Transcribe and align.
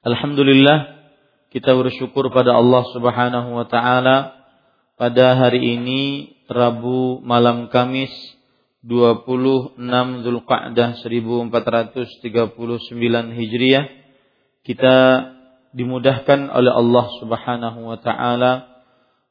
Alhamdulillah 0.00 0.96
kita 1.52 1.76
bersyukur 1.76 2.32
pada 2.32 2.56
Allah 2.56 2.88
Subhanahu 2.88 3.52
wa 3.52 3.68
taala. 3.68 4.32
Pada 4.96 5.36
hari 5.36 5.76
ini 5.76 6.32
Rabu 6.48 7.20
malam 7.20 7.68
Kamis 7.68 8.08
26 8.80 9.76
Zulqa'dah 10.24 10.96
1439 11.04 12.32
Hijriah 13.36 13.84
kita 14.64 14.96
dimudahkan 15.76 16.48
oleh 16.48 16.72
Allah 16.72 17.06
Subhanahu 17.20 17.92
wa 17.92 18.00
taala 18.00 18.80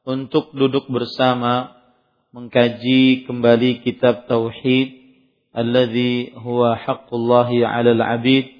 untuk 0.06 0.54
duduk 0.54 0.86
bersama 0.86 1.82
mengkaji 2.30 3.26
kembali 3.26 3.82
kitab 3.82 4.30
tauhid 4.30 5.18
alladzi 5.50 6.30
huwa 6.38 6.78
haqqullahi 6.78 7.66
'alal 7.66 8.06
'abid 8.06 8.54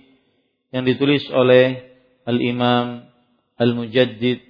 yang 0.74 0.82
ditulis 0.82 1.22
oleh 1.30 1.89
Al-Imam 2.26 3.08
Al-Mujaddid 3.60 4.40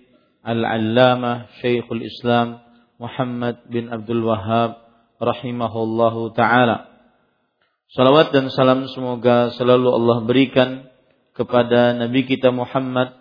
Al-Allamah 0.46 1.50
Syekhul 1.60 2.06
Islam 2.06 2.62
Muhammad 3.00 3.64
bin 3.68 3.88
Abdul 3.88 4.24
Wahab 4.24 4.80
rahimahullahu 5.20 6.32
taala. 6.36 6.88
Salawat 7.90 8.30
dan 8.30 8.48
salam 8.54 8.86
semoga 8.92 9.50
selalu 9.56 9.88
Allah 9.90 10.18
berikan 10.24 10.70
kepada 11.34 11.96
Nabi 11.96 12.28
kita 12.28 12.52
Muhammad 12.52 13.16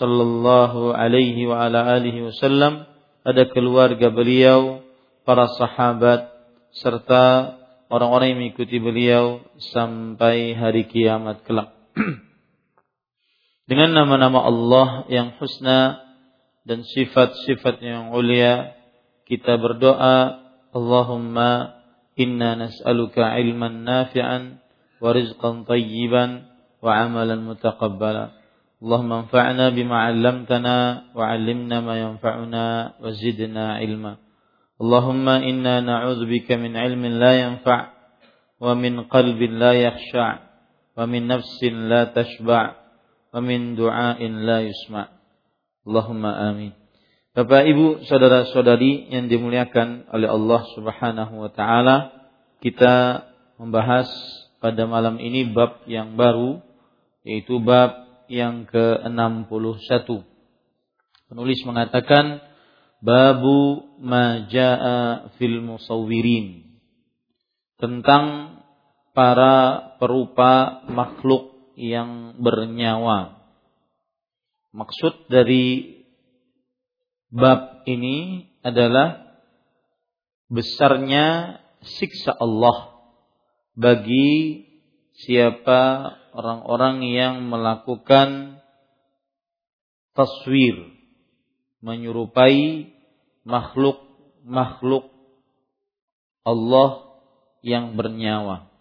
sallallahu 0.00 0.96
alaihi 0.96 1.46
wa 1.46 1.62
ala 1.68 1.94
alihi 1.94 2.26
wasallam, 2.26 2.88
ada 3.22 3.46
keluarga 3.52 4.10
beliau, 4.10 4.82
para 5.26 5.50
sahabat 5.58 6.30
serta 6.70 7.58
orang-orang 7.90 8.34
yang 8.34 8.38
mengikuti 8.42 8.78
beliau 8.78 9.42
sampai 9.74 10.54
hari 10.54 10.86
kiamat 10.90 11.42
kelak. 11.46 11.74
dengan 13.66 13.98
nama-nama 13.98 14.46
Allah 14.46 14.88
yang 15.10 15.34
husna 15.42 15.98
dan 16.62 16.86
sifat-sifat 16.86 17.82
yang 17.82 18.14
ulia 18.14 18.78
kita 19.26 19.58
berdoa 19.58 20.38
Allahumma 20.70 21.82
inna 22.14 22.54
nas'aluka 22.54 23.34
ilman 23.42 23.82
nafi'an 23.82 24.62
wa 25.02 25.10
rizqan 25.10 25.66
tayyiban 25.66 26.46
wa 26.78 26.94
amalan 26.94 27.42
mutaqabbala. 27.42 28.38
Allahumma 28.78 29.26
anfa'na 29.26 29.74
bima 29.74 30.06
'allamtana 30.06 31.10
wa 31.10 31.26
'allimna 31.26 31.82
ma 31.82 31.98
yanfa'una 31.98 32.64
wa 33.02 33.08
zidna 33.18 33.82
ilma. 33.82 34.22
Allahumma 34.78 35.42
inna 35.42 35.82
na'udzubika 35.82 36.54
min 36.54 36.78
ilmin 36.78 37.18
la 37.18 37.34
yanfa' 37.34 37.82
wa 38.62 38.78
min 38.78 39.10
qalbin 39.10 39.58
la 39.58 39.74
yakhsha' 39.74 40.38
wa 40.94 41.02
min 41.08 41.26
nafsin 41.26 41.90
la 41.90 42.14
tashba' 42.14 42.85
wa 43.36 43.44
min 43.44 43.76
du'ain 43.76 44.48
la 44.48 44.64
yusma. 44.64 45.12
Allahumma 45.84 46.32
amin. 46.48 46.72
Bapak 47.36 47.68
Ibu, 47.68 48.08
saudara-saudari 48.08 49.12
yang 49.12 49.28
dimuliakan 49.28 50.08
oleh 50.08 50.24
Allah 50.24 50.64
Subhanahu 50.72 51.44
wa 51.44 51.52
taala, 51.52 52.16
kita 52.64 53.28
membahas 53.60 54.08
pada 54.56 54.88
malam 54.88 55.20
ini 55.20 55.52
bab 55.52 55.84
yang 55.84 56.16
baru 56.16 56.64
yaitu 57.28 57.60
bab 57.60 58.24
yang 58.32 58.64
ke-61. 58.72 60.24
Penulis 61.28 61.60
mengatakan 61.68 62.40
babu 63.04 63.84
majaa 64.00 65.28
fil 65.36 65.60
musawwirin 65.60 66.72
tentang 67.76 68.56
para 69.12 69.92
perupa 70.00 70.80
makhluk 70.88 71.55
yang 71.76 72.40
bernyawa. 72.40 73.36
Maksud 74.72 75.28
dari 75.28 76.00
bab 77.30 77.84
ini 77.84 78.48
adalah 78.64 79.38
besarnya 80.48 81.60
siksa 81.84 82.32
Allah 82.34 82.96
bagi 83.76 84.64
siapa 85.20 86.12
orang-orang 86.32 87.04
yang 87.04 87.34
melakukan 87.48 88.60
taswir 90.16 90.96
menyerupai 91.84 92.88
makhluk-makhluk 93.44 95.12
Allah 96.46 96.90
yang 97.60 97.98
bernyawa 97.98 98.75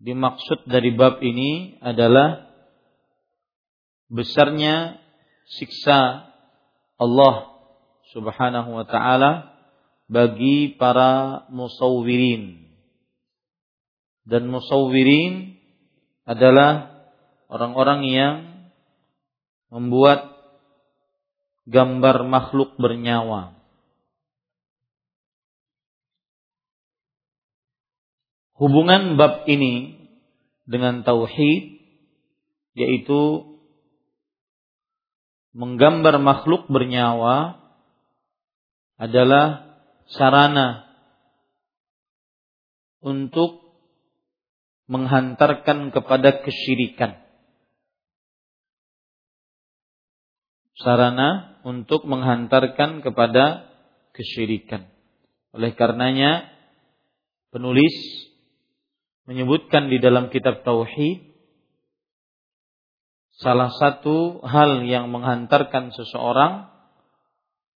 dimaksud 0.00 0.68
dari 0.68 0.92
bab 0.92 1.24
ini 1.24 1.80
adalah 1.80 2.46
besarnya 4.12 5.00
siksa 5.58 6.30
Allah 6.96 7.36
Subhanahu 8.14 8.70
wa 8.80 8.86
taala 8.86 9.56
bagi 10.06 10.78
para 10.78 11.44
musawwirin. 11.50 12.64
Dan 14.26 14.50
musawwirin 14.50 15.58
adalah 16.26 17.02
orang-orang 17.46 18.00
yang 18.06 18.34
membuat 19.70 20.34
gambar 21.66 22.26
makhluk 22.26 22.78
bernyawa. 22.78 23.55
Hubungan 28.56 29.20
bab 29.20 29.44
ini 29.44 30.00
dengan 30.64 31.04
tauhid 31.04 31.76
yaitu 32.76 33.20
menggambar 35.56 36.20
makhluk 36.20 36.68
bernyawa 36.68 37.60
adalah 38.96 39.76
sarana 40.08 40.88
untuk 43.04 43.60
menghantarkan 44.88 45.92
kepada 45.92 46.40
kesyirikan. 46.40 47.20
Sarana 50.76 51.60
untuk 51.64 52.04
menghantarkan 52.04 53.00
kepada 53.00 53.68
kesyirikan. 54.12 54.88
Oleh 55.56 55.72
karenanya 55.72 56.52
penulis 57.48 57.96
menyebutkan 59.26 59.90
di 59.90 59.98
dalam 59.98 60.30
kitab 60.30 60.62
tauhid 60.62 61.34
salah 63.36 63.68
satu 63.68 64.40
hal 64.46 64.86
yang 64.88 65.12
menghantarkan 65.12 65.92
seseorang 65.92 66.72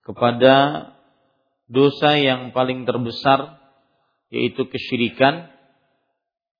kepada 0.07 0.89
dosa 1.69 2.17
yang 2.17 2.57
paling 2.57 2.89
terbesar 2.89 3.61
yaitu 4.33 4.65
kesyirikan 4.71 5.51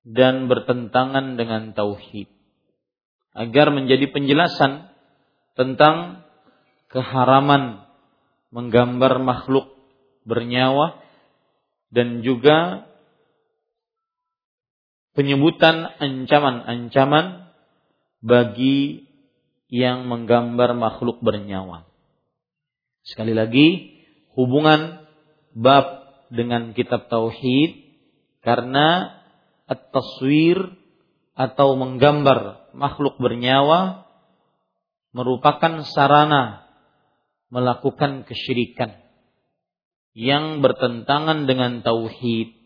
dan 0.03 0.51
bertentangan 0.51 1.39
dengan 1.39 1.73
tauhid. 1.73 2.29
Agar 3.31 3.71
menjadi 3.71 4.11
penjelasan 4.11 4.91
tentang 5.55 6.27
keharaman 6.91 7.87
menggambar 8.51 9.23
makhluk 9.23 9.71
bernyawa 10.27 10.99
dan 11.95 12.27
juga 12.27 12.90
penyebutan 15.15 15.87
ancaman-ancaman 15.99 17.51
bagi 18.21 19.09
yang 19.71 20.11
menggambar 20.11 20.75
makhluk 20.75 21.23
bernyawa. 21.23 21.87
Sekali 23.07 23.33
lagi, 23.33 23.97
hubungan 24.35 25.07
bab 25.55 26.01
dengan 26.31 26.77
kitab 26.77 27.11
tauhid 27.11 27.91
karena 28.43 29.19
at-taswir 29.67 30.79
atau 31.35 31.79
menggambar 31.79 32.71
makhluk 32.75 33.19
bernyawa 33.19 34.07
merupakan 35.11 35.83
sarana 35.87 36.67
melakukan 37.51 38.23
kesyirikan 38.27 38.95
yang 40.15 40.63
bertentangan 40.63 41.47
dengan 41.47 41.83
tauhid. 41.83 42.60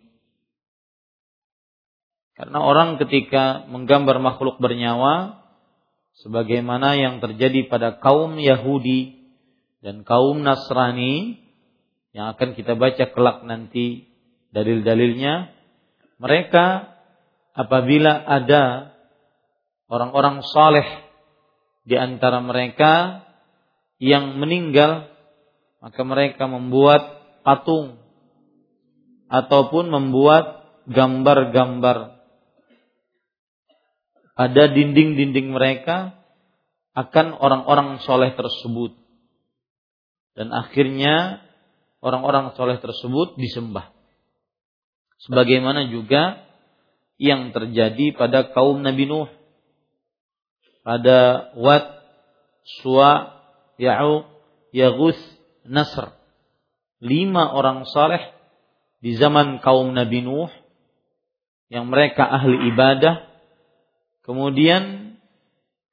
Karena 2.34 2.58
orang 2.58 2.98
ketika 2.98 3.62
menggambar 3.70 4.18
makhluk 4.18 4.58
bernyawa 4.58 5.38
sebagaimana 6.18 6.98
yang 6.98 7.22
terjadi 7.22 7.70
pada 7.70 7.98
kaum 8.02 8.38
Yahudi 8.38 9.22
dan 9.82 10.02
kaum 10.02 10.42
Nasrani 10.42 11.38
yang 12.14 12.34
akan 12.34 12.58
kita 12.58 12.74
baca 12.74 13.10
kelak 13.10 13.42
nanti 13.46 14.06
dalil-dalilnya 14.54 15.50
mereka 16.18 16.94
apabila 17.54 18.22
ada 18.22 18.94
orang-orang 19.90 20.42
saleh 20.42 20.86
di 21.86 21.98
antara 21.98 22.38
mereka 22.42 23.22
yang 23.98 24.38
meninggal 24.38 25.10
maka 25.82 26.00
mereka 26.02 26.46
membuat 26.50 27.02
patung 27.44 27.98
ataupun 29.28 29.90
membuat 29.90 30.64
gambar-gambar 30.88 32.13
pada 34.34 34.66
dinding-dinding 34.70 35.54
mereka 35.54 36.18
akan 36.94 37.34
orang-orang 37.34 38.02
soleh 38.02 38.34
tersebut. 38.34 38.94
Dan 40.34 40.50
akhirnya 40.50 41.42
orang-orang 42.02 42.54
soleh 42.58 42.78
tersebut 42.82 43.38
disembah. 43.38 43.94
Sebagaimana 45.22 45.90
juga 45.90 46.42
yang 47.18 47.54
terjadi 47.54 48.14
pada 48.14 48.50
kaum 48.50 48.82
Nabi 48.82 49.06
Nuh. 49.06 49.30
Pada 50.82 51.50
Wat, 51.56 51.86
Suwa, 52.82 53.40
Ya'uq, 53.78 54.26
Yagus, 54.74 55.16
Nasr. 55.64 56.12
Lima 57.00 57.54
orang 57.54 57.86
saleh 57.88 58.20
di 58.98 59.14
zaman 59.16 59.62
kaum 59.62 59.94
Nabi 59.94 60.24
Nuh 60.24 60.50
yang 61.72 61.88
mereka 61.88 62.26
ahli 62.28 62.70
ibadah 62.72 63.33
kemudian 64.24 65.14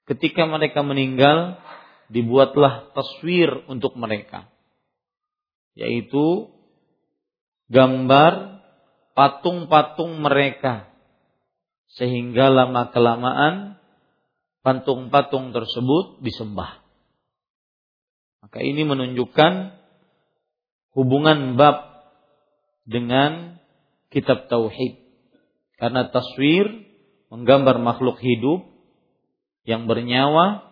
ketika 0.07 0.43
mereka 0.49 0.83
meninggal 0.83 1.61
dibuatlah 2.11 2.91
taswir 2.91 3.63
untuk 3.71 3.95
mereka. 3.95 4.51
Yaitu 5.79 6.51
gambar 7.71 8.59
patung-patung 9.15 10.19
mereka. 10.19 10.91
Sehingga 11.95 12.51
lama 12.51 12.91
kelamaan 12.91 13.79
patung-patung 14.63 15.55
tersebut 15.55 16.19
disembah. 16.19 16.83
Maka 18.43 18.59
ini 18.59 18.83
menunjukkan 18.83 19.79
hubungan 20.91 21.55
bab 21.55 22.03
dengan 22.83 23.63
kitab 24.11 24.51
tauhid. 24.51 24.99
Karena 25.79 26.11
taswir 26.11 26.90
menggambar 27.31 27.79
makhluk 27.79 28.19
hidup 28.19 28.67
yang 29.63 29.87
bernyawa 29.87 30.67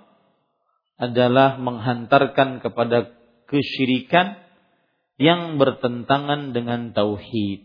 adalah 1.00 1.56
menghantarkan 1.56 2.60
kepada 2.60 3.16
kesyirikan 3.48 4.36
yang 5.16 5.56
bertentangan 5.56 6.52
dengan 6.52 6.92
tauhid. 6.92 7.64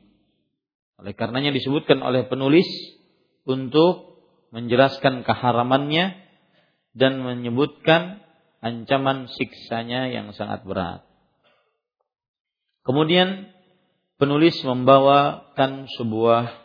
Oleh 1.02 1.12
karenanya 1.18 1.50
disebutkan 1.50 1.98
oleh 2.06 2.30
penulis 2.30 2.66
untuk 3.42 4.22
menjelaskan 4.54 5.26
keharamannya 5.26 6.14
dan 6.94 7.18
menyebutkan 7.18 8.22
ancaman 8.62 9.26
siksanya 9.26 10.08
yang 10.14 10.30
sangat 10.32 10.62
berat. 10.62 11.02
Kemudian 12.86 13.50
penulis 14.16 14.54
membawakan 14.62 15.90
sebuah 15.98 16.63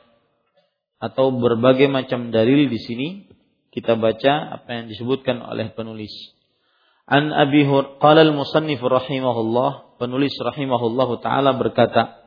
atau 1.00 1.32
berbagai 1.32 1.88
macam 1.88 2.30
dalil 2.30 2.68
di 2.68 2.80
sini 2.80 3.08
kita 3.72 3.96
baca 3.96 4.60
apa 4.60 4.70
yang 4.70 4.86
disebutkan 4.92 5.40
oleh 5.40 5.72
penulis. 5.72 6.12
An 7.10 7.34
Abi 7.34 7.66
qala 7.98 8.22
al-musannif 8.22 8.84
rahimahullah 8.84 9.98
penulis 9.98 10.36
rahimahullahu 10.38 11.24
taala 11.26 11.58
berkata 11.58 12.22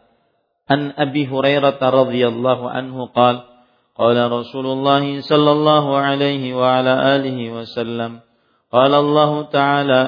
An 0.67 0.91
Abi 0.99 1.29
Hurairah 1.29 1.79
radhiyallahu 1.79 2.65
anhu 2.67 3.13
qala 3.15 3.47
qala 3.95 4.27
Rasulullah 4.27 5.05
sallallahu 5.05 5.91
alaihi 5.93 6.57
wa 6.57 6.81
ala 6.81 6.99
alihi 7.15 7.53
wasallam 7.53 8.25
qala 8.73 8.97
Allah 9.05 9.33
taala 9.53 10.01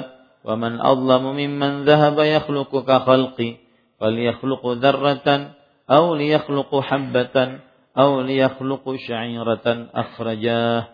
wa 0.43 0.55
man 0.57 0.81
adlamu 0.81 1.37
mimman 1.37 1.85
dhahaba 1.85 2.25
yakhluqu 2.27 2.83
ka 2.83 3.05
khalqi 3.05 3.61
falyakhluqu 4.01 4.81
dharratan 4.81 5.55
aw 5.87 6.17
liyakhluqu 6.17 6.81
habbatan 6.81 7.63
aw 7.95 8.11
liyakhluqu 8.27 8.99
sya'iratan 8.99 9.91
akhrajah 9.95 10.91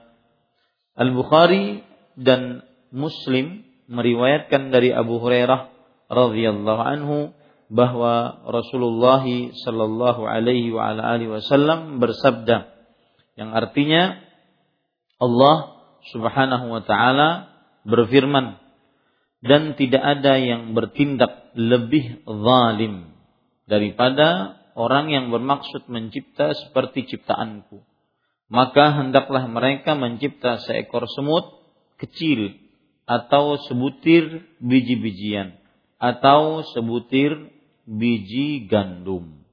Al-Bukhari 1.00 1.80
dan 2.20 2.60
Muslim 2.92 3.64
meriwayatkan 3.88 4.68
dari 4.68 4.92
Abu 4.92 5.16
Hurairah 5.16 5.72
radhiyallahu 6.12 6.82
anhu 6.82 7.18
bahwa 7.70 8.42
Rasulullah 8.44 9.24
sallallahu 9.64 10.26
alaihi 10.26 10.74
wa 10.74 10.92
ala 10.92 11.16
alihi 11.16 11.40
wasallam 11.40 12.02
bersabda 12.02 12.68
yang 13.38 13.54
artinya 13.54 14.18
Allah 15.16 15.80
Subhanahu 16.10 16.66
wa 16.68 16.82
taala 16.82 17.48
berfirman 17.86 18.60
dan 19.40 19.72
tidak 19.78 20.02
ada 20.04 20.36
yang 20.36 20.76
bertindak 20.76 21.48
lebih 21.56 22.20
zalim 22.28 23.16
daripada 23.64 24.59
orang 24.80 25.12
yang 25.12 25.28
bermaksud 25.28 25.84
mencipta 25.92 26.56
seperti 26.56 27.04
ciptaanku. 27.04 27.84
Maka 28.48 28.96
hendaklah 28.96 29.44
mereka 29.46 29.92
mencipta 29.92 30.56
seekor 30.64 31.04
semut 31.12 31.60
kecil 32.00 32.56
atau 33.04 33.60
sebutir 33.68 34.48
biji-bijian 34.58 35.60
atau 36.00 36.64
sebutir 36.72 37.52
biji 37.84 38.66
gandum. 38.66 39.44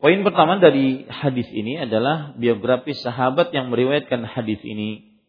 Poin 0.00 0.20
pertama 0.24 0.56
dari 0.56 1.04
hadis 1.06 1.46
ini 1.52 1.76
adalah 1.76 2.32
biografi 2.34 2.96
sahabat 2.96 3.52
yang 3.52 3.68
meriwayatkan 3.68 4.24
hadis 4.24 4.58
ini 4.64 5.20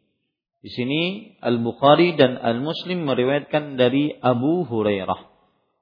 di 0.64 0.70
sini 0.72 1.02
Al-Bukhari 1.44 2.16
dan 2.16 2.40
Al-Muslim 2.40 3.04
meriwayatkan 3.04 3.76
dari 3.76 4.16
Abu 4.24 4.64
Hurairah. 4.64 5.22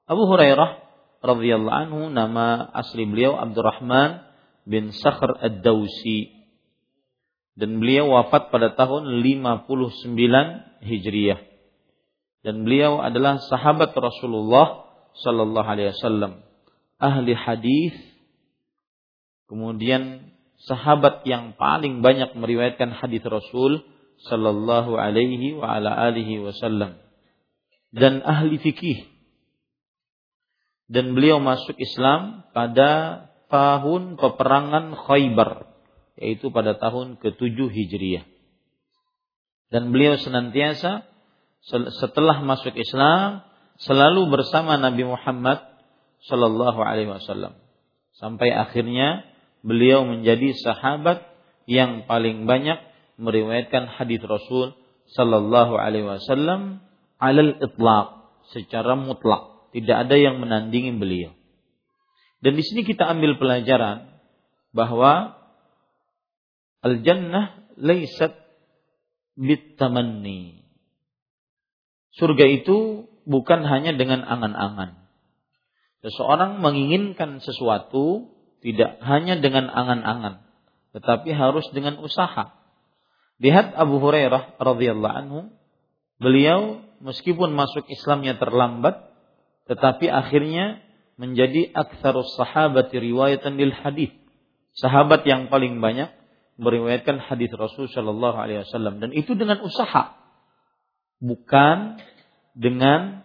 Abu 0.10 0.24
Hurairah 0.26 0.89
radhiyallahu 1.20 1.76
anhu 1.76 2.02
nama 2.12 2.68
asli 2.76 3.06
beliau 3.06 3.36
Abdurrahman 3.36 4.24
bin 4.68 4.92
Sakhr 4.96 5.36
Ad-Dausi. 5.40 6.40
Dan 7.60 7.84
beliau 7.84 8.16
wafat 8.16 8.56
pada 8.56 8.72
tahun 8.72 9.20
59 9.20 10.16
Hijriah. 10.80 11.40
Dan 12.40 12.64
beliau 12.64 13.04
adalah 13.04 13.44
sahabat 13.52 13.92
Rasulullah 13.92 14.88
sallallahu 15.20 15.68
alaihi 15.68 15.92
wasallam, 15.92 16.40
ahli 16.96 17.36
hadis 17.36 17.92
Kemudian 19.50 20.30
sahabat 20.70 21.26
yang 21.26 21.58
paling 21.58 22.06
banyak 22.06 22.38
meriwayatkan 22.38 22.94
hadis 22.94 23.26
Rasul 23.26 23.82
sallallahu 24.30 24.94
alaihi 24.94 25.58
wa 25.58 25.74
ala 25.74 25.90
alihi 25.90 26.46
wasallam 26.46 27.02
dan 27.90 28.22
ahli 28.22 28.62
fikih 28.62 29.10
dan 30.90 31.14
beliau 31.14 31.38
masuk 31.38 31.78
Islam 31.78 32.44
pada 32.52 33.24
tahun 33.54 34.18
peperangan 34.18 34.98
Khaybar 35.06 35.70
yaitu 36.20 36.52
pada 36.52 36.76
tahun 36.76 37.16
ke-7 37.24 37.56
Hijriah. 37.56 38.28
Dan 39.70 39.94
beliau 39.96 40.20
senantiasa 40.20 41.08
setelah 42.02 42.42
masuk 42.44 42.76
Islam 42.76 43.46
selalu 43.80 44.28
bersama 44.28 44.76
Nabi 44.76 45.08
Muhammad 45.08 45.64
sallallahu 46.28 46.84
alaihi 46.84 47.08
wasallam 47.08 47.56
sampai 48.20 48.52
akhirnya 48.52 49.24
beliau 49.64 50.04
menjadi 50.04 50.52
sahabat 50.60 51.24
yang 51.70 52.04
paling 52.10 52.44
banyak 52.44 52.82
meriwayatkan 53.16 53.88
hadis 53.88 54.20
Rasul 54.24 54.76
sallallahu 55.16 55.80
alaihi 55.80 56.08
wasallam 56.08 56.84
alal 57.22 57.56
itlaq 57.60 58.08
secara 58.52 59.00
mutlak 59.00 59.49
tidak 59.76 60.08
ada 60.08 60.16
yang 60.18 60.42
menandingi 60.42 60.96
beliau. 60.98 61.32
Dan 62.40 62.56
di 62.56 62.64
sini 62.64 62.88
kita 62.88 63.06
ambil 63.06 63.36
pelajaran 63.36 64.10
bahwa 64.72 65.36
al 66.80 67.04
jannah 67.04 67.68
laisat 67.76 68.36
bitamanni. 69.36 70.64
Surga 72.16 72.46
itu 72.48 73.08
bukan 73.24 73.64
hanya 73.64 73.96
dengan 73.96 74.26
angan-angan. 74.26 75.00
Seseorang 76.00 76.64
menginginkan 76.64 77.44
sesuatu 77.44 78.32
tidak 78.64 79.00
hanya 79.04 79.40
dengan 79.40 79.68
angan-angan, 79.68 80.44
tetapi 80.96 81.32
harus 81.32 81.68
dengan 81.76 82.00
usaha. 82.00 82.56
Lihat 83.40 83.76
Abu 83.76 84.04
Hurairah 84.04 84.60
radhiyallahu 84.60 85.16
anhu, 85.16 85.40
beliau 86.20 86.84
meskipun 87.00 87.56
masuk 87.56 87.88
Islamnya 87.88 88.36
terlambat, 88.36 89.00
tetapi 89.70 90.10
akhirnya 90.10 90.82
menjadi 91.22 91.70
aktsarus 91.78 92.34
sahabati 92.34 92.98
riwayatan 92.98 93.62
lil 93.62 93.70
hadis. 93.70 94.10
Sahabat 94.74 95.22
yang 95.30 95.54
paling 95.54 95.78
banyak 95.78 96.10
meriwayatkan 96.58 97.22
hadis 97.22 97.54
Rasul 97.54 97.86
Shallallahu 97.86 98.34
alaihi 98.34 98.66
wasallam 98.66 98.98
dan 98.98 99.14
itu 99.14 99.38
dengan 99.38 99.62
usaha. 99.62 100.18
Bukan 101.22 102.02
dengan 102.58 103.22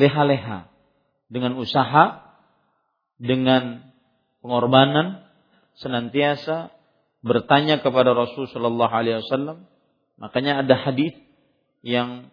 leha-leha. 0.00 0.72
Dengan 1.26 1.58
usaha, 1.58 2.22
dengan 3.18 3.90
pengorbanan 4.40 5.26
senantiasa 5.82 6.70
bertanya 7.26 7.82
kepada 7.82 8.14
Rasul 8.14 8.46
Shallallahu 8.46 8.92
Alaihi 8.92 9.18
Wasallam. 9.26 9.66
Makanya 10.22 10.62
ada 10.62 10.78
hadis 10.78 11.12
yang 11.82 12.30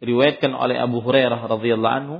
diriwayatkan 0.00 0.50
oleh 0.56 0.80
Abu 0.80 1.04
Hurairah 1.04 1.40
radhiyallahu 1.44 1.96
anhu. 2.04 2.16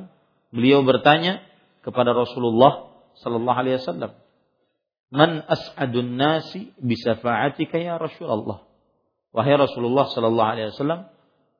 Beliau 0.53 0.85
bertanya 0.85 1.41
kepada 1.81 2.13
Rasulullah 2.13 2.93
Shallallahu 3.21 3.59
Alaihi 3.59 3.81
Wasallam, 3.81 4.13
Man 5.11 5.43
as'adun 5.43 6.15
nasi 6.15 6.71
bisafa'atika 6.79 7.83
ya 7.83 7.99
Rasulullah. 7.99 8.63
Wahai 9.35 9.59
Rasulullah 9.59 10.07
Shallallahu 10.07 10.51
Alaihi 10.55 10.71
Wasallam, 10.71 11.11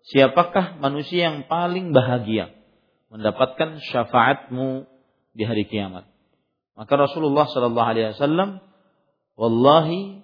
siapakah 0.07 0.79
manusia 0.79 1.35
yang 1.35 1.50
paling 1.50 1.91
bahagia 1.91 2.55
mendapatkan 3.11 3.83
syafaatmu 3.91 4.87
di 5.35 5.43
hari 5.43 5.67
kiamat? 5.67 6.07
Maka 6.79 6.95
Rasulullah 6.95 7.50
Shallallahu 7.50 7.91
Alaihi 7.91 8.15
Wasallam, 8.15 8.62
wallahi 9.35 10.23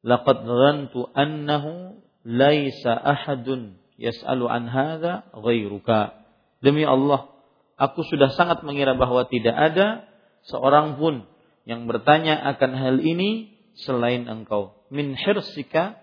laqad 0.00 0.40
rantu 0.48 1.12
annahu 1.12 2.00
laisa 2.24 2.96
ahadun 2.96 3.76
yas'alu 4.00 4.48
an 4.48 4.68
hadza 4.68 5.28
ghairuka. 5.32 6.24
Demi 6.60 6.84
Allah, 6.84 7.28
aku 7.76 8.04
sudah 8.06 8.32
sangat 8.32 8.64
mengira 8.64 8.96
bahwa 8.96 9.28
tidak 9.28 9.56
ada 9.56 10.08
seorang 10.48 10.96
pun 10.96 11.28
yang 11.66 11.90
bertanya 11.90 12.38
akan 12.56 12.72
hal 12.78 12.96
ini 13.02 13.52
selain 13.76 14.30
engkau. 14.30 14.72
Min 14.88 15.18
hirsika 15.18 15.98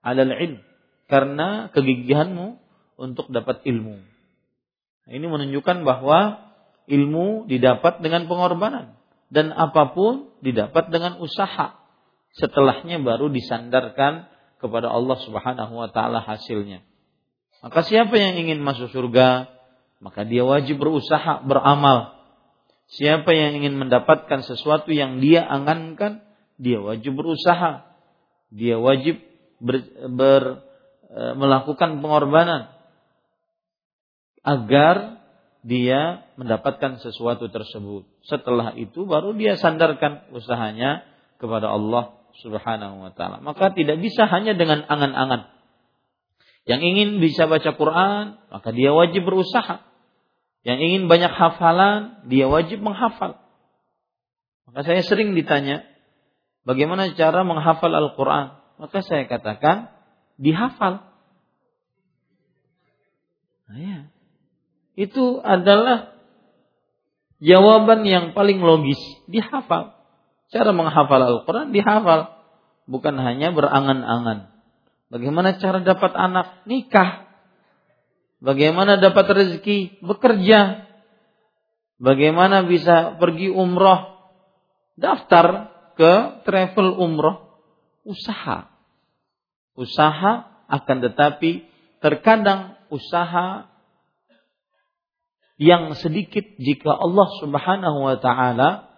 alal 0.00 0.32
ilm. 0.32 0.62
Karena 1.10 1.68
kegigihanmu 1.74 2.56
untuk 3.00 3.26
dapat 3.34 3.66
ilmu. 3.66 3.98
Ini 5.10 5.26
menunjukkan 5.26 5.82
bahwa 5.82 6.38
ilmu 6.86 7.50
didapat 7.50 7.98
dengan 7.98 8.30
pengorbanan 8.30 8.94
dan 9.30 9.50
apa 9.50 9.90
pun 9.90 10.30
didapat 10.38 10.90
dengan 10.94 11.18
usaha. 11.18 11.78
Setelahnya 12.38 13.02
baru 13.02 13.26
disandarkan 13.26 14.30
kepada 14.62 14.86
Allah 14.86 15.18
Subhanahu 15.18 15.72
wa 15.74 15.88
taala 15.90 16.22
hasilnya. 16.22 16.86
Maka 17.60 17.84
siapa 17.84 18.16
yang 18.16 18.40
ingin 18.40 18.64
masuk 18.64 18.88
surga, 18.88 19.52
maka 20.00 20.24
dia 20.24 20.44
wajib 20.48 20.80
berusaha, 20.80 21.44
beramal. 21.44 22.16
Siapa 22.90 23.30
yang 23.36 23.60
ingin 23.60 23.76
mendapatkan 23.76 24.42
sesuatu 24.42 24.90
yang 24.90 25.20
dia 25.20 25.44
angankan, 25.44 26.24
dia 26.56 26.80
wajib 26.80 27.20
berusaha. 27.20 27.86
Dia 28.50 28.80
wajib 28.80 29.22
ber, 29.62 29.76
ber, 30.10 30.42
e, 31.06 31.20
melakukan 31.38 32.02
pengorbanan 32.02 32.74
agar 34.42 35.20
dia 35.60 36.24
mendapatkan 36.40 36.98
sesuatu 37.04 37.52
tersebut. 37.52 38.08
Setelah 38.24 38.72
itu 38.80 39.04
baru 39.04 39.36
dia 39.36 39.60
sandarkan 39.60 40.32
usahanya 40.32 41.04
kepada 41.36 41.68
Allah 41.68 42.16
Subhanahu 42.40 43.04
wa 43.04 43.12
taala. 43.12 43.44
Maka 43.44 43.70
tidak 43.76 44.00
bisa 44.00 44.24
hanya 44.24 44.56
dengan 44.56 44.82
angan-angan. 44.88 45.59
Yang 46.68 46.80
ingin 46.84 47.08
bisa 47.24 47.48
baca 47.48 47.70
Quran, 47.72 48.24
maka 48.52 48.68
dia 48.70 48.92
wajib 48.92 49.24
berusaha. 49.24 49.84
Yang 50.60 50.78
ingin 50.84 51.02
banyak 51.08 51.32
hafalan, 51.32 52.28
dia 52.28 52.46
wajib 52.48 52.84
menghafal. 52.84 53.40
Maka 54.68 54.80
saya 54.84 55.02
sering 55.02 55.32
ditanya, 55.32 55.88
bagaimana 56.68 57.16
cara 57.16 57.42
menghafal 57.42 57.90
Al-Quran? 57.90 58.60
Maka 58.76 58.98
saya 59.00 59.24
katakan, 59.24 59.88
dihafal. 60.36 61.08
Nah, 63.70 63.78
ya 63.78 63.98
itu 65.00 65.40
adalah 65.40 66.12
jawaban 67.40 68.04
yang 68.04 68.36
paling 68.36 68.60
logis, 68.60 69.00
dihafal. 69.32 69.96
Cara 70.52 70.70
menghafal 70.76 71.24
Al-Quran 71.24 71.72
dihafal, 71.72 72.36
bukan 72.84 73.16
hanya 73.16 73.54
berangan-angan. 73.54 74.49
Bagaimana 75.10 75.58
cara 75.58 75.82
dapat 75.82 76.14
anak? 76.14 76.62
Nikah. 76.70 77.26
Bagaimana 78.38 78.96
dapat 78.96 79.26
rezeki? 79.26 80.00
Bekerja. 80.06 80.86
Bagaimana 81.98 82.62
bisa 82.64 83.18
pergi 83.18 83.50
umroh? 83.50 84.16
Daftar 84.94 85.74
ke 85.98 86.46
travel 86.46 86.94
umroh. 86.94 87.58
Usaha. 88.06 88.70
Usaha 89.74 90.46
akan 90.70 90.96
tetapi 91.10 91.66
terkadang 91.98 92.78
usaha 92.88 93.66
yang 95.60 95.92
sedikit 95.98 96.46
jika 96.56 96.88
Allah 96.88 97.28
Subhanahu 97.42 97.98
wa 98.08 98.16
taala 98.16 98.88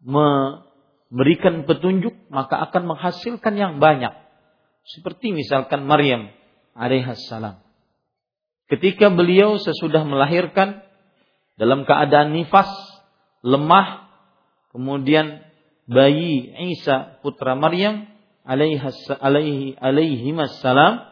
memberikan 0.00 1.68
petunjuk 1.68 2.16
maka 2.32 2.64
akan 2.70 2.96
menghasilkan 2.96 3.54
yang 3.58 3.82
banyak. 3.82 4.29
Seperti 4.90 5.30
misalkan 5.30 5.86
Maryam 5.86 6.30
alaihissalam. 6.74 7.62
Ketika 8.70 9.10
beliau 9.10 9.58
sesudah 9.58 10.06
melahirkan 10.06 10.82
dalam 11.58 11.82
keadaan 11.82 12.34
nifas, 12.34 12.70
lemah, 13.42 14.10
kemudian 14.70 15.42
bayi 15.90 16.54
Isa 16.74 17.18
putra 17.22 17.58
Maryam 17.58 18.06
alaihi 18.46 19.74
alaihi 19.78 20.30
salam 20.62 21.02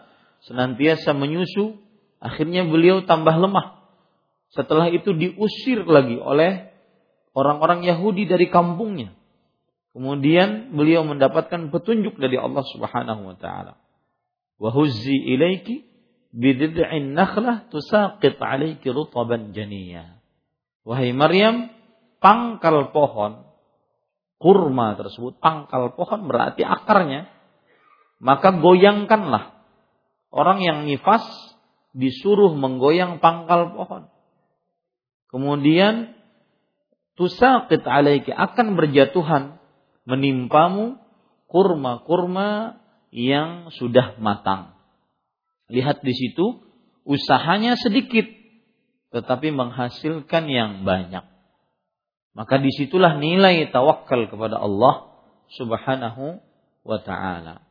senantiasa 0.47 1.14
menyusu, 1.18 1.78
akhirnya 2.23 2.62
beliau 2.66 3.02
tambah 3.02 3.35
lemah 3.35 3.78
setelah 4.54 4.88
itu 4.88 5.12
diusir 5.12 5.85
lagi 5.85 6.16
oleh 6.16 6.73
orang-orang 7.37 7.85
Yahudi 7.85 8.25
dari 8.25 8.49
kampungnya. 8.49 9.17
Kemudian 9.99 10.78
beliau 10.78 11.02
mendapatkan 11.02 11.75
petunjuk 11.75 12.23
dari 12.23 12.38
Allah 12.38 12.62
Subhanahu 12.62 13.35
wa 13.35 13.35
taala. 13.35 13.75
Wa 14.55 14.71
huzzi 14.71 15.11
ilaiki 15.35 15.83
bid'in 16.31 17.19
nakhlah 17.19 17.67
tusaqit 17.67 18.38
'alaiki 18.38 18.95
rutaban 18.95 19.50
janiyya. 19.50 20.23
Wahai 20.87 21.11
Maryam, 21.11 21.75
pangkal 22.23 22.95
pohon 22.95 23.43
kurma 24.38 24.95
tersebut, 24.95 25.43
pangkal 25.43 25.90
pohon 25.99 26.31
berarti 26.31 26.62
akarnya, 26.62 27.26
maka 28.23 28.55
goyangkanlah. 28.55 29.50
Orang 30.31 30.62
yang 30.62 30.87
nifas 30.87 31.26
disuruh 31.90 32.55
menggoyang 32.55 33.19
pangkal 33.19 33.75
pohon. 33.75 34.07
Kemudian 35.26 36.14
tusaqit 37.19 37.83
alaiki 37.83 38.31
akan 38.31 38.78
berjatuhan 38.78 39.57
menimpamu 40.08 40.96
kurma-kurma 41.52 42.80
yang 43.12 43.68
sudah 43.76 44.16
matang. 44.16 44.72
Lihat 45.68 46.00
di 46.00 46.16
situ, 46.16 46.64
usahanya 47.04 47.76
sedikit, 47.76 48.24
tetapi 49.12 49.52
menghasilkan 49.52 50.48
yang 50.48 50.88
banyak. 50.88 51.24
Maka 52.32 52.54
di 52.56 52.72
situlah 52.72 53.20
nilai 53.20 53.68
tawakal 53.68 54.32
kepada 54.32 54.56
Allah 54.56 55.12
Subhanahu 55.56 56.40
wa 56.84 56.98
Ta'ala. 57.04 57.64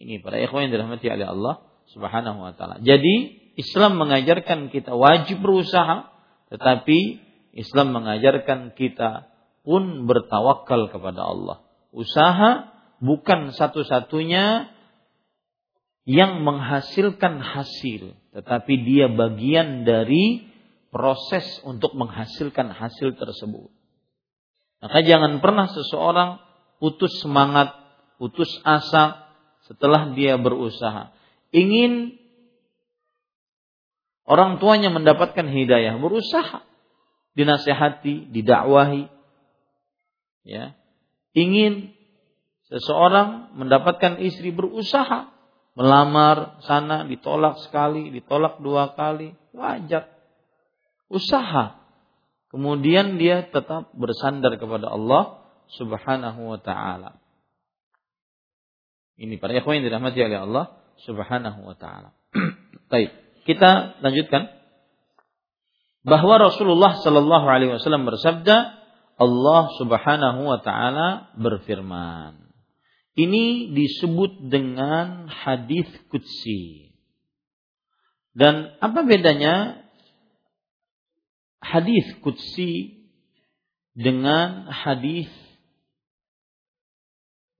Ini 0.00 0.24
para 0.24 0.40
ikhwan 0.40 0.68
yang 0.68 0.72
dirahmati 0.80 1.12
oleh 1.12 1.28
Allah 1.28 1.54
Subhanahu 1.92 2.40
wa 2.40 2.52
Ta'ala. 2.56 2.80
Jadi, 2.80 3.36
Islam 3.60 4.00
mengajarkan 4.00 4.72
kita 4.72 4.96
wajib 4.96 5.44
berusaha, 5.44 6.08
tetapi 6.48 7.20
Islam 7.52 7.92
mengajarkan 7.92 8.72
kita 8.78 9.28
pun 9.62 10.08
bertawakal 10.08 10.88
kepada 10.88 11.22
Allah. 11.24 11.56
Usaha 11.90 12.70
bukan 13.02 13.52
satu-satunya 13.52 14.72
yang 16.08 16.42
menghasilkan 16.42 17.38
hasil, 17.38 18.16
tetapi 18.34 18.72
dia 18.82 19.06
bagian 19.12 19.84
dari 19.84 20.48
proses 20.90 21.44
untuk 21.62 21.94
menghasilkan 21.94 22.72
hasil 22.72 23.14
tersebut. 23.14 23.70
Maka 24.80 25.04
jangan 25.04 25.38
pernah 25.44 25.68
seseorang 25.68 26.40
putus 26.80 27.20
semangat, 27.20 27.76
putus 28.16 28.48
asa 28.64 29.28
setelah 29.68 30.16
dia 30.16 30.40
berusaha. 30.40 31.12
Ingin 31.52 32.16
orang 34.24 34.56
tuanya 34.56 34.88
mendapatkan 34.88 35.46
hidayah, 35.46 36.00
berusaha 36.00 36.64
dinasehati, 37.34 38.30
didakwahi. 38.30 39.08
Ya. 40.46 40.78
Ingin 41.36 41.94
seseorang 42.70 43.54
mendapatkan 43.58 44.18
istri 44.22 44.50
berusaha 44.54 45.30
melamar 45.78 46.60
sana 46.66 47.06
ditolak 47.06 47.62
sekali, 47.62 48.10
ditolak 48.10 48.58
dua 48.58 48.94
kali, 48.94 49.34
wajar. 49.54 50.10
Usaha. 51.10 51.78
Kemudian 52.50 53.18
dia 53.18 53.46
tetap 53.46 53.94
bersandar 53.94 54.58
kepada 54.58 54.90
Allah 54.90 55.46
Subhanahu 55.78 56.50
wa 56.50 56.58
taala. 56.58 57.22
Ini 59.20 59.38
para 59.38 59.54
ikhwan 59.54 59.78
yang 59.78 59.86
dirahmati 59.86 60.18
oleh 60.18 60.38
Allah 60.42 60.64
Subhanahu 61.06 61.62
wa 61.62 61.76
taala. 61.78 62.10
Baik, 62.90 63.14
kita 63.46 64.02
lanjutkan 64.02 64.50
bahwa 66.02 66.40
Rasulullah 66.40 66.98
Shallallahu 66.98 67.46
alaihi 67.46 67.76
wasallam 67.76 68.08
bersabda, 68.08 68.79
Allah 69.20 69.68
Subhanahu 69.76 70.48
wa 70.48 70.58
taala 70.64 71.36
berfirman. 71.36 72.40
Ini 73.12 73.76
disebut 73.76 74.48
dengan 74.48 75.28
hadis 75.28 75.84
qudsi. 76.08 76.96
Dan 78.32 78.72
apa 78.80 79.04
bedanya 79.04 79.84
hadis 81.60 82.08
qudsi 82.24 83.04
dengan 83.92 84.72
hadis 84.72 85.28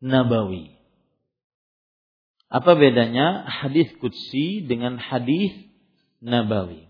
nabawi? 0.01 0.81
Apa 2.49 2.73
bedanya 2.81 3.45
hadis 3.45 3.93
qudsi 4.01 4.65
dengan 4.65 4.97
hadis 4.97 5.53
nabawi? 6.25 6.89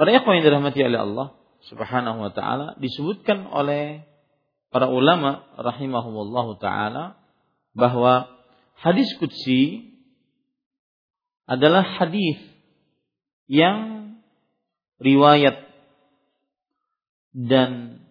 Para 0.00 0.08
ikhwan 0.16 0.40
yang 0.40 0.46
dirahmati 0.48 0.80
oleh 0.80 1.00
Allah 1.04 1.41
Subhanahu 1.70 2.18
wa 2.26 2.32
taala 2.34 2.74
disebutkan 2.82 3.46
oleh 3.46 4.02
para 4.72 4.90
ulama 4.90 5.46
rahimahumullah 5.54 6.46
taala 6.58 7.04
bahwa 7.76 8.26
hadis 8.80 9.06
qudsi 9.20 9.92
adalah 11.46 11.84
hadis 11.84 12.40
yang 13.46 14.16
riwayat 14.98 15.68
dan 17.36 18.02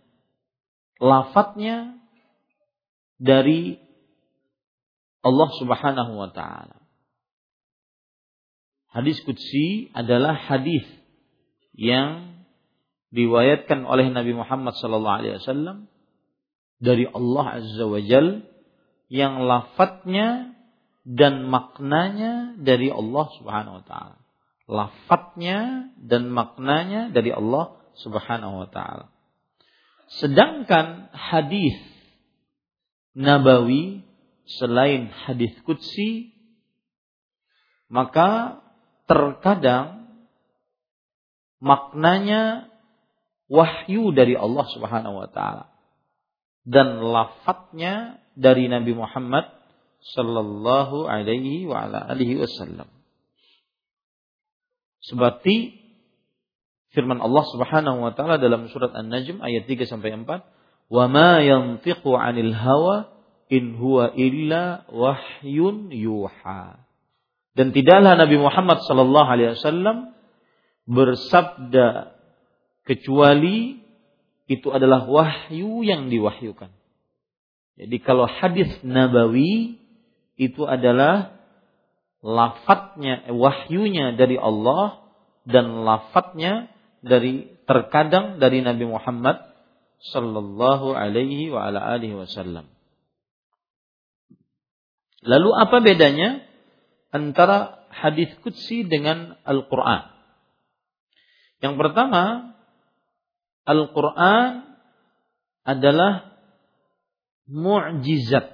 lafadznya 1.01 1.97
dari 3.21 3.81
Allah 5.21 5.49
Subhanahu 5.61 6.13
wa 6.17 6.29
taala. 6.33 6.81
Hadis 8.91 9.23
qudsi 9.23 9.87
adalah 9.95 10.35
hadis 10.35 10.83
yang 11.77 12.30
riwayatkan 13.11 13.83
oleh 13.83 14.09
Nabi 14.09 14.31
Muhammad 14.31 14.75
sallallahu 14.79 15.17
alaihi 15.19 15.35
wasallam 15.43 15.91
dari 16.81 17.05
Allah 17.05 17.45
Azza 17.61 17.85
wa 17.85 17.99
Jal 17.99 18.47
yang 19.11 19.43
lafadznya 19.43 20.55
dan 21.03 21.51
maknanya 21.51 22.55
dari 22.57 22.87
Allah 22.87 23.25
Subhanahu 23.37 23.83
wa 23.83 23.85
taala. 23.85 24.17
Lafadznya 24.71 25.91
dan 25.99 26.31
maknanya 26.31 27.11
dari 27.11 27.35
Allah 27.35 27.75
Subhanahu 27.99 28.65
wa 28.65 28.69
taala. 28.71 29.11
Sedangkan 30.11 31.11
hadis 31.11 31.75
nabawi 33.11 34.07
selain 34.47 35.11
hadis 35.11 35.51
qudsi 35.67 36.31
maka 37.91 38.63
terkadang 39.07 40.07
maknanya 41.59 42.70
wahyu 43.51 44.15
dari 44.15 44.39
Allah 44.39 44.63
Subhanahu 44.71 45.19
wa 45.19 45.27
taala 45.27 45.67
dan 46.63 47.03
lafadznya 47.03 48.23
dari 48.39 48.71
Nabi 48.71 48.95
Muhammad 48.95 49.51
sallallahu 50.15 51.05
alaihi 51.05 51.67
wa 51.67 51.83
ala 51.83 51.99
alihi 52.07 52.39
wasallam. 52.39 52.87
Seperti 55.03 55.75
firman 56.95 57.19
Allah 57.19 57.43
Subhanahu 57.51 57.99
wa 57.99 58.11
taala 58.15 58.39
dalam 58.39 58.71
surat 58.71 58.95
An-Najm 58.95 59.43
ayat 59.43 59.67
3 59.67 59.83
sampai 59.89 60.15
4, 60.15 60.47
"Wa 60.87 61.05
ma 61.11 61.43
yantiqu 61.43 62.07
'anil 62.15 62.55
hawa 62.55 63.11
in 63.51 63.75
huwa 63.75 64.15
illa 64.15 64.87
wahyun 64.87 65.91
yuha." 65.91 66.87
Dan 67.51 67.75
tidaklah 67.75 68.15
Nabi 68.15 68.39
Muhammad 68.39 68.79
sallallahu 68.87 69.27
alaihi 69.27 69.59
wasallam 69.59 70.15
bersabda 70.87 72.20
kecuali 72.85 73.81
itu 74.51 74.67
adalah 74.67 75.07
wahyu 75.07 75.85
yang 75.85 76.11
diwahyukan. 76.11 76.73
Jadi 77.79 77.97
kalau 78.03 78.27
hadis 78.27 78.69
nabawi 78.83 79.79
itu 80.35 80.61
adalah 80.67 81.39
lafadznya, 82.21 83.31
wahyunya 83.31 84.13
dari 84.19 84.35
Allah 84.37 85.01
dan 85.47 85.87
lafadznya 85.87 86.69
dari 87.01 87.49
terkadang 87.65 88.37
dari 88.37 88.61
Nabi 88.61 88.85
Muhammad 88.85 89.41
sallallahu 90.13 90.93
alaihi 90.93 91.49
wa 91.49 91.69
ala 91.69 91.81
alihi 91.97 92.17
wasallam. 92.17 92.69
Lalu 95.21 95.49
apa 95.53 95.77
bedanya 95.85 96.41
antara 97.13 97.85
hadis 97.93 98.33
qudsi 98.41 98.85
dengan 98.85 99.37
Al-Qur'an? 99.45 100.09
Yang 101.61 101.77
pertama, 101.77 102.53
Al-Quran 103.71 104.67
adalah 105.63 106.35
mu'jizat. 107.47 108.51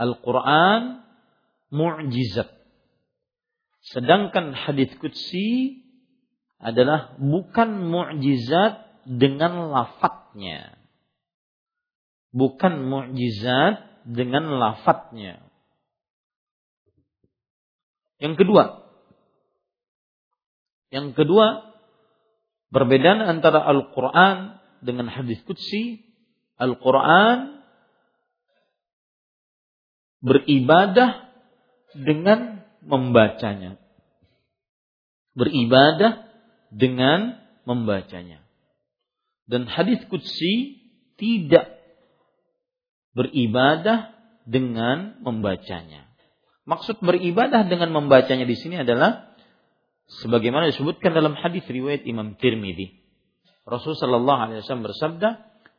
Al-Quran 0.00 1.04
mu'jizat. 1.68 2.48
Sedangkan 3.84 4.56
hadis 4.56 4.96
qudsi 4.96 5.84
adalah 6.56 7.16
bukan 7.20 7.88
mu'jizat 7.92 9.04
dengan 9.04 9.68
lafadznya. 9.68 10.80
Bukan 12.32 12.88
mu'jizat 12.88 14.04
dengan 14.08 14.56
lafadznya. 14.56 15.44
Yang 18.18 18.34
kedua, 18.34 18.64
yang 20.88 21.14
kedua 21.14 21.67
Perbedaan 22.68 23.24
antara 23.24 23.64
Al-Quran 23.64 24.60
dengan 24.84 25.08
hadis 25.08 25.40
Qudsi, 25.48 26.04
Al-Quran 26.60 27.64
beribadah 30.20 31.32
dengan 31.96 32.66
membacanya. 32.84 33.80
Beribadah 35.32 36.28
dengan 36.68 37.40
membacanya. 37.64 38.44
Dan 39.48 39.64
hadis 39.64 40.04
Qudsi 40.12 40.76
tidak 41.16 41.72
beribadah 43.16 44.12
dengan 44.44 45.18
membacanya. 45.24 46.04
Maksud 46.68 47.00
beribadah 47.00 47.64
dengan 47.64 47.96
membacanya 47.96 48.44
di 48.44 48.56
sini 48.56 48.84
adalah 48.84 49.27
sebagaimana 50.08 50.72
disebutkan 50.72 51.12
dalam 51.12 51.36
hadis 51.36 51.64
riwayat 51.68 52.08
Imam 52.08 52.34
Tirmidzi. 52.40 52.96
Rasul 53.68 53.94
sallallahu 53.94 54.40
alaihi 54.48 54.64
wasallam 54.64 54.88
bersabda, 54.88 55.28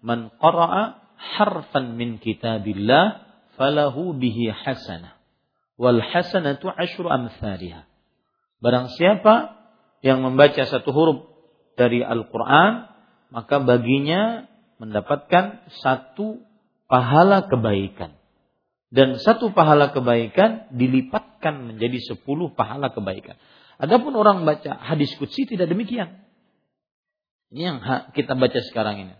"Man 0.06 0.30
qara'a 0.38 1.02
harfan 1.18 1.98
min 1.98 2.22
kitabillah 2.22 3.26
falahu 3.58 4.13
bihi 4.15 4.54
hasanah 4.54 5.18
wal 5.76 5.98
hasanatu 5.98 6.70
asyru 6.70 7.10
amsalha." 7.10 7.89
Barang 8.62 8.94
siapa 8.94 9.58
yang 10.06 10.22
membaca 10.22 10.63
satu 10.63 10.94
huruf 10.94 11.20
dari 11.76 12.06
Al-Qur'an, 12.06 12.92
maka 13.34 13.58
baginya 13.63 14.46
mendapatkan 14.80 15.70
satu 15.82 16.44
pahala 16.88 17.48
kebaikan. 17.48 18.15
Dan 18.89 19.22
satu 19.22 19.54
pahala 19.54 19.94
kebaikan 19.94 20.74
dilipatkan 20.74 21.72
menjadi 21.72 22.02
sepuluh 22.10 22.50
pahala 22.58 22.89
kebaikan. 22.89 23.38
Adapun 23.80 24.12
orang 24.20 24.44
baca 24.44 24.76
hadis 24.76 25.15
kutsi 25.15 25.48
tidak 25.48 25.72
demikian. 25.72 26.28
Ini 27.50 27.62
yang 27.63 27.78
kita 28.12 28.36
baca 28.36 28.60
sekarang 28.60 29.08
ini. 29.08 29.15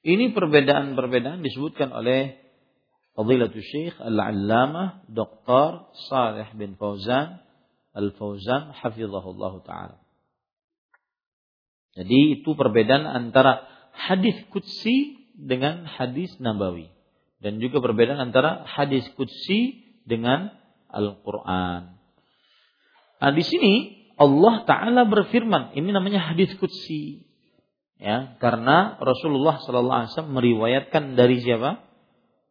Ini 0.00 0.32
perbedaan-perbedaan 0.32 1.44
disebutkan 1.44 1.92
oleh 1.92 2.40
Fadilatul 3.12 3.60
Syekh 3.60 4.00
Al-Allamah 4.00 5.04
Dr. 5.12 5.92
Saleh 6.08 6.48
bin 6.56 6.80
Fauzan 6.80 7.44
Al-Fauzan 7.92 8.72
hafizahullah 8.80 9.60
taala. 9.68 9.99
Jadi 11.98 12.40
itu 12.40 12.54
perbedaan 12.54 13.02
antara 13.06 13.66
hadis 13.90 14.38
kutsi 14.54 15.26
dengan 15.34 15.88
hadis 15.88 16.30
nabawi 16.38 16.92
dan 17.40 17.58
juga 17.58 17.80
perbedaan 17.80 18.20
antara 18.20 18.68
hadis 18.68 19.08
kutsi 19.16 19.88
dengan 20.04 20.52
Al-Qur'an. 20.92 21.96
Nah, 23.20 23.32
di 23.32 23.44
sini 23.44 23.74
Allah 24.20 24.68
taala 24.68 25.08
berfirman, 25.08 25.72
ini 25.72 25.90
namanya 25.96 26.20
hadis 26.32 26.52
kutsi. 26.60 27.24
Ya, 28.00 28.36
karena 28.40 28.96
Rasulullah 29.00 29.60
sallallahu 29.60 29.98
alaihi 30.04 30.12
wasallam 30.12 30.36
meriwayatkan 30.36 31.02
dari 31.16 31.36
siapa? 31.40 31.84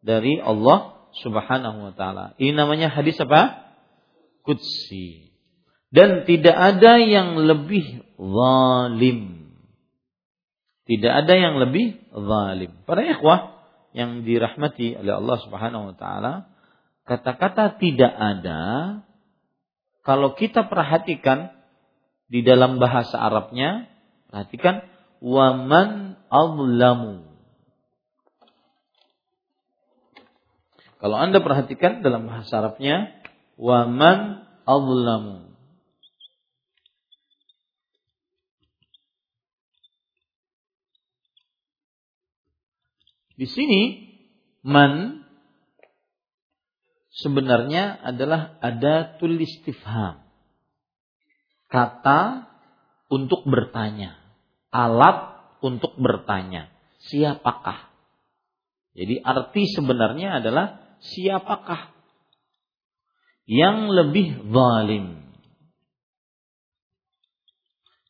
Dari 0.02 0.38
Allah 0.42 1.10
Subhanahu 1.26 1.90
wa 1.90 1.94
taala. 1.94 2.38
Ini 2.38 2.54
namanya 2.54 2.90
hadis 2.94 3.18
apa? 3.22 3.70
Kutsi. 4.46 5.29
Dan 5.90 6.30
tidak 6.30 6.54
ada 6.54 7.02
yang 7.02 7.38
lebih 7.38 8.06
zalim. 8.18 9.20
Tidak 10.86 11.14
ada 11.14 11.34
yang 11.34 11.58
lebih 11.58 11.98
zalim. 12.14 12.72
Para 12.86 13.02
ikhwah 13.06 13.58
yang 13.94 14.22
dirahmati 14.22 15.02
oleh 15.02 15.14
Allah 15.18 15.38
Subhanahu 15.42 15.94
wa 15.94 15.96
taala, 15.98 16.34
kata-kata 17.10 17.82
tidak 17.82 18.14
ada 18.14 18.62
kalau 20.06 20.34
kita 20.34 20.66
perhatikan 20.66 21.54
di 22.30 22.46
dalam 22.46 22.78
bahasa 22.78 23.18
Arabnya, 23.18 23.90
perhatikan 24.30 24.86
waman 25.22 26.18
azlamu. 26.30 27.26
Kalau 31.00 31.18
Anda 31.18 31.40
perhatikan 31.40 32.02
dalam 32.06 32.30
bahasa 32.30 32.62
Arabnya, 32.62 33.10
waman 33.58 34.46
azlamu. 34.66 35.49
Di 43.40 43.48
sini 43.48 44.04
man 44.68 45.24
sebenarnya 47.24 48.04
adalah 48.04 48.60
ada 48.60 49.16
tulis 49.16 49.48
istifham. 49.48 50.20
Kata 51.72 52.52
untuk 53.08 53.48
bertanya, 53.48 54.20
alat 54.76 55.40
untuk 55.64 55.96
bertanya, 55.96 56.68
siapakah? 57.08 57.88
Jadi 58.92 59.24
arti 59.24 59.72
sebenarnya 59.72 60.44
adalah 60.44 61.00
siapakah 61.00 61.96
yang 63.48 63.88
lebih 63.88 64.52
zalim? 64.52 65.32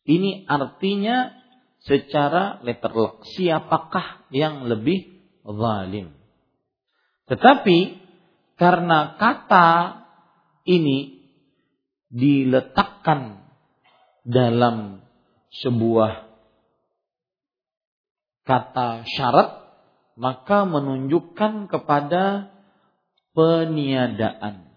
Ini 0.10 0.50
artinya 0.50 1.38
secara 1.86 2.58
letterlock. 2.66 3.30
Siapakah 3.38 4.26
yang 4.34 4.66
lebih 4.66 5.19
zalim. 5.46 6.16
Tetapi 7.30 7.78
karena 8.60 9.16
kata 9.16 9.70
ini 10.66 11.22
diletakkan 12.10 13.46
dalam 14.26 15.06
sebuah 15.54 16.26
kata 18.44 19.06
syarat 19.06 19.50
maka 20.18 20.66
menunjukkan 20.66 21.70
kepada 21.70 22.50
peniadaan 23.38 24.68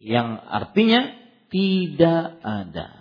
yang 0.00 0.38
artinya 0.38 1.10
tidak 1.50 2.38
ada 2.40 2.99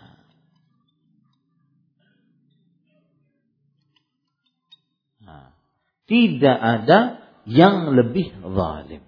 Tidak 6.09 6.57
ada 6.57 7.21
yang 7.45 7.93
lebih 7.93 8.33
zalim. 8.41 9.05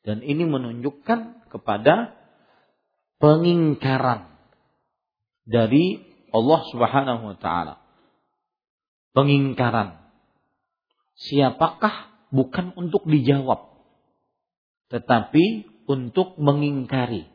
Dan 0.00 0.24
ini 0.24 0.48
menunjukkan 0.48 1.52
kepada 1.52 2.16
pengingkaran 3.20 4.32
dari 5.44 6.00
Allah 6.32 6.60
Subhanahu 6.72 7.22
wa 7.34 7.36
taala. 7.36 7.74
Pengingkaran. 9.12 10.00
Siapakah 11.20 12.08
bukan 12.32 12.72
untuk 12.80 13.04
dijawab, 13.04 13.76
tetapi 14.88 15.68
untuk 15.84 16.40
mengingkari. 16.40 17.28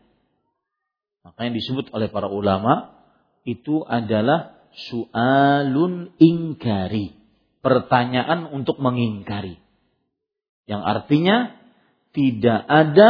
Makanya 1.21 1.51
disebut 1.54 1.93
oleh 1.93 2.10
para 2.10 2.32
ulama 2.32 2.97
itu 3.45 3.86
adalah 3.86 4.58
sualun 4.89 6.17
ingkari. 6.17 7.25
Pertanyaan 7.65 8.45
untuk 8.54 8.78
mengingkari. 8.78 9.58
Yang 10.69 10.82
artinya 10.86 11.38
tidak 12.13 12.62
ada 12.69 13.10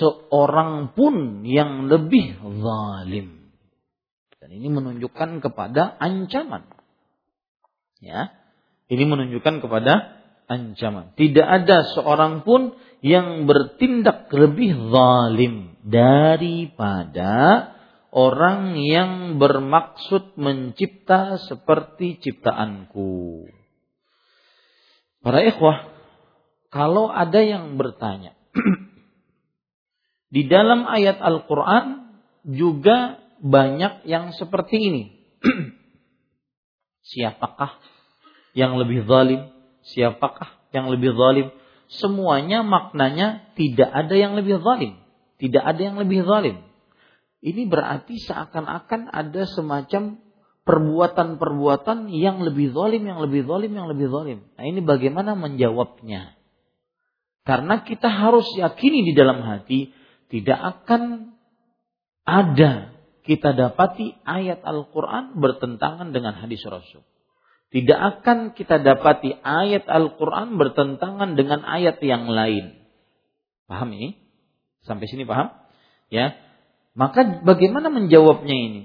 seorang 0.00 0.96
pun 0.96 1.44
yang 1.44 1.92
lebih 1.92 2.40
zalim. 2.40 3.52
Dan 4.40 4.48
ini 4.56 4.68
menunjukkan 4.72 5.44
kepada 5.44 5.92
ancaman. 6.00 6.64
Ya. 8.00 8.32
Ini 8.88 9.04
menunjukkan 9.04 9.62
kepada 9.62 10.22
ancaman. 10.50 11.14
Tidak 11.14 11.46
ada 11.46 11.86
seorang 11.94 12.42
pun 12.42 12.74
yang 13.00 13.48
bertindak 13.48 14.28
lebih 14.34 14.92
zalim 14.92 15.78
daripada 15.86 17.71
orang 18.12 18.76
yang 18.76 19.40
bermaksud 19.40 20.36
mencipta 20.36 21.40
seperti 21.40 22.20
ciptaanku. 22.20 23.48
Para 25.24 25.40
ikhwah, 25.40 25.88
kalau 26.68 27.08
ada 27.08 27.40
yang 27.40 27.80
bertanya, 27.80 28.36
di 30.34 30.44
dalam 30.44 30.84
ayat 30.84 31.18
Al-Quran 31.24 32.12
juga 32.44 33.16
banyak 33.40 34.04
yang 34.04 34.36
seperti 34.36 34.76
ini. 34.92 35.04
Siapakah 37.08 37.80
yang 38.52 38.76
lebih 38.76 39.08
zalim? 39.08 39.48
Siapakah 39.88 40.70
yang 40.70 40.92
lebih 40.92 41.16
zalim? 41.16 41.48
Semuanya 41.88 42.60
maknanya 42.64 43.52
tidak 43.56 43.88
ada 43.88 44.14
yang 44.14 44.36
lebih 44.36 44.60
zalim. 44.60 45.00
Tidak 45.40 45.60
ada 45.60 45.80
yang 45.80 45.96
lebih 45.98 46.24
zalim. 46.24 46.71
Ini 47.42 47.66
berarti 47.66 48.22
seakan-akan 48.22 49.10
ada 49.10 49.42
semacam 49.50 50.22
perbuatan-perbuatan 50.62 52.06
yang 52.14 52.46
lebih 52.46 52.70
zalim, 52.70 53.02
yang 53.02 53.18
lebih 53.18 53.42
zalim, 53.50 53.74
yang 53.74 53.90
lebih 53.90 54.06
zalim. 54.14 54.46
Nah 54.54 54.64
ini 54.64 54.78
bagaimana 54.78 55.34
menjawabnya? 55.34 56.38
Karena 57.42 57.82
kita 57.82 58.06
harus 58.06 58.46
yakini 58.54 59.02
di 59.02 59.12
dalam 59.18 59.42
hati 59.42 59.90
tidak 60.30 60.86
akan 60.86 61.34
ada 62.22 62.94
kita 63.26 63.58
dapati 63.58 64.22
ayat 64.22 64.62
Al-Quran 64.62 65.42
bertentangan 65.42 66.14
dengan 66.14 66.38
hadis 66.38 66.62
Rasul. 66.62 67.02
Tidak 67.72 67.98
akan 67.98 68.54
kita 68.54 68.78
dapati 68.84 69.34
ayat 69.42 69.90
Al-Quran 69.90 70.60
bertentangan 70.60 71.34
dengan 71.34 71.66
ayat 71.66 71.98
yang 72.04 72.30
lain. 72.30 72.78
Paham 73.66 73.90
ini? 73.98 74.14
Sampai 74.86 75.10
sini 75.10 75.26
paham? 75.26 75.50
Ya, 76.12 76.36
maka 76.92 77.40
bagaimana 77.40 77.88
menjawabnya 77.88 78.52
ini? 78.52 78.82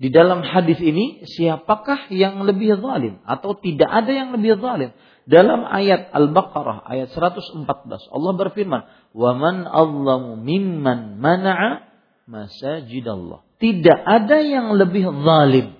Di 0.00 0.08
dalam 0.08 0.40
hadis 0.40 0.80
ini 0.80 1.28
siapakah 1.28 2.08
yang 2.08 2.40
lebih 2.48 2.80
zalim 2.80 3.20
atau 3.28 3.52
tidak 3.52 3.88
ada 3.88 4.12
yang 4.12 4.32
lebih 4.32 4.56
zalim? 4.56 4.96
Dalam 5.28 5.68
ayat 5.68 6.08
Al-Baqarah 6.16 6.88
ayat 6.88 7.12
114 7.12 8.08
Allah 8.08 8.32
berfirman, 8.32 8.82
"Wa 9.12 9.36
man 9.36 9.68
azlamu 9.68 10.40
mimman 10.40 11.20
mana'a 11.20 11.84
masajidallah." 12.24 13.44
Tidak 13.60 13.98
ada 14.00 14.40
yang 14.40 14.72
lebih 14.72 15.04
zalim 15.04 15.76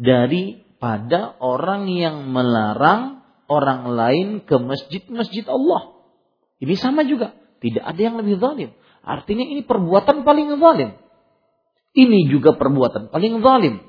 daripada 0.00 1.36
orang 1.36 1.92
yang 1.92 2.32
melarang 2.32 3.20
orang 3.52 3.92
lain 3.92 4.28
ke 4.48 4.56
masjid-masjid 4.56 5.44
Allah. 5.44 5.92
Ini 6.56 6.72
sama 6.80 7.04
juga, 7.04 7.36
tidak 7.60 7.84
ada 7.84 8.00
yang 8.00 8.16
lebih 8.16 8.40
zalim. 8.40 8.72
Artinya 9.08 9.48
ini 9.48 9.64
perbuatan 9.64 10.20
paling 10.28 10.60
zalim. 10.60 10.92
Ini 11.96 12.28
juga 12.28 12.52
perbuatan 12.60 13.08
paling 13.08 13.40
zalim. 13.40 13.80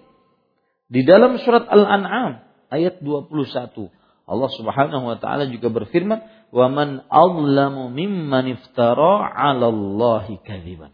Di 0.88 1.04
dalam 1.04 1.36
surat 1.44 1.68
Al-An'am 1.68 2.48
ayat 2.72 3.04
21 3.04 3.92
Allah 4.30 4.50
Subhanahu 4.54 5.10
wa 5.10 5.18
taala 5.18 5.50
juga 5.50 5.74
berfirman, 5.74 6.22
"Wa 6.54 6.70
man 6.70 7.04
azlamu 7.10 7.90
mimman 7.90 8.56
iftara 8.56 9.26
'ala 9.34 9.74
Allahi 9.74 10.38
kadziban." 10.46 10.94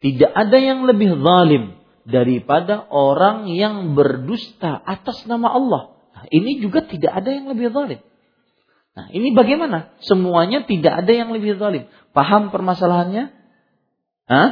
Tidak 0.00 0.32
ada 0.32 0.56
yang 0.56 0.88
lebih 0.88 1.20
zalim 1.20 1.76
daripada 2.08 2.88
orang 2.88 3.52
yang 3.52 3.92
berdusta 3.92 4.80
atas 4.80 5.28
nama 5.28 5.52
Allah. 5.52 5.82
Nah, 6.16 6.24
ini 6.32 6.64
juga 6.64 6.82
tidak 6.88 7.12
ada 7.20 7.30
yang 7.30 7.52
lebih 7.52 7.68
zalim. 7.68 8.00
Nah, 8.98 9.06
ini 9.14 9.30
bagaimana? 9.30 9.94
Semuanya 10.02 10.66
tidak 10.66 11.06
ada 11.06 11.12
yang 11.14 11.30
lebih 11.30 11.54
zalim. 11.54 11.86
Paham 12.10 12.50
permasalahannya? 12.50 13.30
Hah? 14.26 14.48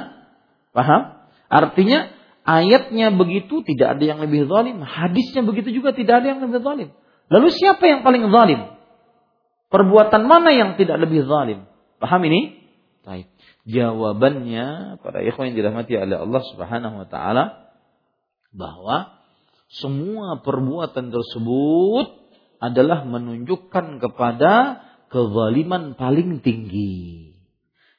Paham? 0.70 1.02
Artinya 1.50 2.14
ayatnya 2.46 3.10
begitu 3.10 3.66
tidak 3.66 3.98
ada 3.98 4.04
yang 4.06 4.22
lebih 4.22 4.46
zalim, 4.46 4.78
hadisnya 4.86 5.42
begitu 5.42 5.74
juga 5.74 5.90
tidak 5.90 6.22
ada 6.22 6.26
yang 6.30 6.40
lebih 6.46 6.62
zalim. 6.62 6.94
Lalu 7.26 7.48
siapa 7.58 7.82
yang 7.90 8.06
paling 8.06 8.30
zalim? 8.30 8.70
Perbuatan 9.66 10.30
mana 10.30 10.54
yang 10.54 10.78
tidak 10.78 11.02
lebih 11.02 11.26
zalim? 11.26 11.66
Paham 11.98 12.22
ini? 12.30 12.70
Baik. 13.02 13.26
Jawabannya 13.66 14.98
para 15.02 15.26
ikhwan 15.26 15.50
yang 15.50 15.58
dirahmati 15.58 15.98
oleh 15.98 16.22
Allah 16.22 16.42
Subhanahu 16.54 17.02
wa 17.02 17.06
taala 17.10 17.74
bahwa 18.54 19.10
semua 19.74 20.38
perbuatan 20.38 21.10
tersebut 21.10 22.25
adalah 22.58 23.04
menunjukkan 23.04 24.00
kepada 24.00 24.84
kezaliman 25.12 25.94
paling 25.94 26.40
tinggi. 26.40 27.34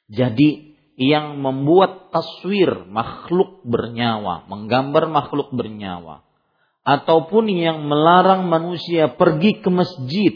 Jadi 0.08 0.78
yang 0.98 1.38
membuat 1.38 2.10
taswir 2.10 2.90
makhluk 2.90 3.62
bernyawa, 3.62 4.50
menggambar 4.50 5.06
makhluk 5.06 5.54
bernyawa, 5.54 6.26
ataupun 6.82 7.46
yang 7.54 7.86
melarang 7.86 8.50
manusia 8.50 9.14
pergi 9.14 9.62
ke 9.62 9.70
masjid, 9.70 10.34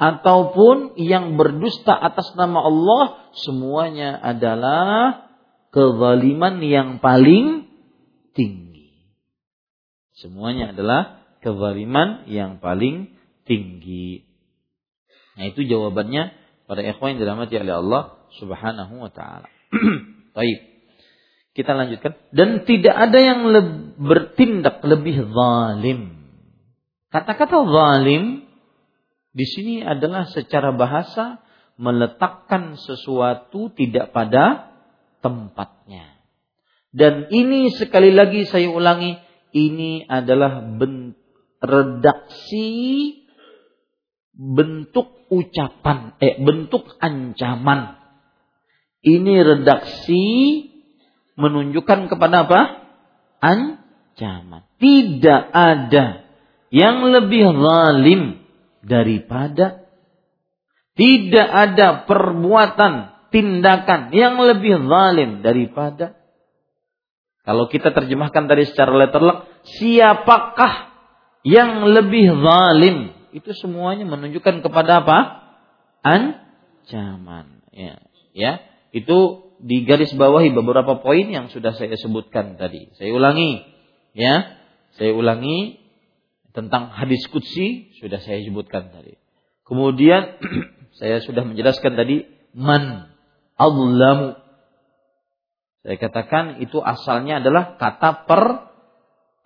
ataupun 0.00 0.96
yang 0.96 1.36
berdusta 1.36 1.92
atas 1.92 2.32
nama 2.40 2.64
Allah, 2.64 3.04
semuanya 3.36 4.16
adalah 4.16 5.28
kezaliman 5.76 6.64
yang 6.64 6.88
paling 7.04 7.68
tinggi. 8.32 9.12
Semuanya 10.16 10.72
adalah 10.72 11.19
kezaliman 11.40 12.28
yang 12.28 12.60
paling 12.60 13.16
tinggi. 13.48 14.28
Nah 15.36 15.48
itu 15.50 15.64
jawabannya 15.64 16.36
pada 16.70 16.80
ikhwan 16.86 17.16
yang 17.16 17.20
dirahmati 17.26 17.54
oleh 17.58 17.74
Allah 17.80 18.02
Subhanahu 18.38 18.94
wa 19.02 19.10
taala. 19.10 19.48
Baik. 20.36 20.58
Kita 21.50 21.74
lanjutkan 21.74 22.14
dan 22.30 22.62
tidak 22.62 22.94
ada 22.94 23.18
yang 23.18 23.50
le- 23.50 23.98
bertindak 23.98 24.78
lebih 24.86 25.34
zalim. 25.34 26.30
Kata-kata 27.10 27.66
zalim 27.66 28.46
di 29.34 29.46
sini 29.46 29.82
adalah 29.82 30.30
secara 30.30 30.70
bahasa 30.70 31.42
meletakkan 31.80 32.78
sesuatu 32.78 33.72
tidak 33.74 34.14
pada 34.14 34.70
tempatnya. 35.24 36.20
Dan 36.90 37.30
ini 37.30 37.70
sekali 37.70 38.10
lagi 38.10 38.46
saya 38.46 38.68
ulangi, 38.70 39.14
ini 39.54 40.02
adalah 40.06 40.62
bentuk 40.62 41.19
redaksi 41.60 42.68
bentuk 44.34 45.28
ucapan, 45.28 46.16
eh 46.18 46.40
bentuk 46.40 46.96
ancaman. 46.98 48.00
Ini 49.00 49.34
redaksi 49.44 50.24
menunjukkan 51.36 52.08
kepada 52.12 52.44
apa? 52.44 52.60
Ancaman. 53.40 54.68
Tidak 54.76 55.42
ada 55.52 56.28
yang 56.72 57.04
lebih 57.04 57.44
zalim 57.48 58.22
daripada 58.84 59.84
tidak 60.96 61.48
ada 61.48 62.04
perbuatan 62.04 62.92
tindakan 63.32 64.12
yang 64.12 64.36
lebih 64.36 64.84
zalim 64.84 65.40
daripada 65.40 66.18
kalau 67.40 67.66
kita 67.72 67.90
terjemahkan 67.94 68.46
tadi 68.46 68.68
secara 68.68 68.92
letterlock 68.94 69.48
siapakah 69.64 70.89
yang 71.40 71.88
lebih 71.88 72.36
zalim 72.44 73.16
itu 73.32 73.50
semuanya 73.56 74.04
menunjukkan 74.04 74.60
kepada 74.60 75.00
apa? 75.04 75.18
Ancaman. 76.04 77.62
Ya, 77.72 78.02
ya. 78.34 78.60
Itu 78.90 79.48
di 79.60 79.84
garis 79.86 80.12
bawahi 80.16 80.50
beberapa 80.52 80.98
poin 81.00 81.30
yang 81.30 81.48
sudah 81.48 81.72
saya 81.76 81.94
sebutkan 81.96 82.58
tadi. 82.58 82.90
Saya 82.98 83.14
ulangi, 83.14 83.62
ya. 84.12 84.58
Saya 84.98 85.14
ulangi 85.14 85.78
tentang 86.50 86.90
hadis 86.90 87.22
kutsi 87.30 87.94
sudah 88.02 88.18
saya 88.18 88.42
sebutkan 88.42 88.90
tadi. 88.90 89.14
Kemudian 89.62 90.34
saya 90.98 91.22
sudah 91.22 91.46
menjelaskan 91.46 91.94
tadi 91.94 92.26
man 92.52 93.14
azlamu. 93.54 94.34
Saya 95.86 95.96
katakan 95.96 96.60
itu 96.60 96.82
asalnya 96.82 97.40
adalah 97.40 97.78
kata 97.78 98.26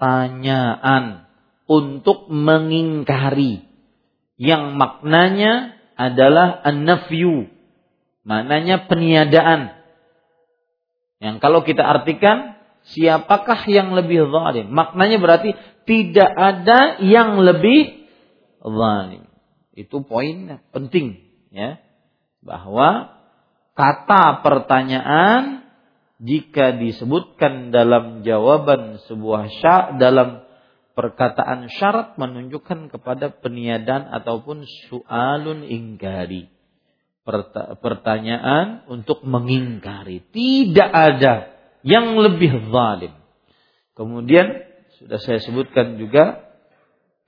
pertanyaan 0.01 1.24
untuk 1.65 2.29
mengingkari 2.29 3.65
yang 4.37 4.77
maknanya 4.77 5.79
adalah 5.95 6.61
an-nafyu 6.65 7.49
maknanya 8.27 8.91
peniadaan 8.91 9.85
yang 11.25 11.41
kalau 11.41 11.65
kita 11.65 11.81
artikan 11.81 12.61
siapakah 12.93 13.65
yang 13.65 13.97
lebih 13.97 14.29
zalim? 14.29 14.69
Maknanya 14.69 15.17
berarti 15.17 15.57
tidak 15.89 16.31
ada 16.37 17.01
yang 17.01 17.41
lebih 17.41 18.09
zalim. 18.61 19.25
Itu 19.73 20.05
poin 20.05 20.61
penting 20.69 21.25
ya. 21.49 21.81
Bahwa 22.45 23.17
kata 23.73 24.45
pertanyaan 24.45 25.65
jika 26.21 26.77
disebutkan 26.77 27.73
dalam 27.73 28.23
jawaban 28.23 29.01
sebuah 29.09 29.51
syarat 29.51 29.97
dalam 29.99 30.44
perkataan 30.95 31.67
syarat 31.69 32.15
menunjukkan 32.17 32.91
kepada 32.91 33.35
peniadaan 33.35 34.09
ataupun 34.15 34.67
soalun 34.89 35.67
ingkari. 35.67 36.49
Pertanyaan 37.83 38.87
untuk 38.87 39.27
mengingkari. 39.27 40.23
Tidak 40.31 40.91
ada 40.91 41.51
yang 41.83 42.15
lebih 42.17 42.71
zalim. 42.71 43.15
Kemudian 43.95 44.47
sudah 44.99 45.19
saya 45.19 45.43
sebutkan 45.43 45.99
juga 45.99 46.47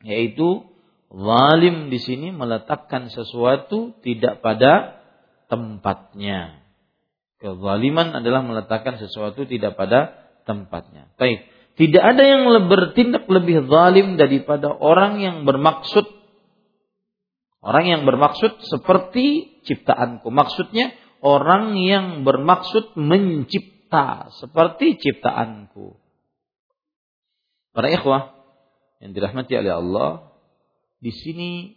yaitu 0.04 0.66
zalim 1.10 1.88
di 1.88 1.98
sini 1.98 2.30
meletakkan 2.30 3.10
sesuatu 3.10 3.96
tidak 4.02 4.42
pada 4.42 5.02
tempatnya. 5.50 6.62
Kezaliman 7.36 8.16
adalah 8.16 8.42
meletakkan 8.42 8.96
sesuatu 8.96 9.44
tidak 9.44 9.76
pada 9.76 10.28
tempatnya. 10.48 11.12
Baik, 11.20 11.46
tidak 11.76 12.02
ada 12.16 12.22
yang 12.24 12.48
bertindak 12.72 13.28
lebih 13.28 13.68
zalim 13.68 14.16
daripada 14.16 14.72
orang 14.72 15.20
yang 15.20 15.44
bermaksud 15.44 16.08
orang 17.60 17.84
yang 17.84 18.02
bermaksud 18.08 18.64
seperti 18.64 19.60
ciptaanku. 19.68 20.32
Maksudnya 20.32 20.96
orang 21.20 21.76
yang 21.76 22.24
bermaksud 22.24 22.96
mencipta 22.96 24.32
seperti 24.40 24.96
ciptaanku. 24.96 26.00
Para 27.76 27.92
ikhwah 27.92 28.32
yang 29.04 29.12
dirahmati 29.12 29.52
oleh 29.60 29.76
Allah, 29.76 30.32
di 30.96 31.12
sini 31.12 31.76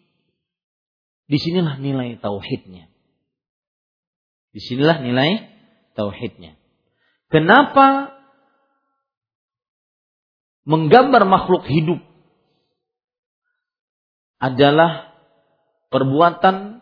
di 1.27 1.37
sinilah 1.37 1.75
nilai 1.75 2.15
tauhidnya. 2.23 2.87
Di 4.55 4.61
sinilah 4.63 5.03
nilai 5.03 5.43
tauhidnya. 5.93 6.55
Kenapa 7.27 8.18
menggambar 10.63 11.23
makhluk 11.27 11.67
hidup 11.67 11.99
adalah 14.39 15.11
perbuatan 15.91 16.81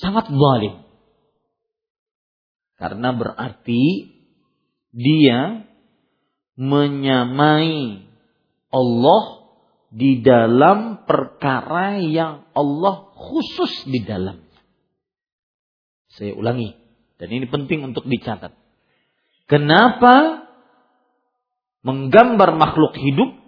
sangat 0.00 0.32
zalim. 0.32 0.82
Karena 2.80 3.14
berarti 3.14 4.10
dia 4.90 5.62
menyamai 6.58 8.04
Allah 8.72 9.24
di 9.92 10.24
dalam 10.24 11.04
perkara 11.04 12.00
yang 12.00 12.48
Allah 12.56 13.12
khusus 13.12 13.86
di 13.86 14.00
dalamnya. 14.02 14.56
Saya 16.12 16.32
ulangi, 16.32 16.76
dan 17.20 17.28
ini 17.28 17.46
penting 17.48 17.84
untuk 17.84 18.08
dicatat. 18.08 18.52
Kenapa 19.48 20.41
menggambar 21.82 22.54
makhluk 22.54 22.94
hidup 22.98 23.42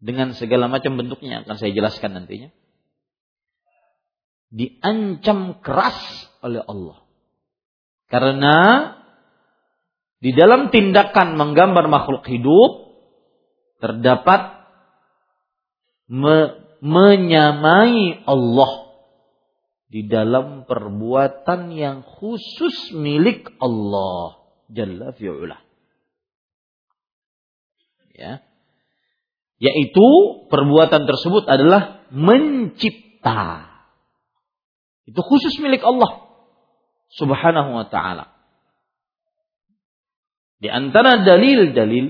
dengan 0.00 0.32
segala 0.32 0.70
macam 0.70 0.96
bentuknya 0.96 1.44
akan 1.44 1.56
saya 1.60 1.76
jelaskan 1.76 2.16
nantinya. 2.16 2.50
Diancam 4.50 5.62
keras 5.62 5.98
oleh 6.42 6.64
Allah. 6.64 7.06
Karena 8.10 8.56
di 10.18 10.34
dalam 10.34 10.74
tindakan 10.74 11.38
menggambar 11.38 11.86
makhluk 11.86 12.26
hidup 12.26 12.96
terdapat 13.78 14.66
me 16.10 16.66
menyamai 16.80 18.24
Allah 18.24 18.72
di 19.92 20.08
dalam 20.08 20.64
perbuatan 20.64 21.76
yang 21.76 22.00
khusus 22.00 22.96
milik 22.96 23.52
Allah 23.60 24.40
Jalla 24.70 25.10
fi'ula. 25.12 25.69
Ya. 28.20 28.44
Yaitu 29.60 30.06
perbuatan 30.52 31.08
tersebut 31.08 31.48
adalah 31.48 32.04
mencipta. 32.12 33.68
Itu 35.08 35.20
khusus 35.24 35.56
milik 35.64 35.80
Allah 35.80 36.28
Subhanahu 37.16 37.70
wa 37.74 37.86
taala. 37.88 38.30
Di 40.60 40.68
antara 40.68 41.24
dalil-dalil 41.24 42.06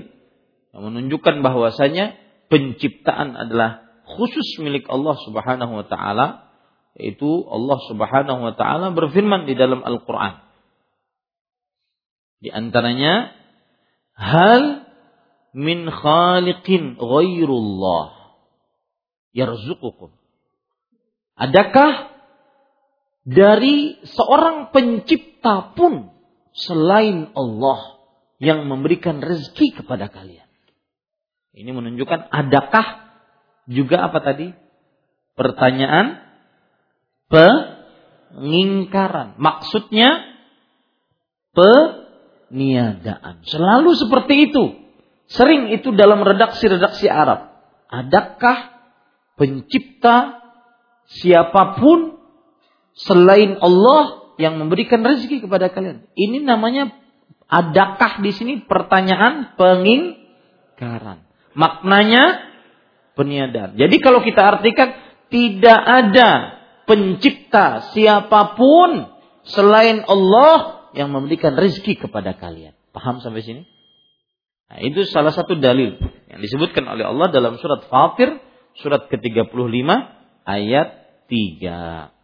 yang 0.75 0.83
menunjukkan 0.83 1.39
bahwasanya 1.39 2.19
penciptaan 2.51 3.39
adalah 3.39 3.87
khusus 4.03 4.59
milik 4.59 4.83
Allah 4.91 5.15
Subhanahu 5.23 5.81
wa 5.81 5.85
taala 5.87 6.51
yaitu 6.99 7.47
Allah 7.47 7.79
Subhanahu 7.87 8.39
wa 8.51 8.53
taala 8.59 8.91
berfirman 8.91 9.47
di 9.47 9.55
dalam 9.55 9.79
Al-Qur'an. 9.79 10.43
Di 12.43 12.51
antaranya 12.51 13.31
hal 14.17 14.90
min 15.51 15.87
khaliqin 15.87 16.95
ghairullah 16.95 18.39
yarzuqukum. 19.35 20.15
Adakah 21.35 22.11
dari 23.27 23.99
seorang 24.03 24.73
pencipta 24.73 25.75
pun 25.77 26.09
selain 26.51 27.31
Allah 27.37 28.01
yang 28.41 28.65
memberikan 28.65 29.21
rezeki 29.21 29.83
kepada 29.83 30.09
kalian. 30.09 30.47
Ini 31.53 31.69
menunjukkan 31.69 32.31
adakah 32.31 32.87
juga 33.69 34.09
apa 34.09 34.19
tadi? 34.23 34.49
Pertanyaan 35.37 36.17
pengingkaran. 37.29 39.37
Maksudnya 39.37 40.25
peniadaan. 41.53 43.45
Selalu 43.45 43.91
seperti 43.95 44.51
itu. 44.51 44.63
Sering 45.31 45.71
itu 45.71 45.95
dalam 45.95 46.23
redaksi-redaksi 46.27 47.07
Arab. 47.07 47.55
Adakah 47.87 48.75
pencipta 49.39 50.43
siapa 51.07 51.79
pun 51.79 52.19
selain 52.95 53.55
Allah 53.59 54.35
yang 54.35 54.59
memberikan 54.59 55.03
rezeki 55.03 55.47
kepada 55.47 55.71
kalian? 55.71 56.07
Ini 56.15 56.43
namanya 56.43 57.01
Adakah 57.51 58.23
di 58.23 58.31
sini 58.31 58.53
pertanyaan 58.63 59.59
pengingkaran? 59.59 61.27
Maknanya 61.51 62.23
peniadaan. 63.19 63.75
Jadi 63.75 63.99
kalau 63.99 64.23
kita 64.23 64.55
artikan 64.55 64.95
tidak 65.27 65.75
ada 65.83 66.29
pencipta 66.87 67.91
siapa 67.91 68.55
pun 68.55 69.11
selain 69.43 69.99
Allah 70.07 70.87
yang 70.95 71.11
memberikan 71.11 71.59
rezeki 71.59 72.07
kepada 72.07 72.39
kalian. 72.39 72.71
Paham 72.95 73.19
sampai 73.19 73.43
sini? 73.43 73.61
Nah, 74.71 74.79
itu 74.87 75.03
salah 75.03 75.35
satu 75.35 75.59
dalil 75.59 75.99
yang 76.31 76.39
disebutkan 76.39 76.87
oleh 76.87 77.03
Allah 77.03 77.27
dalam 77.27 77.59
surat 77.59 77.91
Fatir 77.91 78.39
surat 78.79 79.11
ke-35 79.11 79.51
ayat 80.47 80.87
3. 81.27 82.15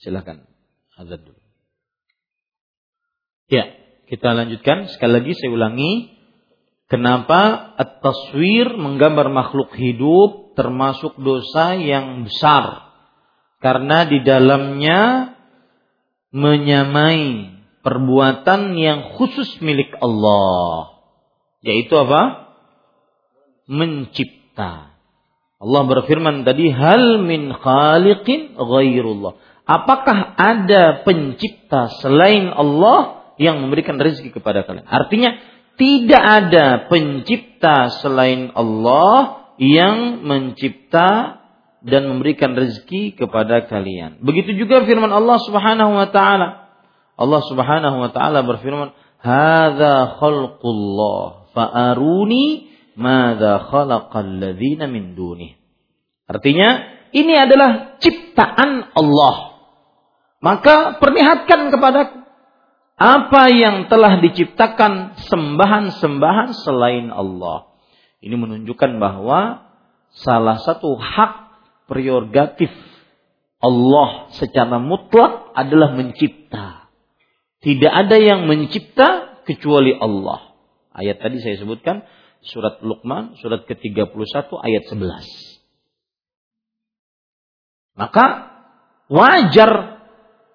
Silakan. 0.00 0.48
Azad 0.96 1.20
dulu. 1.20 1.36
Ya, 3.52 3.76
kita 4.08 4.32
lanjutkan. 4.32 4.88
Sekali 4.88 5.20
lagi 5.20 5.36
saya 5.36 5.52
ulangi. 5.52 6.16
Kenapa 6.88 7.74
at-taswir 7.76 8.72
menggambar 8.72 9.28
makhluk 9.28 9.76
hidup 9.76 10.56
termasuk 10.56 11.20
dosa 11.20 11.76
yang 11.76 12.24
besar? 12.24 12.88
Karena 13.60 14.08
di 14.08 14.24
dalamnya 14.24 15.34
menyamai 16.32 17.55
perbuatan 17.86 18.74
yang 18.74 19.14
khusus 19.14 19.62
milik 19.62 19.94
Allah. 20.02 20.98
Yaitu 21.62 21.94
apa? 21.94 22.50
Mencipta. 23.70 24.98
Allah 25.62 25.82
berfirman 25.86 26.42
tadi 26.42 26.74
hal 26.74 27.22
min 27.22 27.54
khaliqin 27.54 28.58
ghairullah. 28.58 29.38
Apakah 29.62 30.34
ada 30.34 31.06
pencipta 31.06 31.94
selain 32.02 32.50
Allah 32.50 33.16
yang 33.38 33.62
memberikan 33.62 34.00
rezeki 34.00 34.34
kepada 34.34 34.64
kalian. 34.64 34.88
Artinya 34.88 35.30
tidak 35.76 36.22
ada 36.24 36.66
pencipta 36.88 37.92
selain 38.00 38.50
Allah 38.56 39.52
yang 39.60 40.24
mencipta 40.24 41.40
dan 41.84 42.08
memberikan 42.08 42.56
rezeki 42.56 43.14
kepada 43.14 43.68
kalian. 43.68 44.24
Begitu 44.24 44.56
juga 44.56 44.82
firman 44.88 45.12
Allah 45.12 45.38
Subhanahu 45.44 45.92
wa 45.94 46.08
taala. 46.10 46.65
Allah 47.16 47.40
Subhanahu 47.48 47.96
wa 47.96 48.10
taala 48.12 48.44
berfirman, 48.44 48.92
"Hadza 49.20 50.20
khalqullah 50.20 51.50
fa'aruni 51.56 52.68
madza 52.96 53.72
khalaqal 53.72 54.36
ladzina 54.36 54.84
min 54.84 55.16
dunih." 55.16 55.56
Artinya, 56.28 56.96
ini 57.16 57.32
adalah 57.32 57.96
ciptaan 57.98 58.92
Allah. 58.92 59.56
Maka 60.44 61.00
perlihatkan 61.00 61.72
kepadaku 61.72 62.26
apa 62.96 63.42
yang 63.52 63.92
telah 63.92 64.20
diciptakan 64.24 65.20
sembahan-sembahan 65.28 66.56
selain 66.64 67.12
Allah. 67.12 67.76
Ini 68.24 68.36
menunjukkan 68.36 68.96
bahwa 68.96 69.68
salah 70.16 70.56
satu 70.60 70.96
hak 70.96 71.32
prerogatif 71.88 72.72
Allah 73.60 74.32
secara 74.32 74.80
mutlak 74.80 75.52
adalah 75.52 75.92
mencipta. 75.92 76.85
Tidak 77.66 77.90
ada 77.90 78.14
yang 78.14 78.46
mencipta 78.46 79.42
kecuali 79.42 79.90
Allah. 79.98 80.54
Ayat 80.94 81.18
tadi 81.18 81.42
saya 81.42 81.58
sebutkan 81.58 82.06
surat 82.46 82.78
Luqman 82.78 83.34
surat 83.42 83.66
ke-31 83.66 84.14
ayat 84.54 84.86
11. 84.86 85.02
Maka 87.98 88.26
wajar 89.10 89.98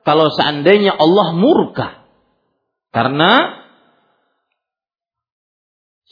kalau 0.07 0.31
seandainya 0.31 0.95
Allah 0.95 1.35
murka 1.35 2.07
karena 2.95 3.59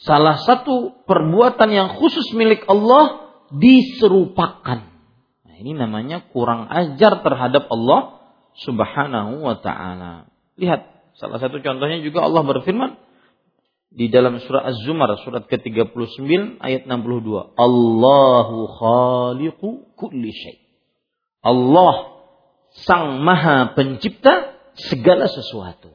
salah 0.04 0.36
satu 0.36 1.04
perbuatan 1.08 1.70
yang 1.72 1.88
khusus 1.96 2.28
milik 2.36 2.64
Allah 2.68 3.32
diserupakan. 3.56 4.84
Nah, 5.48 5.54
ini 5.56 5.72
namanya 5.72 6.28
kurang 6.28 6.68
ajar 6.68 7.24
terhadap 7.24 7.66
Allah 7.72 8.20
Subhanahu 8.60 9.42
wa 9.48 9.56
taala. 9.58 10.29
Lihat, 10.60 10.80
salah 11.16 11.40
satu 11.40 11.64
contohnya 11.64 12.04
juga 12.04 12.28
Allah 12.28 12.44
berfirman 12.44 13.00
di 13.90 14.06
dalam 14.06 14.38
surah 14.38 14.70
Az-Zumar 14.70 15.10
surat 15.26 15.50
ke-39 15.50 16.62
ayat 16.62 16.86
62. 16.86 17.58
Allahu 17.58 18.56
khaliqu 18.78 19.68
kulli 19.98 20.30
syai. 20.30 20.62
Allah 21.40 22.22
sang 22.86 23.24
maha 23.24 23.74
pencipta 23.74 24.54
segala 24.78 25.26
sesuatu. 25.26 25.90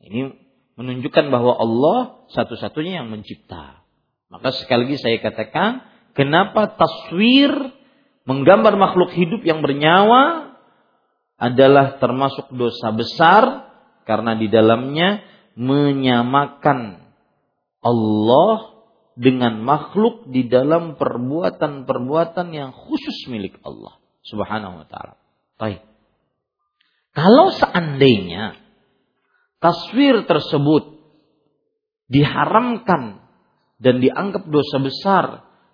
Ini 0.00 0.32
menunjukkan 0.80 1.28
bahwa 1.28 1.52
Allah 1.60 2.24
satu-satunya 2.32 3.04
yang 3.04 3.12
mencipta. 3.12 3.84
Maka 4.32 4.56
sekali 4.56 4.88
lagi 4.88 4.96
saya 4.96 5.20
katakan, 5.20 5.84
kenapa 6.16 6.72
taswir 6.72 7.52
menggambar 8.24 8.80
makhluk 8.80 9.12
hidup 9.12 9.44
yang 9.44 9.60
bernyawa 9.60 10.49
adalah 11.40 11.96
termasuk 11.96 12.52
dosa 12.52 12.92
besar 12.92 13.72
karena 14.04 14.36
di 14.36 14.52
dalamnya 14.52 15.24
menyamakan 15.56 17.00
Allah 17.80 18.56
dengan 19.16 19.64
makhluk 19.64 20.28
di 20.28 20.48
dalam 20.52 21.00
perbuatan-perbuatan 21.00 22.46
yang 22.52 22.70
khusus 22.76 23.24
milik 23.32 23.56
Allah 23.64 23.96
Subhanahu 24.20 24.84
wa 24.84 24.86
taala. 24.86 25.16
Baik. 25.56 25.80
Kalau 27.16 27.50
seandainya 27.56 28.60
taswir 29.58 30.28
tersebut 30.28 31.00
diharamkan 32.12 33.24
dan 33.80 34.04
dianggap 34.04 34.44
dosa 34.44 34.76
besar 34.78 35.24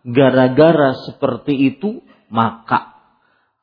gara-gara 0.06 0.94
seperti 1.10 1.74
itu, 1.74 2.06
maka 2.30 2.94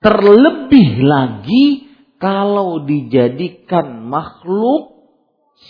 terlebih 0.04 1.00
lagi 1.00 1.93
kalau 2.24 2.88
dijadikan 2.88 4.08
makhluk 4.08 5.12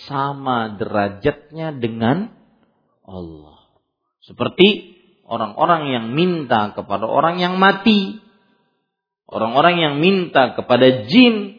sama 0.06 0.78
derajatnya 0.78 1.74
dengan 1.74 2.30
Allah. 3.10 3.74
Seperti 4.22 4.94
orang-orang 5.26 5.90
yang 5.90 6.06
minta 6.14 6.70
kepada 6.78 7.10
orang 7.10 7.42
yang 7.42 7.58
mati, 7.58 8.22
orang-orang 9.26 9.82
yang 9.82 9.94
minta 9.98 10.54
kepada 10.54 11.10
jin, 11.10 11.58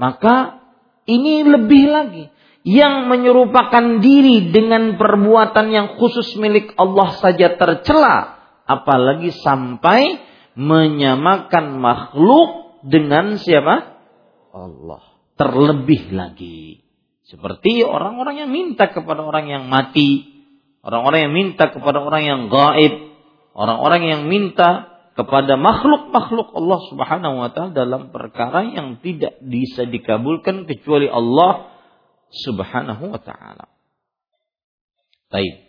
maka 0.00 0.64
ini 1.04 1.44
lebih 1.44 1.84
lagi. 1.92 2.24
Yang 2.60 3.08
menyerupakan 3.08 4.04
diri 4.04 4.52
dengan 4.52 4.96
perbuatan 5.00 5.68
yang 5.72 5.96
khusus 6.00 6.32
milik 6.36 6.76
Allah 6.76 7.16
saja 7.16 7.56
tercela, 7.56 8.40
apalagi 8.64 9.32
sampai 9.32 10.20
menyamakan 10.56 11.80
makhluk 11.80 12.59
dengan 12.84 13.36
siapa? 13.40 14.00
Allah. 14.52 15.02
Terlebih 15.36 16.12
lagi. 16.12 16.84
Seperti 17.24 17.86
orang-orang 17.86 18.44
yang 18.44 18.50
minta 18.50 18.90
kepada 18.90 19.22
orang 19.22 19.46
yang 19.46 19.70
mati, 19.70 20.40
Orang-orang 20.80 21.28
yang 21.28 21.34
minta 21.36 21.68
kepada 21.68 22.00
orang 22.00 22.22
yang 22.24 22.40
gaib, 22.48 23.12
orang-orang 23.52 24.02
yang 24.08 24.22
minta 24.32 24.96
kepada 25.12 25.60
makhluk-makhluk 25.60 26.56
Allah 26.56 26.80
Subhanahu 26.88 27.34
wa 27.36 27.48
taala 27.52 27.76
dalam 27.76 28.08
perkara 28.08 28.64
yang 28.64 28.96
tidak 29.04 29.36
bisa 29.44 29.84
dikabulkan 29.84 30.64
kecuali 30.64 31.04
Allah 31.04 31.68
Subhanahu 32.32 33.12
wa 33.12 33.20
taala. 33.20 33.68
Baik. 35.28 35.68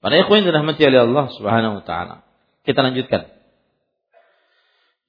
Para 0.00 0.24
ikhwan 0.24 0.48
dirahmati 0.48 0.80
oleh 0.88 1.04
Allah 1.04 1.26
Subhanahu 1.36 1.74
wa 1.82 1.84
taala. 1.84 2.24
Kita 2.64 2.80
lanjutkan. 2.80 3.35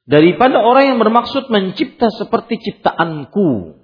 Daripada 0.08 0.64
orang 0.64 0.96
yang 0.96 1.00
bermaksud 1.04 1.52
mencipta 1.52 2.08
seperti 2.08 2.64
ciptaanku. 2.64 3.76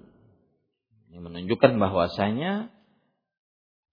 Ini 1.11 1.19
menunjukkan 1.19 1.76
bahwasanya 1.76 2.71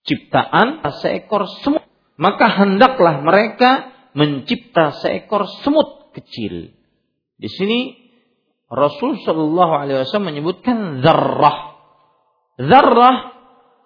ciptaan 0.07 0.79
seekor 1.03 1.51
semut. 1.67 1.83
Maka 2.15 2.47
hendaklah 2.63 3.19
mereka 3.27 3.91
mencipta 4.15 4.95
seekor 5.03 5.51
semut 5.67 6.15
kecil. 6.15 6.71
Di 7.35 7.49
sini 7.51 7.99
Rasul 8.71 9.19
Shallallahu 9.27 9.73
Alaihi 9.75 10.07
Wasallam 10.07 10.31
menyebutkan 10.31 11.03
zarrah. 11.03 11.75
Zarrah 12.63 13.17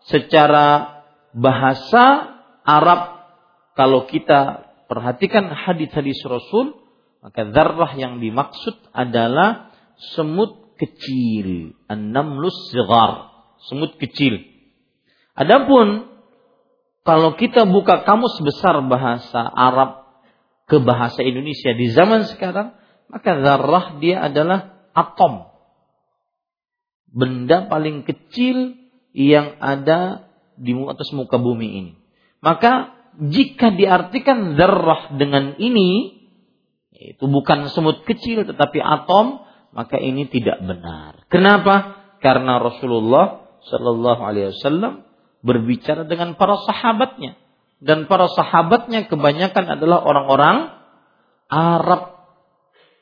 secara 0.04 1.00
bahasa 1.32 2.36
Arab 2.60 3.24
kalau 3.72 4.04
kita 4.04 4.68
perhatikan 4.84 5.48
hadis-hadis 5.48 6.20
Rasul 6.28 6.83
maka 7.24 7.48
zarrah 7.56 7.96
yang 7.96 8.20
dimaksud 8.20 8.92
adalah 8.92 9.72
semut 10.12 10.76
kecil, 10.76 11.72
an-namlus 11.88 12.68
semut 13.72 13.96
kecil. 13.96 14.44
Adapun 15.32 16.04
kalau 17.00 17.32
kita 17.40 17.64
buka 17.64 18.04
kamus 18.04 18.36
besar 18.44 18.76
bahasa 18.84 19.40
Arab 19.40 20.04
ke 20.68 20.80
bahasa 20.80 21.24
Indonesia 21.24 21.72
di 21.72 21.92
zaman 21.92 22.28
sekarang, 22.28 22.76
maka 23.08 23.40
zarrah 23.40 23.96
dia 24.00 24.24
adalah 24.24 24.88
atom. 24.96 25.48
Benda 27.08 27.68
paling 27.72 28.04
kecil 28.04 28.76
yang 29.16 29.56
ada 29.64 30.28
di 30.60 30.76
atas 30.76 31.08
muka 31.16 31.40
bumi 31.40 31.68
ini. 31.72 31.92
Maka 32.44 32.92
jika 33.20 33.72
diartikan 33.72 34.56
zarrah 34.58 35.14
dengan 35.14 35.54
ini, 35.60 36.23
itu 36.94 37.26
bukan 37.26 37.68
semut 37.74 38.06
kecil 38.06 38.46
tetapi 38.46 38.78
atom, 38.78 39.42
maka 39.74 39.98
ini 39.98 40.30
tidak 40.30 40.62
benar. 40.62 41.26
Kenapa? 41.26 41.98
Karena 42.22 42.62
Rasulullah 42.62 43.44
Shallallahu 43.66 44.20
Alaihi 44.22 44.54
Wasallam 44.54 45.02
berbicara 45.44 46.06
dengan 46.06 46.38
para 46.38 46.56
sahabatnya 46.62 47.36
dan 47.84 48.08
para 48.08 48.30
sahabatnya 48.32 49.10
kebanyakan 49.10 49.76
adalah 49.76 50.00
orang-orang 50.00 50.72
Arab 51.52 52.14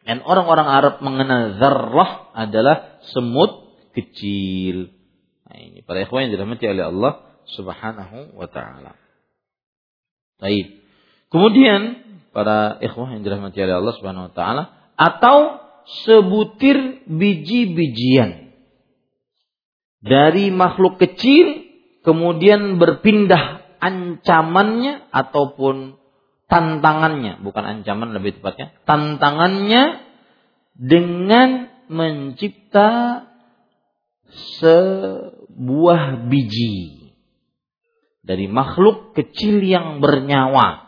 dan 0.02 0.18
orang-orang 0.26 0.66
Arab 0.66 0.94
mengenal 0.98 1.62
zarrah 1.62 2.34
adalah 2.34 2.98
semut 3.14 3.70
kecil. 3.94 4.90
Nah, 5.46 5.58
ini 5.62 5.86
para 5.86 6.02
ikhwan 6.02 6.26
yang 6.26 6.34
dirahmati 6.34 6.66
oleh 6.66 6.90
Allah 6.90 7.12
Subhanahu 7.54 8.34
wa 8.34 8.48
taala. 8.50 8.98
Baik. 10.42 10.82
Kemudian 11.30 12.02
para 12.32 12.80
ikhwah 12.80 13.12
yang 13.12 13.22
dirahmati 13.22 13.60
oleh 13.60 13.76
Allah 13.76 13.94
Subhanahu 13.96 14.28
wa 14.28 14.34
taala 14.34 14.62
atau 14.96 15.60
sebutir 16.04 17.06
biji-bijian. 17.06 18.54
Dari 20.02 20.50
makhluk 20.50 20.98
kecil 20.98 21.68
kemudian 22.02 22.82
berpindah 22.82 23.62
ancamannya 23.78 25.10
ataupun 25.14 25.98
tantangannya, 26.50 27.40
bukan 27.40 27.64
ancaman 27.64 28.14
lebih 28.14 28.38
tepatnya, 28.38 28.74
tantangannya 28.84 30.04
dengan 30.74 31.70
mencipta 31.86 33.22
sebuah 34.60 36.28
biji. 36.28 37.14
Dari 38.22 38.46
makhluk 38.46 39.18
kecil 39.18 39.66
yang 39.66 39.98
bernyawa. 39.98 40.81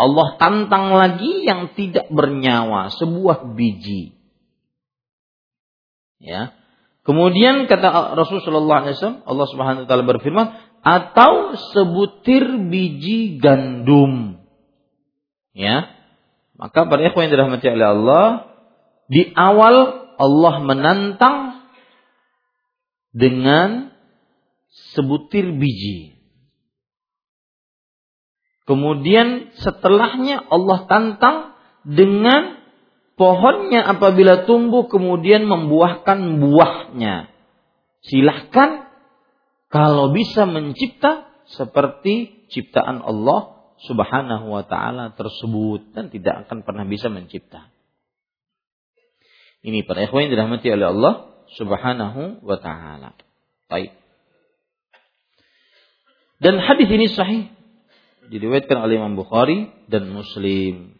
Allah 0.00 0.40
tantang 0.40 0.96
lagi 0.96 1.44
yang 1.44 1.76
tidak 1.76 2.08
bernyawa, 2.08 2.88
sebuah 2.96 3.52
biji. 3.52 4.16
Ya. 6.16 6.56
Kemudian 7.04 7.68
kata 7.68 8.16
Rasulullah 8.16 8.84
SAW, 8.88 9.24
Allah 9.28 9.46
Subhanahu 9.48 9.84
wa 9.84 9.88
taala 9.88 10.04
berfirman, 10.08 10.46
atau 10.80 11.56
sebutir 11.76 12.44
biji 12.72 13.36
gandum. 13.40 14.40
Ya. 15.52 15.92
Maka 16.56 16.88
para 16.88 17.04
ikhwan 17.04 17.28
yang 17.28 17.32
dirahmati 17.36 17.66
oleh 17.72 17.88
Allah, 17.88 18.26
di 19.08 19.32
awal 19.32 19.76
Allah 20.20 20.54
menantang 20.60 21.64
dengan 23.16 23.96
sebutir 24.92 25.56
biji. 25.56 26.19
Kemudian 28.70 29.50
setelahnya 29.58 30.46
Allah 30.46 30.86
tantang 30.86 31.58
dengan 31.82 32.62
pohonnya 33.18 33.82
apabila 33.82 34.46
tumbuh 34.46 34.86
kemudian 34.86 35.42
membuahkan 35.42 36.38
buahnya. 36.38 37.34
Silahkan 38.06 38.86
kalau 39.74 40.14
bisa 40.14 40.46
mencipta 40.46 41.26
seperti 41.50 42.46
ciptaan 42.54 43.02
Allah 43.02 43.58
Subhanahu 43.90 44.54
wa 44.54 44.62
taala 44.62 45.18
tersebut 45.18 45.90
dan 45.90 46.14
tidak 46.14 46.46
akan 46.46 46.62
pernah 46.62 46.86
bisa 46.86 47.10
mencipta. 47.10 47.74
Ini 49.66 49.82
para 49.82 50.06
ikhwan 50.06 50.30
yang 50.30 50.38
dirahmati 50.38 50.70
oleh 50.70 50.94
Allah 50.94 51.14
Subhanahu 51.58 52.46
wa 52.46 52.54
taala. 52.62 53.18
Baik. 53.66 53.98
Dan 56.38 56.62
hadis 56.62 56.86
ini 56.86 57.10
sahih 57.10 57.59
diriwayatkan 58.30 58.78
oleh 58.78 59.02
Imam 59.02 59.18
Bukhari 59.18 59.74
dan 59.90 60.06
Muslim. 60.14 60.94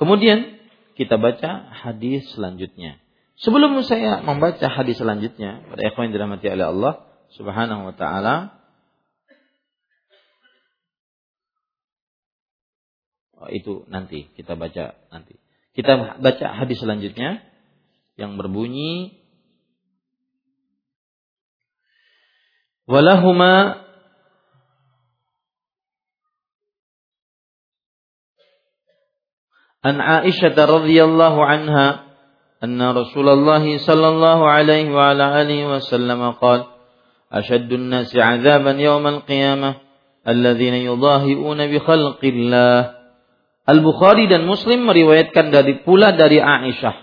Kemudian 0.00 0.56
kita 0.96 1.20
baca 1.20 1.68
hadis 1.84 2.24
selanjutnya. 2.32 2.96
Sebelum 3.40 3.76
saya 3.84 4.20
membaca 4.24 4.64
hadis 4.68 5.00
selanjutnya, 5.00 5.64
pada 5.68 5.80
ikhwan 5.84 6.08
yang 6.08 6.14
dirahmati 6.16 6.48
oleh 6.48 6.66
Allah 6.72 6.94
Subhanahu 7.36 7.88
wa 7.88 7.94
taala, 7.96 8.36
oh, 13.40 13.48
itu 13.48 13.84
nanti 13.88 14.28
kita 14.36 14.56
baca 14.56 14.96
nanti. 15.08 15.40
Kita 15.72 16.20
baca 16.20 16.46
hadis 16.52 16.80
selanjutnya 16.84 17.40
yang 18.20 18.36
berbunyi 18.36 19.16
walahuma 22.84 23.79
an 29.80 29.96
Aisyah 29.96 30.52
radhiyallahu 30.52 31.40
anha 31.40 32.04
anna 32.60 32.92
Rasulullah 32.92 33.64
sallallahu 33.64 34.44
alaihi 34.44 34.92
wasallam 34.92 36.36
qala 36.36 36.76
ashaddu 37.32 37.80
nasi 37.80 38.20
'adzaban 38.20 38.76
yawm 38.76 39.04
al-qiyamah 39.08 39.80
alladhina 40.28 40.84
yudahi'una 40.84 41.64
bi 41.72 41.78
khalqillah. 41.80 43.00
Al-Bukhari 43.64 44.28
dan 44.28 44.44
Muslim 44.44 44.84
meriwayatkan 44.84 45.48
dari 45.54 45.80
pula 45.80 46.12
dari 46.12 46.42
Aisyah 46.42 46.94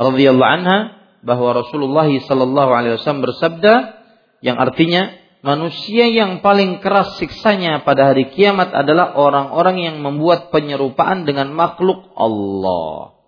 radhiyallahu 0.00 0.52
anha 0.56 0.78
bahwa 1.20 1.54
Rasulullah 1.54 2.08
sallallahu 2.08 2.70
alaihi 2.72 2.96
wasallam 2.96 3.22
bersabda 3.28 3.74
yang 4.42 4.56
artinya 4.58 5.21
manusia 5.42 6.06
yang 6.06 6.40
paling 6.40 6.78
keras 6.78 7.18
siksanya 7.18 7.82
pada 7.82 8.14
hari 8.14 8.30
kiamat 8.30 8.70
adalah 8.70 9.18
orang-orang 9.18 9.82
yang 9.82 9.96
membuat 9.98 10.54
penyerupaan 10.54 11.26
dengan 11.26 11.50
makhluk 11.50 12.14
Allah. 12.14 13.18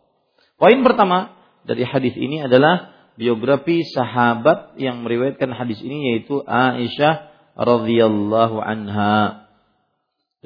Poin 0.55 0.79
pertama 0.87 1.35
dari 1.67 1.83
hadis 1.83 2.15
ini 2.15 2.47
adalah 2.47 2.95
biografi 3.19 3.83
sahabat 3.83 4.79
yang 4.79 5.03
meriwayatkan 5.03 5.51
hadis 5.55 5.83
ini 5.83 6.15
yaitu 6.15 6.41
Aisyah 6.47 7.31
radhiyallahu 7.59 8.63
anha. 8.63 9.51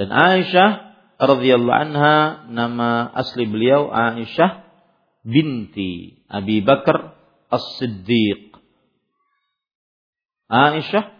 Dan 0.00 0.08
Aisyah 0.08 0.70
radhiyallahu 1.20 1.80
anha 1.92 2.48
nama 2.48 3.12
asli 3.12 3.44
beliau 3.44 3.92
Aisyah 3.92 4.64
binti 5.20 6.24
Abi 6.32 6.64
Bakar 6.64 7.12
As-Siddiq. 7.52 8.56
Aisyah 10.48 11.17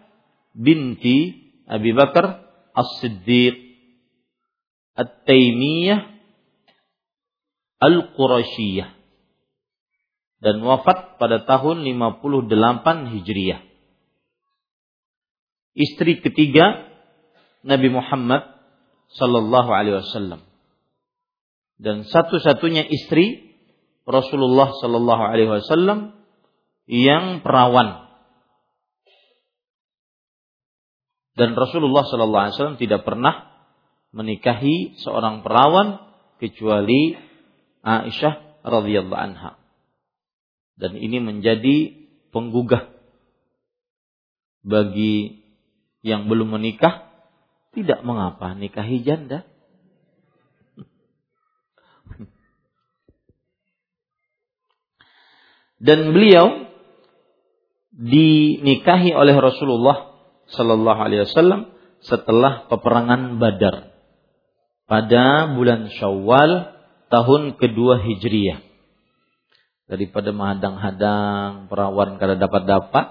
binti 0.59 1.46
Abi 1.70 1.94
Bakar 1.94 2.42
As-Siddiq 2.74 3.54
At-Taimiyah 4.98 6.18
Al-Qurashiyah 7.78 8.90
dan 10.42 10.62
wafat 10.62 11.18
pada 11.18 11.46
tahun 11.46 11.86
58 11.86 13.14
Hijriah. 13.14 13.62
Istri 15.78 16.22
ketiga 16.26 16.90
Nabi 17.62 17.90
Muhammad 17.90 18.42
sallallahu 19.14 19.70
alaihi 19.70 20.02
wasallam. 20.02 20.42
Dan 21.78 22.02
satu-satunya 22.02 22.82
istri 22.90 23.54
Rasulullah 24.09 24.72
Shallallahu 24.72 25.22
Alaihi 25.22 25.52
Wasallam 25.52 26.16
yang 26.88 27.44
perawan 27.44 28.07
dan 31.39 31.55
Rasulullah 31.55 32.03
Shallallahu 32.03 32.43
Alaihi 32.43 32.55
Wasallam 32.59 32.82
tidak 32.82 33.07
pernah 33.07 33.47
menikahi 34.11 34.99
seorang 34.99 35.47
perawan 35.47 36.03
kecuali 36.43 37.14
Aisyah 37.86 38.66
radhiyallahu 38.66 39.14
anha. 39.14 39.55
Dan 40.74 40.99
ini 40.99 41.22
menjadi 41.22 41.95
penggugah 42.34 42.91
bagi 44.66 45.47
yang 46.03 46.26
belum 46.26 46.59
menikah 46.59 47.07
tidak 47.70 48.03
mengapa 48.03 48.59
nikahi 48.59 49.07
janda. 49.07 49.47
Dan 55.78 56.11
beliau 56.11 56.66
dinikahi 57.95 59.14
oleh 59.14 59.39
Rasulullah 59.39 60.07
Sallallahu 60.53 61.01
Alaihi 61.01 61.28
Wasallam 61.28 61.72
setelah 62.01 62.68
peperangan 62.70 63.36
Badar 63.36 63.92
pada 64.88 65.53
bulan 65.53 65.92
Syawal 65.92 66.72
tahun 67.12 67.61
kedua 67.61 68.01
Hijriyah. 68.01 68.64
Daripada 69.88 70.36
menghadang-hadang 70.36 71.72
perawan 71.72 72.20
kada 72.20 72.36
dapat-dapat, 72.36 73.07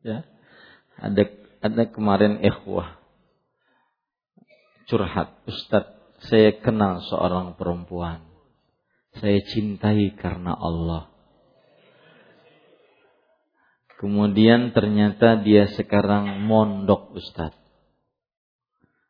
ya 0.00 0.24
ada 0.96 1.22
ada 1.60 1.82
kemarin 1.92 2.40
ikhwah 2.40 2.96
curhat 4.88 5.36
Ustadz 5.44 6.24
saya 6.32 6.56
kenal 6.64 7.04
seorang 7.04 7.60
perempuan 7.60 8.28
saya 9.18 9.42
cintai 9.42 10.14
karena 10.14 10.54
Allah. 10.54 11.10
Kemudian 13.98 14.70
ternyata 14.70 15.42
dia 15.42 15.66
sekarang 15.74 16.46
mondok 16.46 17.18
Ustaz. 17.18 17.50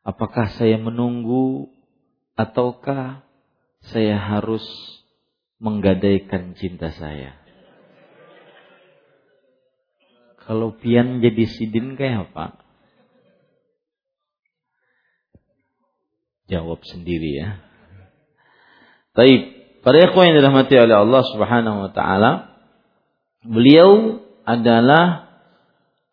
Apakah 0.01 0.49
saya 0.57 0.80
menunggu 0.80 1.68
ataukah 2.32 3.20
saya 3.84 4.16
harus 4.16 4.64
menggadaikan 5.61 6.57
cinta 6.57 6.89
saya? 6.97 7.36
Kalau 10.49 10.72
pian 10.72 11.20
jadi 11.20 11.45
sidin 11.45 11.93
kayak 11.93 12.32
apa? 12.32 12.57
Jawab 16.49 16.80
sendiri 16.89 17.45
ya. 17.45 17.61
Taib. 19.12 19.61
Para 19.84 20.01
ikhwan 20.01 20.32
yang 20.32 20.41
dirahmati 20.41 20.74
oleh 20.80 20.97
Allah 20.97 21.22
Subhanahu 21.28 21.76
wa 21.84 21.91
taala, 21.93 22.32
beliau 23.45 24.24
adalah 24.49 25.28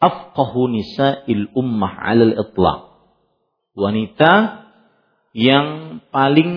afqahu 0.04 0.68
nisa'il 0.68 1.56
ummah 1.56 1.96
'alal 1.96 2.36
itlaq. 2.36 2.82
Wanita 3.76 4.32
yang 5.32 6.00
paling 6.12 6.52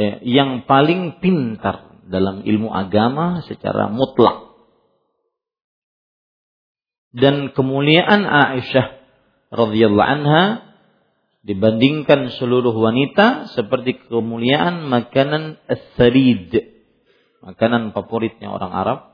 eh, 0.00 0.20
yang 0.24 0.64
paling 0.64 1.20
pintar 1.20 2.00
dalam 2.08 2.44
ilmu 2.44 2.72
agama 2.72 3.44
secara 3.44 3.92
mutlak. 3.92 4.52
Dan 7.12 7.52
kemuliaan 7.52 8.24
Aisyah 8.24 8.86
radhiyallahu 9.52 10.08
anha 10.16 10.72
dibandingkan 11.44 12.32
seluruh 12.40 12.72
wanita 12.72 13.52
seperti 13.52 14.00
kemuliaan 14.08 14.88
makanan 14.88 15.60
as-sarid 15.68 16.54
makanan 17.42 17.90
favoritnya 17.90 18.48
orang 18.48 18.72
Arab 18.72 19.11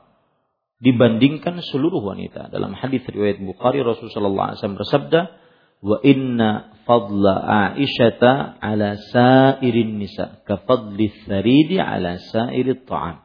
dibandingkan 0.79 1.59
seluruh 1.59 1.99
wanita 1.99 2.47
dalam 2.47 2.71
hadis 2.71 3.03
riwayat 3.03 3.43
Bukhari 3.43 3.83
Rasulullah 3.83 4.55
SAW 4.55 4.79
bersabda 4.79 5.21
wa 5.79 5.99
inna 6.03 6.75
fadla 6.83 7.35
Aisyata 7.75 8.59
ala 8.59 8.95
sairin 9.11 9.99
nisa 9.99 10.43
ka 10.47 10.63
fadli 10.63 11.11
saridi 11.27 11.79
ala 11.79 12.19
sairit 12.19 12.87
ta'am 12.87 13.23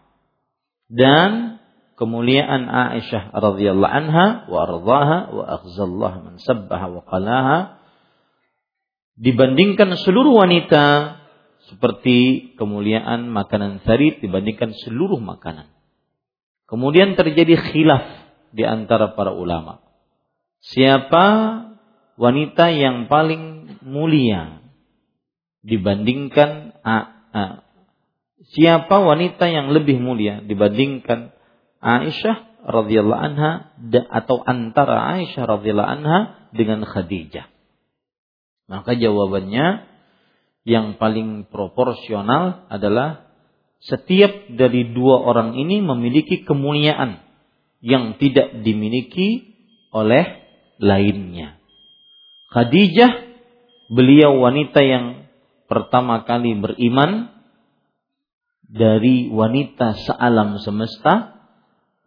dan 0.90 1.62
kemuliaan 1.94 2.66
Aisyah 2.66 3.30
radhiyallahu 3.30 3.94
anha 4.02 4.26
wa 4.50 4.58
ardhaha 4.66 5.18
wa 5.30 5.44
aghzallah 5.46 6.12
man 6.26 6.34
sabbaha 6.42 6.86
wa 6.90 7.02
qalaha 7.06 7.58
dibandingkan 9.14 9.94
seluruh 9.94 10.34
wanita 10.34 11.16
seperti 11.70 12.50
kemuliaan 12.58 13.30
makanan 13.30 13.80
sarit 13.86 14.20
dibandingkan 14.20 14.74
seluruh 14.84 15.18
makanan. 15.22 15.73
Kemudian 16.64 17.14
terjadi 17.14 17.60
khilaf 17.60 18.04
di 18.54 18.64
antara 18.64 19.12
para 19.12 19.34
ulama. 19.34 19.84
Siapa 20.64 21.26
wanita 22.16 22.72
yang 22.72 23.10
paling 23.10 23.76
mulia 23.84 24.64
dibandingkan 25.60 26.72
a, 26.80 26.96
a, 27.34 27.42
siapa 28.54 28.96
wanita 28.96 29.44
yang 29.50 29.72
lebih 29.74 30.00
mulia 30.00 30.40
dibandingkan 30.40 31.36
Aisyah 31.84 32.64
radhiyallahu 32.64 33.22
anha 33.28 33.76
atau 34.08 34.40
antara 34.40 35.20
Aisyah 35.20 35.44
radhiyallahu 35.44 35.90
anha 36.00 36.48
dengan 36.56 36.80
Khadijah? 36.88 37.44
Maka 38.72 38.96
jawabannya 38.96 39.84
yang 40.64 40.96
paling 40.96 41.44
proporsional 41.52 42.64
adalah 42.72 43.33
setiap 43.84 44.48
dari 44.48 44.96
dua 44.96 45.20
orang 45.20 45.60
ini 45.60 45.84
memiliki 45.84 46.40
kemuliaan 46.48 47.20
yang 47.84 48.16
tidak 48.16 48.64
dimiliki 48.64 49.52
oleh 49.92 50.24
lainnya. 50.80 51.60
Khadijah 52.48 53.12
beliau 53.92 54.40
wanita 54.40 54.80
yang 54.80 55.28
pertama 55.68 56.24
kali 56.24 56.56
beriman 56.56 57.28
dari 58.64 59.28
wanita 59.28 60.00
sealam 60.00 60.56
semesta 60.64 61.44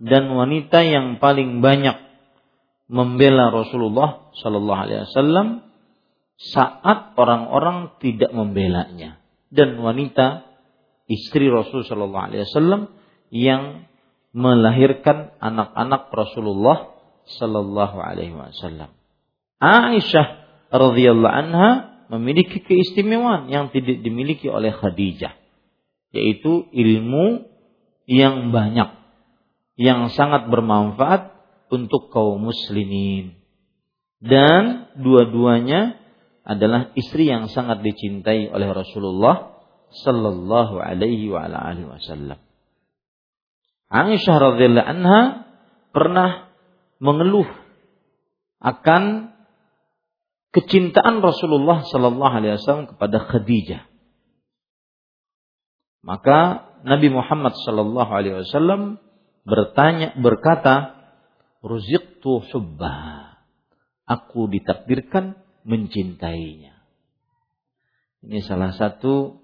dan 0.01 0.33
wanita 0.33 0.81
yang 0.81 1.21
paling 1.21 1.61
banyak 1.61 1.97
membela 2.89 3.53
Rasulullah 3.53 4.33
Shallallahu 4.39 4.81
Alaihi 4.81 5.03
Wasallam 5.05 5.47
saat 6.37 7.13
orang-orang 7.17 7.97
tidak 8.01 8.33
membelanya 8.33 9.21
dan 9.53 9.77
wanita 9.77 10.46
istri 11.07 11.47
Rasul 11.47 11.87
Shallallahu 11.87 12.25
Alaihi 12.31 12.43
Wasallam 12.45 12.81
yang 13.31 13.87
melahirkan 14.35 15.33
anak-anak 15.39 16.11
Rasulullah 16.11 16.93
Shallallahu 17.39 17.97
Alaihi 17.97 18.35
Wasallam. 18.35 18.93
Aisyah 19.57 20.27
radhiyallahu 20.69 21.33
anha 21.33 21.69
memiliki 22.13 22.61
keistimewaan 22.61 23.49
yang 23.51 23.73
tidak 23.73 23.99
dimiliki 24.05 24.47
oleh 24.47 24.71
Khadijah, 24.71 25.33
yaitu 26.13 26.69
ilmu 26.71 27.49
yang 28.07 28.53
banyak, 28.55 28.95
yang 29.75 30.07
sangat 30.13 30.47
bermanfaat 30.47 31.35
untuk 31.67 32.13
kaum 32.13 32.39
muslimin. 32.39 33.35
Dan 34.23 34.93
dua-duanya 34.97 35.99
adalah 36.47 36.95
istri 36.95 37.27
yang 37.27 37.51
sangat 37.51 37.83
dicintai 37.83 38.47
oleh 38.49 38.71
Rasulullah 38.71 39.56
sallallahu 40.03 40.77
alaihi 40.81 41.31
wa 41.31 41.47
ala 41.47 41.57
alihi 41.73 41.87
wasallam. 41.87 42.39
Aisyah 43.87 44.35
radhiyallahu 44.35 44.89
anha 44.89 45.21
pernah 45.95 46.51
mengeluh 46.99 47.47
akan 48.59 49.33
kecintaan 50.51 51.21
Rasulullah 51.21 51.85
sallallahu 51.85 52.33
alaihi 52.33 52.57
wasallam 52.59 52.89
kepada 52.89 53.17
Khadijah. 53.21 53.85
Maka 56.03 56.67
Nabi 56.87 57.11
Muhammad 57.11 57.53
sallallahu 57.57 58.11
alaihi 58.11 58.43
wasallam 58.43 59.01
bertanya 59.43 60.15
berkata, 60.19 60.97
"Ruziqtu 61.63 62.43
hubba." 62.53 63.27
Aku 64.07 64.47
ditakdirkan 64.47 65.35
mencintainya. 65.67 66.79
Ini 68.23 68.39
salah 68.39 68.71
satu 68.71 69.43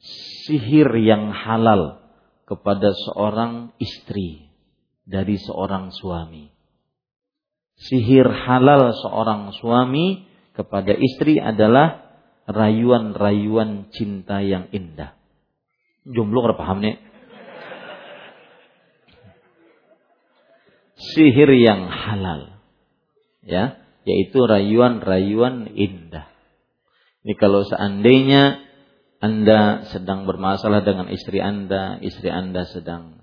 sihir 0.00 0.88
yang 1.02 1.34
halal 1.34 2.02
kepada 2.48 2.94
seorang 2.94 3.76
istri 3.76 4.48
dari 5.04 5.36
seorang 5.36 5.92
suami. 5.92 6.48
Sihir 7.78 8.26
halal 8.26 8.90
seorang 8.90 9.54
suami 9.54 10.26
kepada 10.56 10.90
istri 10.96 11.38
adalah 11.38 12.18
rayuan-rayuan 12.48 13.92
cinta 13.94 14.42
yang 14.42 14.66
indah. 14.74 15.14
Jomblo 16.08 16.42
nggak 16.42 16.58
paham 16.58 16.82
nih? 16.82 16.96
Sihir 20.98 21.50
yang 21.54 21.86
halal. 21.86 22.58
Ya, 23.46 23.78
yaitu 24.02 24.44
rayuan-rayuan 24.44 25.70
indah. 25.72 26.26
Ini 27.22 27.34
kalau 27.38 27.62
seandainya 27.64 28.67
anda 29.18 29.82
sedang 29.90 30.30
bermasalah 30.30 30.86
dengan 30.86 31.10
istri 31.10 31.42
Anda, 31.42 31.98
istri 31.98 32.30
Anda 32.30 32.62
sedang 32.70 33.18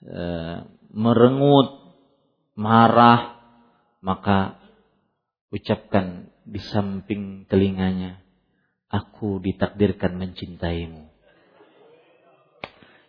e, 0.00 0.24
merengut, 0.88 2.00
marah, 2.56 3.36
maka 4.00 4.56
ucapkan 5.52 6.32
di 6.48 6.64
samping 6.64 7.44
telinganya, 7.44 8.24
aku 8.88 9.36
ditakdirkan 9.44 10.16
mencintaimu. 10.16 11.12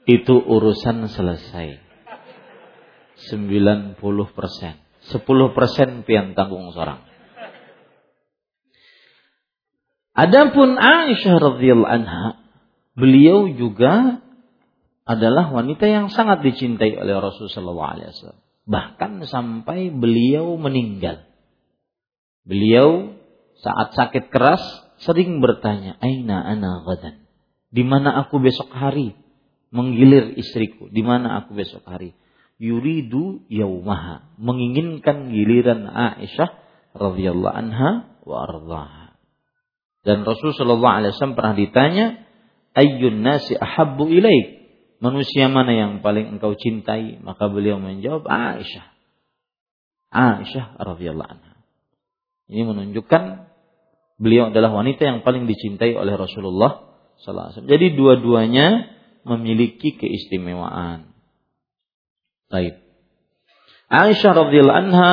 Itu 0.04 0.44
urusan 0.44 1.08
selesai. 1.08 1.88
90 3.32 3.96
persen. 4.36 4.76
10 5.08 5.56
persen 5.56 6.04
pian 6.04 6.36
tanggung 6.36 6.68
seorang. 6.76 7.09
Adapun 10.18 10.76
Aisyah 10.76 11.36
radhiyallahu 11.38 11.90
anha, 11.90 12.42
beliau 12.98 13.50
juga 13.54 14.24
adalah 15.10 15.50
wanita 15.50 15.90
yang 15.90 16.14
sangat 16.14 16.46
dicintai 16.46 16.94
oleh 16.94 17.18
Rasulullah 17.18 17.98
SAW. 17.98 18.38
Bahkan 18.70 19.26
sampai 19.26 19.90
beliau 19.90 20.54
meninggal. 20.62 21.26
Beliau 22.46 23.18
saat 23.62 23.98
sakit 23.98 24.30
keras 24.30 24.62
sering 25.02 25.42
bertanya, 25.42 25.98
"Aina 25.98 26.46
ana 26.46 26.86
gadan?" 26.86 27.26
Di 27.70 27.82
mana 27.86 28.26
aku 28.26 28.42
besok 28.42 28.70
hari? 28.74 29.14
Menggilir 29.70 30.34
istriku, 30.34 30.90
di 30.90 31.06
mana 31.06 31.46
aku 31.46 31.54
besok 31.54 31.86
hari? 31.86 32.18
Yuridu 32.58 33.46
yaumaha, 33.48 34.34
menginginkan 34.42 35.30
giliran 35.30 35.86
Aisyah 35.86 36.50
radhiyallahu 36.98 37.54
anha 37.54 37.90
wa 38.26 38.36
ardhaha. 38.50 38.99
Dan 40.04 40.24
Rasul 40.24 40.56
Shallallahu 40.56 40.96
Alaihi 40.96 41.12
Wasallam 41.16 41.38
pernah 41.38 41.56
ditanya, 41.56 42.06
Ayyun 42.78 43.26
nasi 43.26 43.58
ahabbu 43.58 44.08
ilaik. 44.08 44.60
Manusia 45.00 45.48
mana 45.48 45.72
yang 45.72 45.92
paling 46.04 46.38
engkau 46.38 46.56
cintai? 46.60 47.20
Maka 47.24 47.48
beliau 47.48 47.80
menjawab, 47.80 48.28
Aisyah. 48.28 48.88
Aisyah 50.12 50.76
radhiyallahu 50.76 51.30
anha. 51.30 51.54
Ini 52.50 52.66
menunjukkan 52.66 53.48
beliau 54.20 54.50
adalah 54.52 54.74
wanita 54.74 55.06
yang 55.06 55.20
paling 55.22 55.48
dicintai 55.48 55.96
oleh 55.96 56.18
Rasulullah 56.18 56.90
Sallallahu 57.22 57.46
Alaihi 57.46 57.56
Wasallam. 57.56 57.72
Jadi 57.72 57.88
dua-duanya 57.96 58.68
memiliki 59.24 59.96
keistimewaan. 59.96 61.14
Baik. 62.50 62.82
Aisyah 63.90 64.32
radhiyallahu 64.34 64.80
anha 64.90 65.12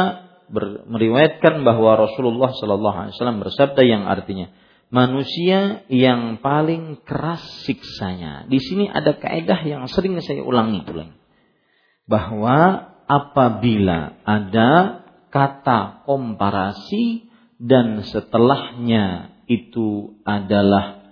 meriwayatkan 0.87 1.67
bahwa 1.67 1.99
Rasulullah 1.99 2.55
Sallallahu 2.55 2.97
Alaihi 2.97 3.15
Wasallam 3.19 3.43
bersabda 3.43 3.83
yang 3.85 4.07
artinya, 4.09 4.51
manusia 4.91 5.83
yang 5.91 6.39
paling 6.39 7.03
keras 7.03 7.43
siksanya. 7.67 8.47
Di 8.47 8.59
sini 8.63 8.87
ada 8.87 9.19
kaidah 9.19 9.61
yang 9.67 9.91
sering 9.91 10.19
saya 10.23 10.43
ulangi 10.43 10.87
ulangi. 10.87 11.15
Bahwa 12.07 12.93
apabila 13.11 14.23
ada 14.23 15.03
kata 15.35 16.07
komparasi 16.07 17.27
dan 17.59 18.07
setelahnya 18.07 19.37
itu 19.51 20.19
adalah 20.23 21.03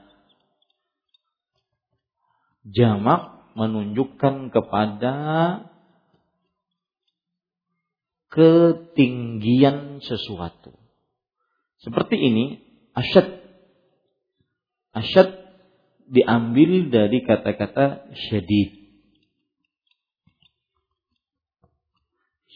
jamak 2.68 3.52
menunjukkan 3.54 4.50
kepada 4.50 5.16
ketinggian 8.34 10.02
sesuatu. 10.02 10.74
Seperti 11.78 12.18
ini, 12.18 12.44
asyad 12.96 13.43
Asyad 14.94 15.28
diambil 16.06 16.88
dari 16.88 17.26
kata-kata 17.26 18.14
syadid. 18.30 18.84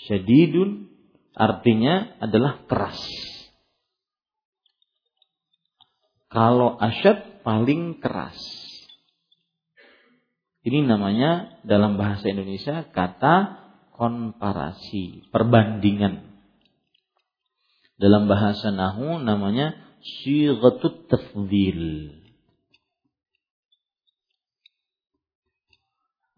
Syadidun 0.06 0.86
artinya 1.34 2.14
adalah 2.22 2.62
keras. 2.70 3.00
Kalau 6.28 6.78
asyad 6.78 7.42
paling 7.42 7.98
keras. 7.98 8.38
Ini 10.62 10.84
namanya 10.84 11.58
dalam 11.64 11.96
bahasa 11.96 12.28
Indonesia 12.28 12.84
kata 12.92 13.66
komparasi, 13.96 15.32
perbandingan. 15.32 16.28
Dalam 17.98 18.30
bahasa 18.30 18.70
Nahu 18.70 19.18
namanya 19.24 19.74
sighatut 20.22 21.10
tafdil. 21.10 22.17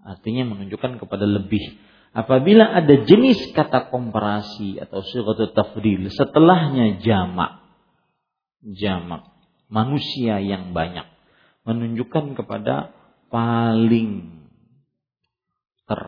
Artinya 0.05 0.49
menunjukkan 0.49 1.01
kepada 1.01 1.29
lebih. 1.29 1.77
Apabila 2.11 2.75
ada 2.75 3.07
jenis 3.07 3.55
kata 3.55 3.93
komparasi 3.93 4.83
atau 4.83 4.99
suatu 5.05 5.55
tafdil 5.55 6.11
setelahnya 6.11 6.99
jamak. 7.05 7.63
Jamak. 8.65 9.31
Manusia 9.71 10.43
yang 10.43 10.75
banyak. 10.75 11.07
Menunjukkan 11.63 12.35
kepada 12.35 12.91
paling 13.31 14.43
ter. 15.87 16.03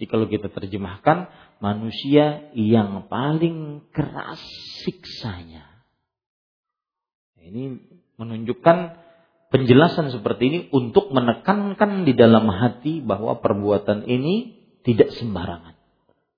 Jadi 0.00 0.06
kalau 0.08 0.26
kita 0.26 0.48
terjemahkan 0.48 1.28
manusia 1.60 2.48
yang 2.56 3.06
paling 3.12 3.84
keras 3.92 4.40
siksanya. 4.82 5.68
Ini 7.36 7.76
menunjukkan 8.16 9.01
penjelasan 9.52 10.08
seperti 10.08 10.42
ini 10.48 10.60
untuk 10.72 11.12
menekankan 11.12 12.08
di 12.08 12.16
dalam 12.16 12.48
hati 12.48 13.04
bahwa 13.04 13.38
perbuatan 13.44 14.08
ini 14.08 14.56
tidak 14.82 15.12
sembarangan. 15.12 15.76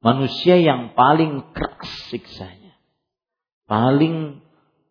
Manusia 0.03 0.61
yang 0.61 0.93
paling 0.93 1.55
keras 1.57 2.12
siksanya. 2.12 2.77
Paling 3.65 4.45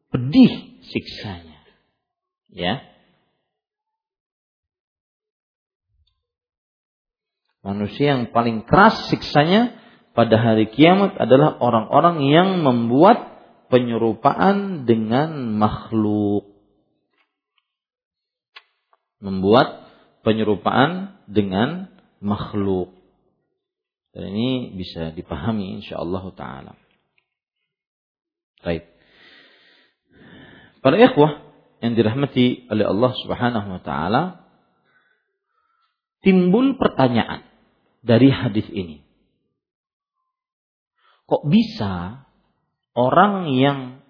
pedih 0.09 0.81
siksanya. 0.89 1.61
Ya. 2.49 2.81
Manusia 7.61 8.17
yang 8.17 8.33
paling 8.33 8.65
keras 8.65 9.11
siksanya 9.11 9.77
pada 10.17 10.35
hari 10.39 10.71
kiamat 10.71 11.13
adalah 11.19 11.59
orang-orang 11.61 12.25
yang 12.25 12.49
membuat 12.65 13.33
penyerupaan 13.69 14.89
dengan 14.89 15.57
makhluk. 15.57 16.52
Membuat 19.23 19.87
penyerupaan 20.27 21.15
dengan 21.31 21.87
makhluk. 22.19 22.91
Dan 24.11 24.29
ini 24.35 24.75
bisa 24.75 25.15
dipahami 25.15 25.79
insyaallah 25.79 26.23
taala. 26.35 26.75
Baik. 28.61 28.85
Para 30.83 30.99
ikhwah 30.99 31.43
yang 31.83 31.95
dirahmati 31.95 32.67
oleh 32.67 32.85
Allah 32.87 33.11
Subhanahu 33.23 33.67
wa 33.79 33.81
taala, 33.83 34.23
timbul 36.23 36.79
pertanyaan 36.79 37.43
dari 38.03 38.31
hadis 38.31 38.67
ini. 38.71 39.03
Kok 41.27 41.47
bisa 41.47 42.27
orang 42.93 43.51
yang 43.55 44.03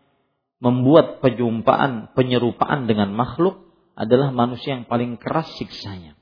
membuat 0.59 1.21
penyumpaan, 1.21 2.11
penyerupaan 2.17 2.89
dengan 2.89 3.13
makhluk 3.15 3.62
adalah 3.93 4.33
manusia 4.33 4.77
yang 4.77 4.85
paling 4.89 5.17
keras 5.21 5.49
siksanya? 5.57 6.17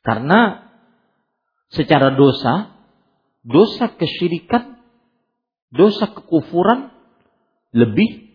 Karena 0.00 0.70
secara 1.70 2.16
dosa, 2.16 2.72
dosa 3.44 3.92
kesyirikan, 3.94 4.80
dosa 5.70 6.10
kekufuran 6.10 6.90
lebih 7.70 8.32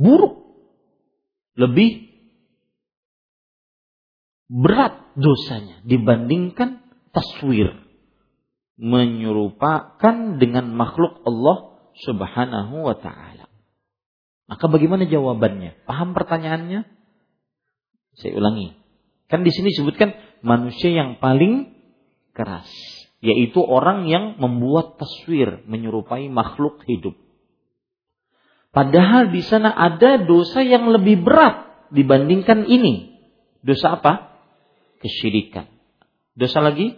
buruk, 0.00 0.42
lebih 1.54 2.10
berat 4.52 5.16
dosanya 5.16 5.80
dibandingkan 5.86 6.82
taswir 7.14 7.72
menyerupakan 8.80 10.40
dengan 10.40 10.72
makhluk 10.74 11.22
Allah 11.22 11.56
Subhanahu 12.02 12.88
wa 12.88 12.96
taala. 12.96 13.41
Maka 14.52 14.68
bagaimana 14.68 15.08
jawabannya? 15.08 15.88
Paham 15.88 16.12
pertanyaannya? 16.12 16.84
Saya 18.20 18.36
ulangi. 18.36 18.76
Kan 19.32 19.48
di 19.48 19.52
sini 19.54 19.72
disebutkan 19.72 20.12
manusia 20.44 20.92
yang 20.92 21.16
paling 21.24 21.72
keras, 22.36 22.68
yaitu 23.24 23.64
orang 23.64 24.12
yang 24.12 24.36
membuat 24.36 25.00
taswir 25.00 25.64
menyerupai 25.64 26.28
makhluk 26.28 26.84
hidup. 26.84 27.16
Padahal 28.76 29.32
di 29.32 29.40
sana 29.40 29.72
ada 29.72 30.20
dosa 30.20 30.60
yang 30.60 30.92
lebih 30.92 31.24
berat 31.24 31.88
dibandingkan 31.88 32.68
ini. 32.68 33.24
Dosa 33.64 33.96
apa? 33.96 34.36
Kesyirikan. 35.00 35.64
Dosa 36.36 36.60
lagi 36.60 36.92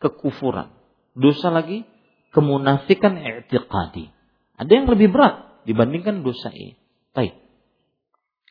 kekufuran. 0.00 0.72
Dosa 1.12 1.52
lagi 1.52 1.84
kemunafikan 2.32 3.20
i'tiqadi. 3.20 4.08
Ada 4.56 4.72
yang 4.72 4.88
lebih 4.88 5.12
berat 5.12 5.47
dibandingkan 5.68 6.24
dosa 6.24 6.48
ini. 6.48 6.80
Baik. 7.12 7.36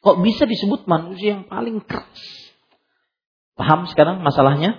Kok 0.06 0.22
bisa 0.22 0.46
disebut 0.46 0.86
manusia 0.86 1.42
yang 1.42 1.50
paling 1.50 1.82
keras? 1.82 2.22
Paham 3.58 3.90
sekarang 3.90 4.22
masalahnya? 4.22 4.78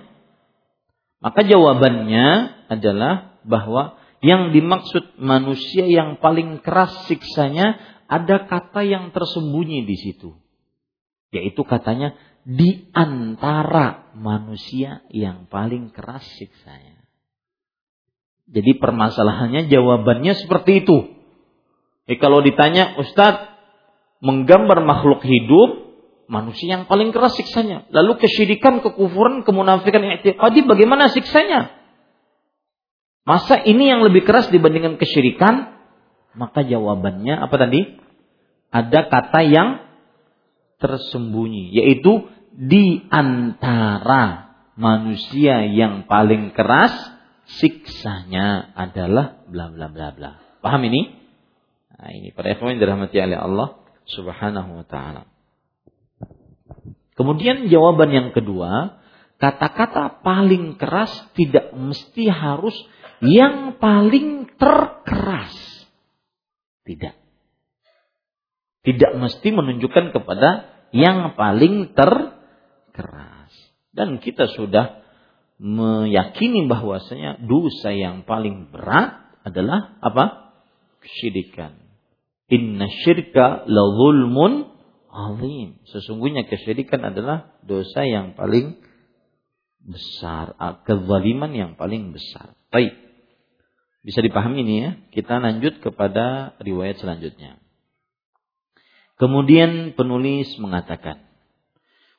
Maka 1.19 1.43
jawabannya 1.43 2.27
adalah 2.71 3.43
bahwa 3.43 3.99
yang 4.23 4.55
dimaksud 4.55 5.19
manusia 5.19 5.83
yang 5.83 6.23
paling 6.23 6.63
keras 6.63 6.95
siksanya 7.11 7.75
ada 8.07 8.47
kata 8.47 8.87
yang 8.87 9.11
tersembunyi 9.11 9.83
di 9.83 9.95
situ. 9.99 10.39
Yaitu 11.35 11.67
katanya 11.67 12.15
di 12.47 12.87
antara 12.95 14.15
manusia 14.15 15.03
yang 15.11 15.51
paling 15.51 15.91
keras 15.91 16.23
siksanya. 16.39 17.03
Jadi 18.49 18.81
permasalahannya 18.81 19.67
jawabannya 19.69 20.33
seperti 20.39 20.87
itu. 20.87 21.18
Jadi 22.09 22.17
kalau 22.17 22.41
ditanya 22.41 22.97
Ustadz 22.97 23.53
menggambar 24.25 24.81
makhluk 24.81 25.21
hidup 25.21 25.93
manusia 26.25 26.81
yang 26.81 26.89
paling 26.89 27.13
keras 27.13 27.37
siksanya. 27.37 27.85
Lalu 27.93 28.17
kesyirikan, 28.17 28.81
kekufuran, 28.81 29.45
kemunafikan, 29.45 30.01
i'tiqadi 30.17 30.65
bagaimana 30.65 31.13
siksanya? 31.13 31.69
Masa 33.29 33.61
ini 33.61 33.93
yang 33.93 34.01
lebih 34.01 34.25
keras 34.25 34.49
dibandingkan 34.49 34.97
kesyirikan? 34.97 35.77
Maka 36.33 36.65
jawabannya 36.65 37.37
apa 37.45 37.55
tadi? 37.61 38.01
Ada 38.73 39.05
kata 39.05 39.45
yang 39.45 39.69
tersembunyi, 40.81 41.77
yaitu 41.77 42.25
di 42.57 43.05
antara 43.13 44.49
manusia 44.73 45.61
yang 45.69 46.09
paling 46.09 46.57
keras 46.57 46.89
siksanya 47.61 48.73
adalah 48.73 49.45
bla 49.45 49.69
bla 49.69 49.93
bla 49.93 50.09
bla. 50.09 50.31
Paham 50.65 50.89
ini? 50.89 51.18
Nah, 51.99 52.15
ini 52.15 52.31
para 52.31 52.55
ikhwan 52.55 52.79
dirahmati 52.79 53.19
oleh 53.19 53.35
Allah 53.35 53.83
Subhanahu 54.07 54.79
wa 54.79 54.85
taala. 54.87 55.27
Kemudian 57.19 57.67
jawaban 57.67 58.15
yang 58.15 58.29
kedua, 58.31 59.03
kata-kata 59.43 60.23
paling 60.23 60.79
keras 60.79 61.11
tidak 61.35 61.75
mesti 61.75 62.31
harus 62.31 62.71
yang 63.19 63.75
paling 63.75 64.47
terkeras. 64.55 65.51
Tidak. 66.87 67.15
Tidak 68.79 69.11
mesti 69.19 69.49
menunjukkan 69.51 70.15
kepada 70.15 70.71
yang 70.95 71.35
paling 71.35 71.91
terkeras. 71.91 73.51
Dan 73.91 74.23
kita 74.23 74.47
sudah 74.55 75.03
meyakini 75.59 76.71
bahwasanya 76.71 77.43
dosa 77.43 77.91
yang 77.91 78.23
paling 78.23 78.71
berat 78.71 79.27
adalah 79.43 79.99
apa? 79.99 80.55
Kesyirikan. 81.03 81.88
Inna 82.49 82.89
syirka 83.05 83.63
la 83.69 83.83
zulmun 83.93 84.65
azim. 85.09 85.81
Sesungguhnya 85.89 86.49
kesyirikan 86.49 87.01
adalah 87.05 87.53
dosa 87.61 88.05
yang 88.05 88.33
paling 88.33 88.81
besar, 89.85 90.57
kezaliman 90.85 91.53
yang 91.53 91.71
paling 91.77 92.13
besar. 92.13 92.53
Baik. 92.73 92.93
Bisa 94.01 94.25
dipahami 94.25 94.63
ini 94.63 94.75
ya. 94.81 94.91
Kita 95.11 95.37
lanjut 95.37 95.81
kepada 95.83 96.57
riwayat 96.61 97.01
selanjutnya. 97.01 97.61
Kemudian 99.19 99.93
penulis 99.99 100.47
mengatakan, 100.63 101.19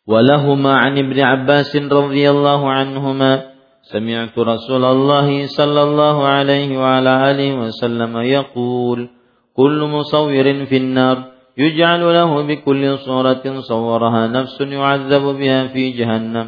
"Walahuma 0.04 0.84
'an 0.84 1.00
Ibnu 1.00 1.16
Abbas 1.16 1.72
radhiyallahu 1.72 2.66
anhuma 2.68 3.56
sami'tu 3.88 4.44
Rasulullah 4.44 5.24
sallallahu 5.24 6.20
alaihi 6.20 6.76
wa 6.76 7.00
ala 7.00 7.32
alihi 7.32 7.56
wasallam 7.56 8.12
yaqul, 8.20 9.08
kullu 9.55 9.87
musawwirin 9.91 10.67
fin 10.69 10.93
nar 10.95 11.35
يجعل 11.55 12.03
له 12.03 12.31
بكل 12.47 12.83
صورة 13.07 13.45
صورها 13.59 14.27
نفس 14.27 14.57
يعذب 14.61 15.25
بها 15.39 15.67
في 15.67 15.83
جهنم 15.91 16.47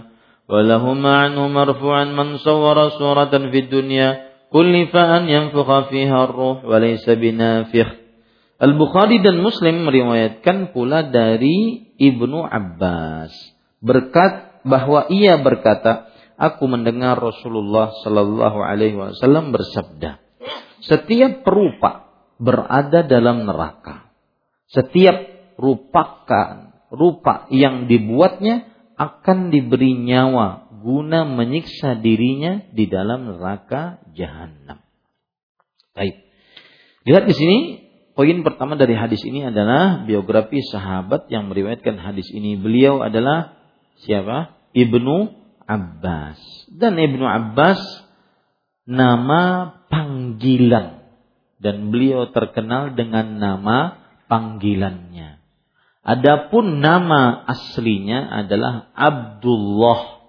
ولهما 0.50 1.12
عنه 1.18 1.48
مرفوعا 1.48 2.04
من 2.04 2.38
صور 2.38 2.90
صورة 2.90 3.34
في 3.52 3.60
الدنيا 3.60 4.10
كلف 4.52 4.96
أن 4.96 5.24
ينفخ 5.30 5.70
فيها 5.90 6.24
الروح 6.24 6.66
وليس 6.66 7.10
بنافخ 7.10 7.90
Al-Bukhari 8.58 9.22
dan 9.22 9.38
Muslim 9.38 9.86
meriwayatkan 9.86 10.74
pula 10.74 11.06
dari 11.06 11.94
Ibnu 11.94 12.42
Abbas 12.42 13.30
berkat 13.86 14.66
bahwa 14.66 15.06
ia 15.14 15.38
berkata, 15.38 16.10
aku 16.42 16.66
mendengar 16.66 17.22
Rasulullah 17.22 17.94
Shallallahu 18.02 18.58
Alaihi 18.58 18.98
Wasallam 18.98 19.54
bersabda, 19.54 20.18
setiap 20.82 21.46
perupa 21.46 22.01
berada 22.43 23.07
dalam 23.07 23.47
neraka 23.47 24.11
setiap 24.67 25.15
rupakan 25.61 26.75
rupa 26.91 27.47
yang 27.55 27.87
dibuatnya 27.87 28.67
akan 28.99 29.55
diberi 29.55 29.95
nyawa 29.97 30.69
guna 30.83 31.25
menyiksa 31.25 32.03
dirinya 32.03 32.67
di 32.75 32.91
dalam 32.91 33.31
neraka 33.31 34.03
jahanam. 34.13 34.83
Baik. 35.95 36.27
Lihat 37.07 37.25
di 37.31 37.35
sini 37.35 37.59
poin 38.19 38.43
pertama 38.43 38.75
dari 38.75 38.99
hadis 38.99 39.23
ini 39.23 39.47
adalah 39.47 40.03
biografi 40.05 40.61
sahabat 40.61 41.31
yang 41.31 41.49
meriwayatkan 41.49 41.97
hadis 42.03 42.27
ini. 42.35 42.59
Beliau 42.59 43.01
adalah 43.01 43.55
siapa? 44.03 44.59
Ibnu 44.75 45.31
Abbas. 45.69 46.41
Dan 46.73 46.99
Ibnu 46.99 47.23
Abbas 47.23 47.81
nama 48.89 49.71
panggilan 49.87 51.02
dan 51.63 51.95
beliau 51.95 52.29
terkenal 52.35 52.99
dengan 52.99 53.39
nama 53.39 54.03
panggilannya. 54.27 55.39
Adapun 56.03 56.83
nama 56.83 57.47
aslinya 57.47 58.43
adalah 58.43 58.91
Abdullah 58.91 60.27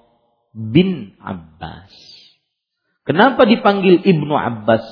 bin 0.54 1.18
Abbas. 1.18 1.90
Kenapa 3.10 3.50
dipanggil 3.50 4.06
Ibnu 4.06 4.38
Abbas? 4.38 4.86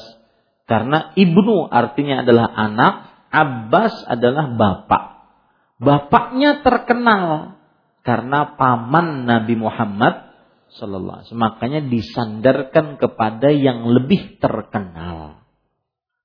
Karena 0.66 1.14
Ibnu 1.14 1.70
artinya 1.70 2.26
adalah 2.26 2.50
anak, 2.50 2.94
Abbas 3.30 3.94
adalah 4.10 4.50
bapak. 4.58 5.04
Bapaknya 5.78 6.66
terkenal 6.66 7.58
karena 8.02 8.58
paman 8.58 9.30
Nabi 9.30 9.54
Muhammad 9.54 10.34
sallallahu 10.74 11.22
alaihi 11.22 11.38
Makanya 11.38 11.82
disandarkan 11.86 12.98
kepada 12.98 13.54
yang 13.54 13.86
lebih 13.86 14.42
terkenal. 14.42 15.21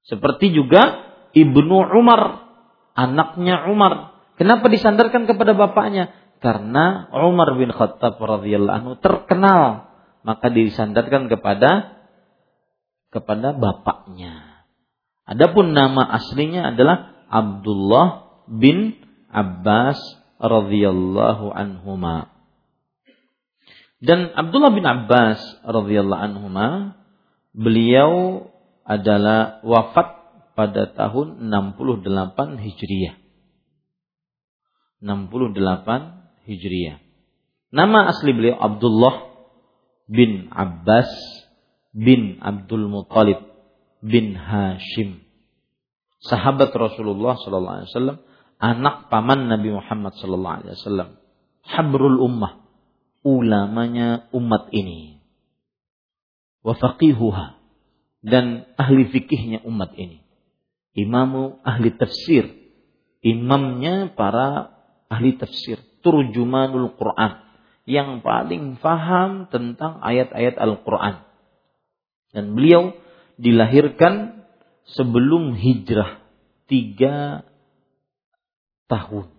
Seperti 0.06 0.54
juga 0.54 1.12
Ibnu 1.34 1.76
Umar, 1.98 2.46
anaknya 2.94 3.66
Umar 3.68 4.16
Kenapa 4.36 4.68
disandarkan 4.68 5.24
kepada 5.24 5.56
bapaknya? 5.56 6.12
Karena 6.44 7.08
Umar 7.08 7.56
bin 7.56 7.72
Khattab 7.72 8.20
radhiyallahu 8.20 8.76
anhu 8.76 8.92
terkenal, 9.00 9.88
maka 10.20 10.52
disandarkan 10.52 11.32
kepada 11.32 11.96
kepada 13.08 13.56
bapaknya. 13.56 14.60
Adapun 15.24 15.72
nama 15.72 16.04
aslinya 16.20 16.76
adalah 16.76 17.16
Abdullah 17.32 18.28
bin 18.46 19.00
Abbas 19.32 19.96
radhiyallahu 20.36 21.48
anhuma. 21.56 22.28
Dan 24.04 24.28
Abdullah 24.36 24.76
bin 24.76 24.84
Abbas 24.84 25.40
radhiyallahu 25.64 26.22
anhuma 26.28 27.00
beliau 27.56 28.44
adalah 28.86 29.60
wafat 29.66 30.08
pada 30.54 30.94
tahun 30.94 31.50
68 31.50 32.62
Hijriah. 32.62 33.18
68 35.02 36.46
Hijriah. 36.46 36.96
Nama 37.74 37.98
asli 38.14 38.30
beliau 38.32 38.56
Abdullah 38.56 39.26
bin 40.06 40.48
Abbas 40.54 41.10
bin 41.92 42.38
Abdul 42.40 42.86
Muthalib 42.86 43.42
bin 44.00 44.38
Hashim. 44.38 45.26
Sahabat 46.22 46.72
Rasulullah 46.72 47.36
sallallahu 47.36 47.76
alaihi 47.82 47.90
wasallam, 47.92 48.18
anak 48.62 49.12
paman 49.12 49.50
Nabi 49.50 49.74
Muhammad 49.74 50.16
sallallahu 50.16 50.56
alaihi 50.62 50.78
wasallam. 50.78 51.08
Habrul 51.66 52.22
ummah, 52.22 52.64
ulamanya 53.26 54.30
umat 54.30 54.70
ini. 54.70 55.20
Wa 56.62 56.78
faqihuha 56.78 57.55
dan 58.26 58.66
ahli 58.74 59.06
fikihnya 59.06 59.62
umat 59.62 59.94
ini. 59.94 60.18
Imamu 60.98 61.62
ahli 61.62 61.94
tafsir, 61.94 62.50
imamnya 63.22 64.10
para 64.18 64.74
ahli 65.06 65.38
tafsir, 65.38 65.78
turjumanul 66.02 66.98
Quran 66.98 67.46
yang 67.86 68.18
paling 68.26 68.82
faham 68.82 69.46
tentang 69.46 70.02
ayat-ayat 70.02 70.58
Al-Quran. 70.58 71.22
Dan 72.34 72.58
beliau 72.58 72.98
dilahirkan 73.38 74.42
sebelum 74.90 75.54
hijrah 75.54 76.18
tiga 76.66 77.46
tahun. 78.90 79.30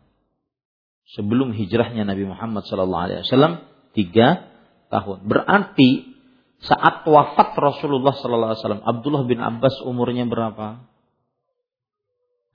Sebelum 1.11 1.51
hijrahnya 1.51 2.07
Nabi 2.07 2.23
Muhammad 2.23 2.63
SAW 2.63 3.67
tiga 3.91 4.47
tahun. 4.87 5.27
Berarti 5.27 6.16
saat 6.61 7.05
wafat 7.05 7.53
Rasulullah 7.53 8.17
SAW, 8.17 8.81
Abdullah 8.81 9.23
bin 9.29 9.37
Abbas 9.37 9.77
umurnya 9.85 10.25
berapa? 10.25 10.81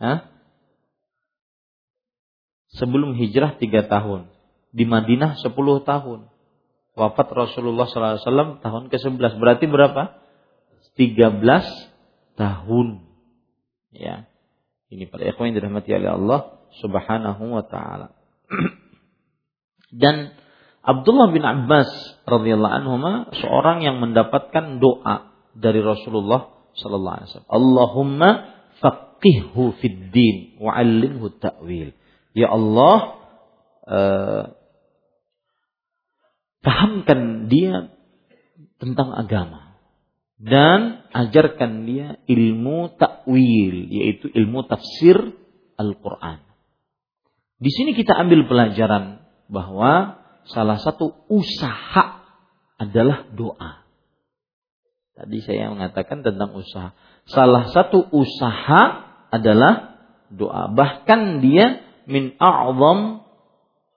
Hah? 0.02 0.32
sebelum 2.76 3.16
hijrah 3.16 3.56
tiga 3.60 3.84
tahun. 3.86 4.28
Di 4.72 4.88
Madinah 4.88 5.36
sepuluh 5.40 5.84
tahun. 5.84 6.28
Wafat 6.92 7.28
Rasulullah 7.32 7.88
SAW 7.88 8.60
tahun 8.60 8.88
ke-11. 8.92 9.40
Berarti 9.40 9.64
berapa? 9.68 10.16
13 10.96 12.36
tahun. 12.36 12.88
Ya. 13.92 14.28
Ini 14.92 15.08
pada 15.08 15.24
ikhwan 15.28 15.52
yang 15.52 15.56
dirahmati 15.60 15.88
oleh 15.92 16.10
Allah 16.12 16.40
Subhanahu 16.80 17.44
wa 17.48 17.64
taala. 17.64 18.12
Dan 20.02 20.36
Abdullah 20.82 21.30
bin 21.30 21.46
Abbas 21.46 21.86
radhiyallahu 22.26 22.74
anhu 22.82 22.94
seorang 23.38 23.86
yang 23.86 24.02
mendapatkan 24.02 24.82
doa 24.82 25.30
dari 25.54 25.78
Rasulullah 25.78 26.50
sallallahu 26.74 27.14
alaihi 27.14 27.28
wasallam. 27.30 27.52
Allahumma 27.54 28.30
faqihhu 28.82 29.78
fid 29.78 30.10
din 30.10 30.58
wa 30.58 30.74
'allimhu 30.74 31.30
ta'wil. 31.38 31.94
Ya 32.34 32.50
Allah, 32.50 32.98
eh, 33.86 34.44
pahamkan 36.66 37.46
dia 37.46 37.94
tentang 38.82 39.14
agama 39.14 39.78
dan 40.42 41.06
ajarkan 41.14 41.86
dia 41.86 42.18
ilmu 42.26 42.98
takwil 42.98 43.86
yaitu 43.86 44.26
ilmu 44.34 44.66
tafsir 44.66 45.38
Al-Qur'an. 45.78 46.42
Di 47.62 47.70
sini 47.70 47.94
kita 47.94 48.18
ambil 48.18 48.50
pelajaran 48.50 49.22
bahwa 49.46 50.21
salah 50.48 50.78
satu 50.78 51.26
usaha 51.30 52.22
adalah 52.80 53.30
doa. 53.30 53.82
Tadi 55.12 55.38
saya 55.44 55.70
mengatakan 55.70 56.24
tentang 56.24 56.56
usaha. 56.56 56.96
Salah 57.28 57.70
satu 57.70 58.02
usaha 58.10 58.82
adalah 59.30 60.00
doa. 60.32 60.72
Bahkan 60.72 61.44
dia 61.44 61.84
min 62.08 62.34
a'zam 62.40 63.22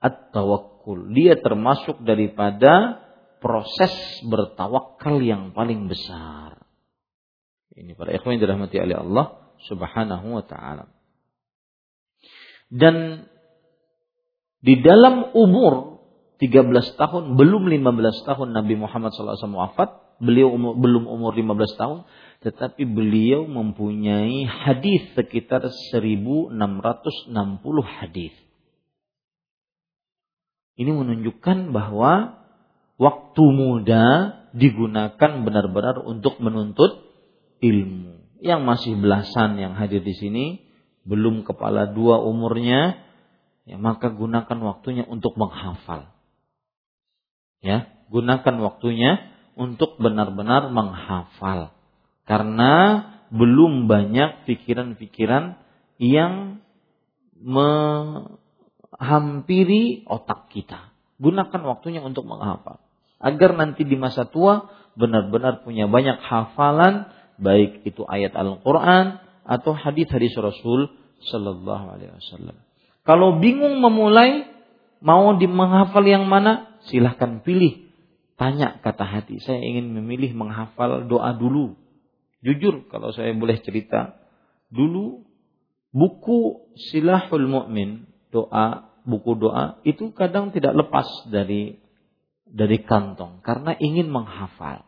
at-tawakkul. 0.04 1.16
Dia 1.16 1.40
termasuk 1.40 2.04
daripada 2.04 3.02
proses 3.40 3.94
bertawakal 4.28 5.24
yang 5.24 5.56
paling 5.56 5.88
besar. 5.90 6.62
Ini 7.76 7.96
para 7.98 8.16
ikhwan 8.16 8.38
yang 8.38 8.44
dirahmati 8.48 8.78
oleh 8.80 8.98
Allah 9.00 9.26
Subhanahu 9.68 10.28
wa 10.40 10.44
taala. 10.46 10.92
Dan 12.72 13.28
di 14.64 14.82
dalam 14.82 15.32
umur 15.36 15.95
13 16.36 17.00
tahun, 17.00 17.40
belum 17.40 17.64
15 17.72 18.28
tahun 18.28 18.48
Nabi 18.52 18.76
Muhammad 18.76 19.16
SAW 19.16 19.40
wafat, 19.56 20.20
beliau 20.20 20.52
umur, 20.52 20.76
belum 20.76 21.08
umur 21.08 21.32
15 21.32 21.80
tahun, 21.80 22.00
tetapi 22.44 22.84
beliau 22.84 23.48
mempunyai 23.48 24.44
hadis 24.44 25.16
sekitar 25.16 25.64
1660 25.96 26.52
hadis. 27.84 28.36
Ini 30.76 30.92
menunjukkan 30.92 31.72
bahwa 31.72 32.44
waktu 33.00 33.44
muda 33.56 34.06
digunakan 34.52 35.32
benar-benar 35.44 36.04
untuk 36.04 36.40
menuntut 36.44 37.00
ilmu. 37.64 38.28
Yang 38.44 38.62
masih 38.62 38.94
belasan 39.00 39.56
yang 39.56 39.80
hadir 39.80 40.04
di 40.04 40.12
sini 40.12 40.46
belum 41.08 41.48
kepala 41.48 41.96
dua 41.96 42.20
umurnya, 42.20 43.00
ya 43.64 43.80
maka 43.80 44.12
gunakan 44.12 44.58
waktunya 44.62 45.08
untuk 45.08 45.40
menghafal. 45.40 46.15
Ya, 47.66 47.90
gunakan 48.14 48.62
waktunya 48.62 49.34
untuk 49.58 49.98
benar-benar 49.98 50.70
menghafal 50.70 51.74
karena 52.30 53.02
belum 53.34 53.90
banyak 53.90 54.46
pikiran-pikiran 54.46 55.58
yang 55.98 56.62
menghampiri 57.42 60.06
otak 60.06 60.54
kita. 60.54 60.94
Gunakan 61.18 61.62
waktunya 61.66 62.06
untuk 62.06 62.30
menghafal. 62.30 62.78
Agar 63.18 63.58
nanti 63.58 63.82
di 63.88 63.96
masa 63.98 64.30
tua 64.30 64.70
benar-benar 64.94 65.66
punya 65.66 65.90
banyak 65.90 66.22
hafalan, 66.22 67.10
baik 67.42 67.82
itu 67.88 68.06
ayat 68.06 68.36
Al-Quran 68.36 69.18
atau 69.46 69.74
hadis-hadis 69.74 70.38
Rasul 70.38 70.90
Sallallahu 71.32 71.86
Alaihi 71.98 72.12
Wasallam. 72.14 72.58
Kalau 73.06 73.40
bingung 73.40 73.80
memulai, 73.80 74.50
mau 75.00 75.38
di 75.38 75.46
menghafal 75.46 76.04
yang 76.04 76.26
mana, 76.26 76.75
silahkan 76.88 77.42
pilih. 77.46 77.86
Tanya 78.36 78.84
kata 78.84 79.08
hati, 79.08 79.40
saya 79.40 79.64
ingin 79.64 79.96
memilih 79.96 80.36
menghafal 80.36 81.08
doa 81.08 81.32
dulu 81.40 81.80
Jujur 82.46 82.86
kalau 82.94 83.10
saya 83.10 83.34
boleh 83.34 83.58
cerita, 83.66 84.22
dulu 84.70 85.26
buku 85.90 86.70
Silahul 86.78 87.50
Mu'min, 87.50 88.06
doa 88.30 88.94
buku 89.02 89.34
doa 89.34 89.82
itu 89.82 90.14
kadang 90.14 90.54
tidak 90.54 90.78
lepas 90.78 91.10
dari 91.34 91.82
dari 92.46 92.78
kantong 92.86 93.42
karena 93.42 93.74
ingin 93.74 94.14
menghafal. 94.14 94.86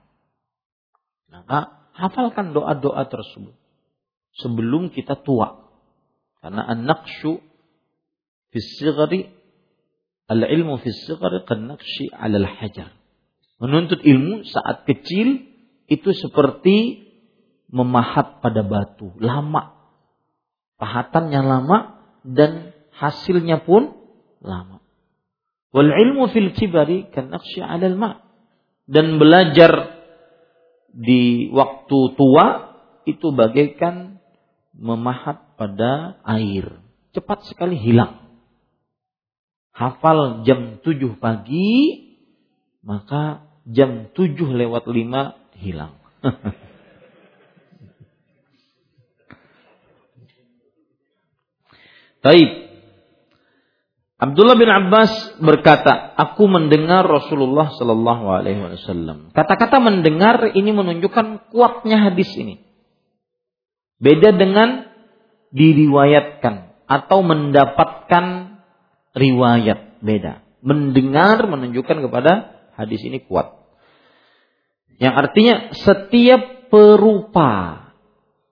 Maka 1.33 1.89
hafalkan 1.97 2.53
doa-doa 2.53 3.09
tersebut 3.09 3.57
sebelum 4.37 4.93
kita 4.93 5.17
tua. 5.25 5.65
Karena 6.37 6.61
an-naqsyu 6.61 7.41
fi 8.53 8.59
al-ilmu 10.27 10.79
fi 10.83 10.91
sigari 10.91 11.43
kan 11.47 11.67
naqshi 11.71 12.11
'ala 12.11 12.37
al-hajar. 12.43 12.91
Menuntut 13.57 14.03
ilmu 14.03 14.45
saat 14.45 14.85
kecil 14.85 15.47
itu 15.89 16.09
seperti 16.13 17.07
memahat 17.71 18.43
pada 18.43 18.61
batu, 18.61 19.15
lama. 19.17 19.73
Pahatannya 20.77 21.41
lama 21.41 21.77
dan 22.21 22.75
hasilnya 22.93 23.65
pun 23.65 23.97
lama. 24.43 24.83
Wal 25.73 25.89
ilmu 25.89 26.29
fil 26.29 26.53
kibari 26.53 27.09
kan 27.09 27.33
naqshi 27.33 27.63
'alal 27.63 27.97
ma. 27.97 28.21
Dan 28.87 29.19
belajar 29.19 29.99
di 30.93 31.51
waktu 31.51 31.99
tua 32.15 32.45
itu 33.03 33.35
bagaikan 33.35 34.23
memahat 34.77 35.57
pada 35.59 36.21
air. 36.23 36.79
Cepat 37.11 37.47
sekali 37.49 37.75
hilang. 37.75 38.26
Hafal 39.77 40.41
jam 40.41 40.81
7 40.81 41.21
pagi, 41.21 42.01
maka 42.81 43.45
jam 43.69 44.09
7 44.09 44.33
lewat 44.57 44.89
5 44.89 45.61
hilang. 45.61 46.01
Baik. 52.25 52.65
Abdullah 54.17 54.57
bin 54.57 54.65
Abbas 54.65 55.37
berkata, 55.37 56.17
aku 56.17 56.49
mendengar 56.49 57.05
Rasulullah 57.05 57.69
Shallallahu 57.69 58.33
Alaihi 58.33 58.57
Wasallam. 58.57 59.29
Kata-kata 59.29 59.77
mendengar 59.77 60.57
ini 60.57 60.73
menunjukkan 60.73 61.53
kuatnya 61.53 62.09
hadis 62.09 62.33
ini. 62.33 62.65
Beda 64.01 64.33
dengan 64.33 64.89
diriwayatkan 65.53 66.81
atau 66.89 67.21
mendapatkan 67.21 68.56
riwayat 69.17 69.99
beda. 70.05 70.45
Mendengar 70.61 71.43
menunjukkan 71.49 71.97
kepada 72.05 72.31
hadis 72.77 73.01
ini 73.01 73.25
kuat. 73.25 73.57
Yang 74.97 75.13
artinya 75.13 75.55
setiap 75.73 76.69
perupa 76.69 77.81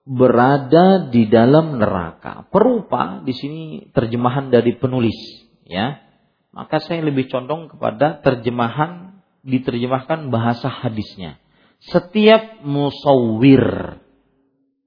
berada 0.06 1.10
di 1.10 1.26
dalam 1.26 1.78
neraka. 1.78 2.46
Perupa 2.50 3.22
di 3.22 3.34
sini 3.34 3.62
terjemahan 3.90 4.50
dari 4.50 4.74
penulis 4.78 5.46
ya 5.66 5.98
maka 6.54 6.78
saya 6.78 7.02
lebih 7.02 7.26
condong 7.28 7.68
kepada 7.68 8.22
terjemahan 8.22 9.20
diterjemahkan 9.42 10.30
bahasa 10.30 10.70
hadisnya 10.70 11.42
setiap 11.82 12.62
musawwir 12.62 13.98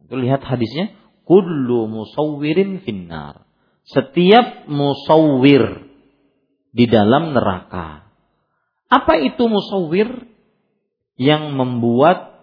itu 0.08 0.16
lihat 0.16 0.42
hadisnya 0.42 0.96
kullu 1.28 1.86
musawwirin 1.92 2.82
finnar 2.82 3.46
setiap 3.90 4.70
musawwir 4.70 5.90
di 6.70 6.86
dalam 6.86 7.34
neraka 7.34 8.06
apa 8.90 9.14
itu 9.22 9.50
musawwir 9.50 10.30
yang 11.18 11.58
membuat 11.58 12.38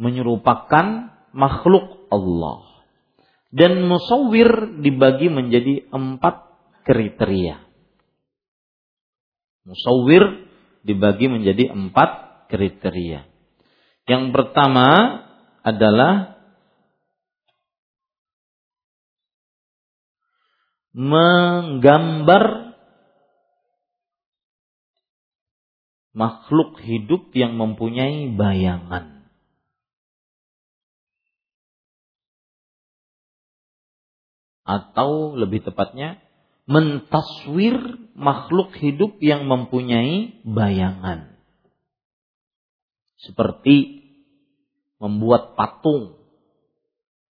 menyerupakan 0.00 1.12
makhluk 1.36 2.08
Allah 2.08 2.70
dan 3.50 3.82
musawwir 3.84 4.80
dibagi 4.80 5.26
menjadi 5.26 5.90
empat 5.90 6.50
kriteria. 6.86 7.60
Musawir 9.66 10.48
dibagi 10.82 11.28
menjadi 11.28 11.70
empat 11.70 12.10
kriteria. 12.48 13.28
Yang 14.08 14.24
pertama 14.32 14.88
adalah 15.60 16.39
menggambar 20.90 22.74
makhluk 26.10 26.82
hidup 26.82 27.30
yang 27.34 27.54
mempunyai 27.54 28.34
bayangan. 28.34 29.22
Atau 34.66 35.34
lebih 35.34 35.66
tepatnya 35.66 36.22
mentaswir 36.70 37.74
makhluk 38.14 38.70
hidup 38.78 39.18
yang 39.18 39.50
mempunyai 39.50 40.38
bayangan. 40.46 41.34
Seperti 43.18 44.06
membuat 45.02 45.58
patung 45.58 46.14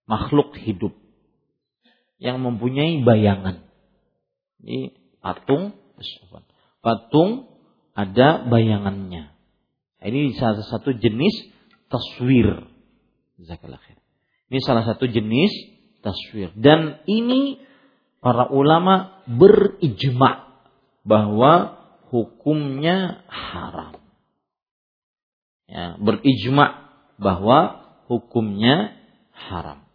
makhluk 0.03 0.57
hidup 0.59 0.98
yang 2.19 2.43
mempunyai 2.43 3.01
bayangan. 3.01 3.63
Ini 4.59 4.91
patung, 5.23 5.73
patung 6.83 7.47
ada 7.95 8.43
bayangannya. 8.45 9.31
Ini 9.99 10.35
salah 10.39 10.63
satu 10.63 10.95
jenis 10.95 11.51
taswir. 11.91 12.67
Ini 14.51 14.59
salah 14.63 14.83
satu 14.87 15.07
jenis 15.07 15.51
taswir. 16.03 16.51
Dan 16.55 17.03
ini 17.07 17.59
para 18.19 18.47
ulama 18.51 19.23
berijma 19.27 20.63
bahwa 21.03 21.79
hukumnya 22.11 23.23
haram. 23.27 23.99
Ya, 25.69 25.95
berijma 26.01 26.91
bahwa 27.19 27.85
hukumnya 28.09 28.95
haram. 29.35 29.88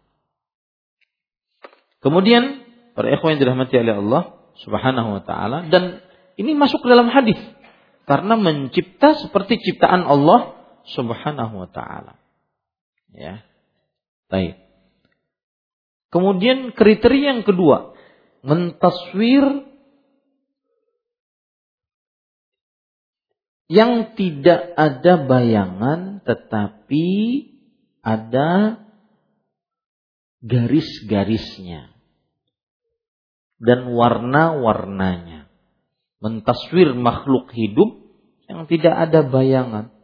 Kemudian 2.05 2.61
para 2.93 3.09
ikhwan 3.17 3.35
yang 3.35 3.49
dirahmati 3.49 3.81
oleh 3.81 3.97
Allah 3.97 4.23
Subhanahu 4.61 5.09
wa 5.17 5.23
taala 5.25 5.73
dan 5.73 6.05
ini 6.37 6.53
masuk 6.53 6.85
ke 6.85 6.89
dalam 6.93 7.09
hadis 7.09 7.41
karena 8.05 8.37
mencipta 8.37 9.17
seperti 9.17 9.57
ciptaan 9.57 10.05
Allah 10.05 10.53
Subhanahu 10.93 11.65
wa 11.65 11.69
taala. 11.73 12.21
Ya. 13.09 13.41
Baik. 14.29 14.61
Kemudian 16.13 16.77
kriteria 16.77 17.41
yang 17.41 17.43
kedua, 17.43 17.97
mentaswir 18.45 19.65
yang 23.73 24.13
tidak 24.13 24.77
ada 24.77 25.25
bayangan 25.25 26.21
tetapi 26.21 27.09
ada 28.05 28.85
garis-garisnya 30.45 31.94
dan 33.61 33.93
warna-warnanya. 33.93 35.51
Mentaswir 36.23 36.97
makhluk 36.97 37.53
hidup 37.53 38.01
yang 38.49 38.65
tidak 38.69 38.95
ada 39.09 39.21
bayangan 39.27 39.95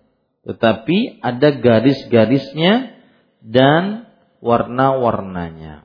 tetapi 0.41 1.21
ada 1.21 1.49
garis-garisnya 1.53 2.97
dan 3.45 4.09
warna-warnanya. 4.41 5.85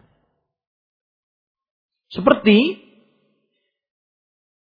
Seperti 2.07 2.79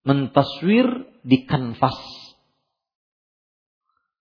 mentaswir 0.03 1.07
di 1.23 1.47
kanvas. 1.47 1.95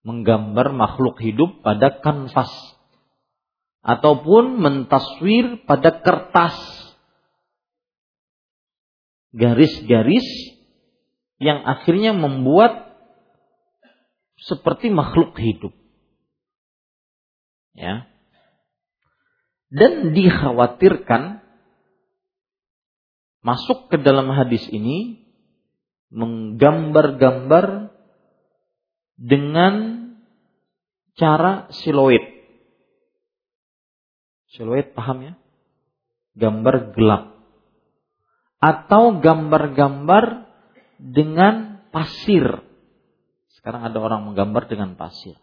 Menggambar 0.05 0.71
makhluk 0.77 1.17
hidup 1.19 1.65
pada 1.65 1.99
kanvas. 2.05 2.53
Ataupun 3.81 4.61
mentaswir 4.61 5.65
pada 5.65 5.99
kertas. 6.05 6.55
Garis-garis 9.35 10.25
yang 11.37 11.61
akhirnya 11.65 12.15
membuat 12.15 12.97
seperti 14.41 14.89
makhluk 14.93 15.37
hidup. 15.37 15.73
Ya. 17.77 18.09
Dan 19.67 20.15
dikhawatirkan 20.15 21.43
masuk 23.45 23.91
ke 23.93 23.97
dalam 24.01 24.31
hadis 24.33 24.65
ini 24.71 25.27
menggambar-gambar 26.09 27.91
dengan 29.19 29.73
cara 31.19 31.67
siluet. 31.73 32.23
Siluet 34.55 34.95
paham 34.95 35.17
ya? 35.21 35.33
Gambar 36.37 36.95
gelap. 36.95 37.36
Atau 38.57 39.21
gambar-gambar 39.21 40.49
dengan 40.97 41.85
pasir. 41.93 42.65
Sekarang 43.57 43.85
ada 43.85 43.97
orang 44.01 44.25
menggambar 44.25 44.65
dengan 44.65 44.97
pasir. 44.97 45.37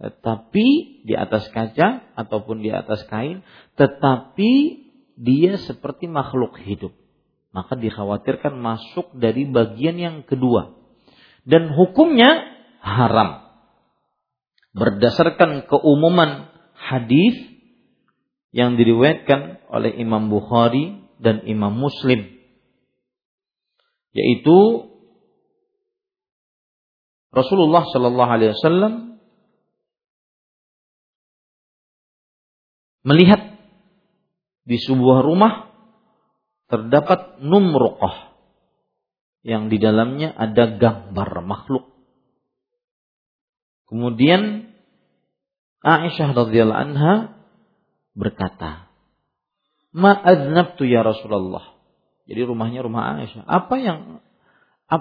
Tetapi 0.00 0.66
di 1.04 1.14
atas 1.14 1.46
kaca 1.52 2.08
ataupun 2.16 2.64
di 2.64 2.72
atas 2.72 3.04
kain, 3.06 3.44
tetapi 3.76 4.50
dia 5.20 5.60
seperti 5.60 6.08
makhluk 6.08 6.56
hidup 6.64 6.96
maka 7.50 7.74
dikhawatirkan 7.74 8.54
masuk 8.58 9.10
dari 9.18 9.46
bagian 9.46 9.98
yang 9.98 10.16
kedua. 10.22 10.74
Dan 11.42 11.74
hukumnya 11.74 12.46
haram. 12.78 13.50
Berdasarkan 14.70 15.66
keumuman 15.66 16.46
hadis 16.78 17.34
yang 18.54 18.78
diriwayatkan 18.78 19.66
oleh 19.66 19.98
Imam 19.98 20.30
Bukhari 20.30 21.02
dan 21.18 21.42
Imam 21.42 21.74
Muslim 21.74 22.38
yaitu 24.14 24.90
Rasulullah 27.30 27.86
Shallallahu 27.86 28.30
Alaihi 28.30 28.52
Wasallam 28.58 28.94
melihat 33.06 33.54
di 34.66 34.76
sebuah 34.82 35.22
rumah 35.22 35.70
terdapat 36.70 37.42
numruqah 37.42 38.34
yang 39.42 39.72
di 39.72 39.80
dalamnya 39.80 40.30
ada 40.36 40.76
gambar 40.76 41.30
makhluk. 41.42 41.90
Kemudian 43.88 44.70
Aisyah 45.80 46.36
radhiyallahu 46.36 46.82
anha 46.92 47.14
berkata, 48.12 48.92
"Ma 49.96 50.12
aznabtu 50.12 50.84
ya 50.84 51.00
Rasulullah." 51.00 51.69
Jadi 52.30 52.46
rumahnya 52.46 52.86
rumah 52.86 53.18
Aisyah. 53.18 53.42
Apa 53.42 53.74
yang 53.82 53.98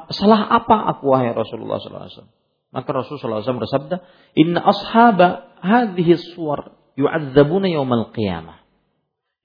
salah 0.10 0.50
apa 0.50 0.98
aku 0.98 1.14
wahai 1.14 1.30
Rasulullah 1.30 1.78
SAW? 1.78 2.26
Maka 2.74 2.90
Rasulullah 2.90 3.46
SAW 3.46 3.62
bersabda, 3.62 4.02
Inna 4.34 4.66
ashaba 4.66 5.54
hadhihi 5.62 6.18
suwar 6.34 6.74
yu'adzabuna 6.98 7.70
yawmal 7.70 8.10
qiyamah. 8.18 8.66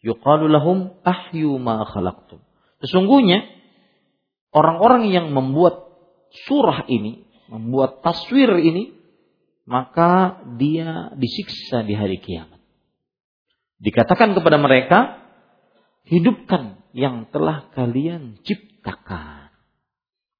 Yuqalu 0.00 0.48
lahum 0.48 0.96
ahyu 1.04 1.60
ma 1.60 1.84
khalaqtum. 1.84 2.40
Sesungguhnya, 2.80 3.44
orang-orang 4.56 5.12
yang 5.12 5.32
membuat 5.36 5.84
surah 6.48 6.88
ini, 6.88 7.28
membuat 7.52 8.00
taswir 8.00 8.48
ini, 8.64 8.96
maka 9.68 10.40
dia 10.56 11.12
disiksa 11.20 11.84
di 11.84 11.92
hari 11.92 12.16
kiamat. 12.16 12.60
Dikatakan 13.80 14.32
kepada 14.32 14.56
mereka, 14.56 15.20
hidupkan 16.08 16.73
yang 16.94 17.26
telah 17.34 17.68
kalian 17.74 18.38
ciptakan. 18.46 19.50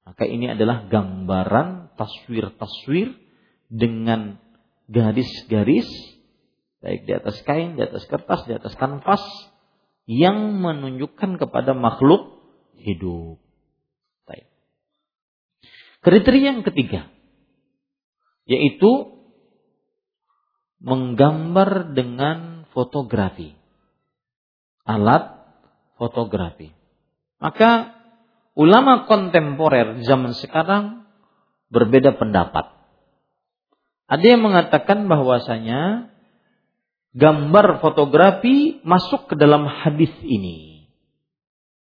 Maka 0.07 0.23
ini 0.23 0.55
adalah 0.55 0.87
gambaran 0.87 1.99
taswir-taswir 1.99 3.11
dengan 3.67 4.39
garis-garis 4.87 5.89
baik 6.79 7.09
di 7.09 7.13
atas 7.17 7.41
kain, 7.41 7.73
di 7.75 7.81
atas 7.81 8.05
kertas, 8.05 8.45
di 8.45 8.53
atas 8.53 8.77
kanvas 8.77 9.25
yang 10.05 10.61
menunjukkan 10.61 11.41
kepada 11.41 11.73
makhluk 11.73 12.45
hidup. 12.77 13.41
Baik. 14.29 14.47
Kriteria 16.05 16.55
yang 16.55 16.61
ketiga 16.63 17.09
yaitu 18.45 19.17
menggambar 20.77 21.97
dengan 21.97 22.69
fotografi. 22.69 23.57
Alat 24.85 25.34
fotografi. 25.95 26.71
Maka 27.39 27.95
ulama 28.55 29.07
kontemporer 29.07 30.03
zaman 30.07 30.35
sekarang 30.35 31.07
berbeda 31.69 32.15
pendapat. 32.15 32.71
Ada 34.05 34.25
yang 34.37 34.41
mengatakan 34.45 35.09
bahwasanya 35.09 36.13
gambar 37.15 37.81
fotografi 37.81 38.79
masuk 38.85 39.33
ke 39.33 39.35
dalam 39.35 39.65
hadis 39.65 40.13
ini. 40.21 40.87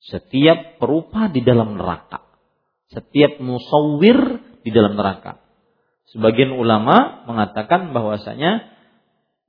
Setiap 0.04 0.84
perupa 0.84 1.32
di 1.32 1.41
dalam 1.41 1.80
neraka. 1.80 2.22
Setiap 2.91 3.39
musawir 3.39 4.20
di 4.62 4.70
dalam 4.70 4.99
neraka. 4.99 5.41
Sebagian 6.12 6.54
ulama 6.54 7.26
mengatakan 7.26 7.95
bahwasanya 7.95 8.72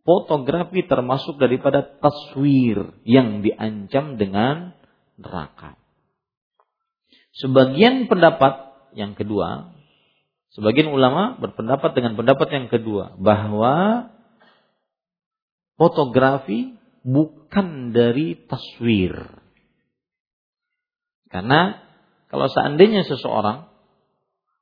fotografi 0.05 0.85
termasuk 0.85 1.41
daripada 1.41 1.83
taswir 1.99 2.93
yang 3.09 3.41
diancam 3.41 4.21
dengan 4.21 4.77
neraka. 5.17 5.81
Sebagian 7.35 8.07
pendapat 8.07 8.77
yang 8.95 9.19
kedua, 9.19 9.75
sebagian 10.55 10.93
ulama 10.93 11.35
berpendapat 11.41 11.99
dengan 11.99 12.15
pendapat 12.15 12.49
yang 12.53 12.67
kedua 12.71 13.19
bahwa 13.19 14.07
fotografi 15.75 16.79
bukan 17.03 17.91
dari 17.91 18.39
taswir. 18.47 19.43
Karena 21.33 21.83
kalau 22.31 22.47
seandainya 22.47 23.03
seseorang 23.03 23.67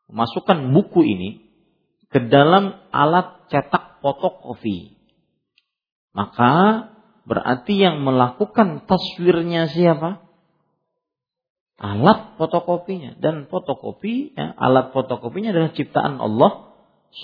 memasukkan 0.09 0.72
buku 0.72 1.01
ini 1.05 1.30
ke 2.09 2.28
dalam 2.32 2.76
alat 2.93 3.49
cetak 3.53 4.01
fotokopi, 4.01 5.01
maka 6.12 6.52
berarti 7.24 7.80
yang 7.80 8.04
melakukan 8.04 8.84
taswirnya 8.88 9.68
siapa? 9.68 10.22
alat 11.82 12.38
fotokopinya 12.38 13.18
dan 13.18 13.50
fotokopi 13.50 14.38
ya, 14.38 14.54
alat 14.54 14.94
fotokopinya 14.94 15.50
adalah 15.50 15.74
ciptaan 15.74 16.22
Allah 16.22 16.70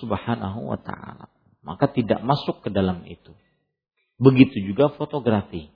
Subhanahu 0.03 0.69
wa 0.69 0.79
taala. 0.83 1.31
Maka 1.63 1.89
tidak 1.95 2.21
masuk 2.27 2.67
ke 2.67 2.69
dalam 2.75 3.07
itu. 3.07 3.33
Begitu 4.19 4.75
juga 4.75 4.91
fotografi. 4.99 5.71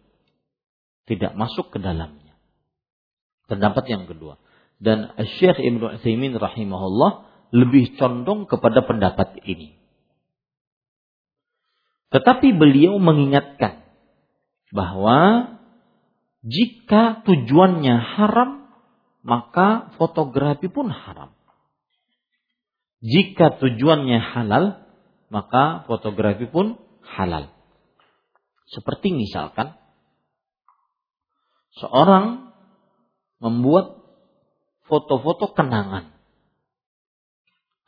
Tidak 1.07 1.39
masuk 1.39 1.71
ke 1.71 1.79
dalamnya. 1.79 2.35
Pendapat 3.47 3.87
yang 3.87 4.05
kedua. 4.11 4.37
Dan 4.83 5.15
Syekh 5.39 5.63
Ibnu 5.63 5.99
Utsaimin 6.01 6.35
rahimahullah 6.35 7.31
lebih 7.55 7.95
condong 7.97 8.51
kepada 8.51 8.83
pendapat 8.83 9.39
ini. 9.47 9.79
Tetapi 12.13 12.53
beliau 12.53 13.01
mengingatkan 13.01 13.81
bahwa 14.73 15.53
jika 16.45 17.25
tujuannya 17.25 17.97
haram 17.97 18.63
maka 19.23 19.95
fotografi 19.97 20.67
pun 20.67 20.91
haram. 20.91 21.31
Jika 23.03 23.59
tujuannya 23.59 24.19
halal, 24.19 24.83
maka 25.31 25.87
fotografi 25.87 26.47
pun 26.47 26.79
halal. 27.03 27.51
Seperti 28.71 29.11
misalkan 29.15 29.75
seorang 31.79 32.53
membuat 33.43 33.99
foto-foto 34.87 35.51
kenangan 35.57 36.15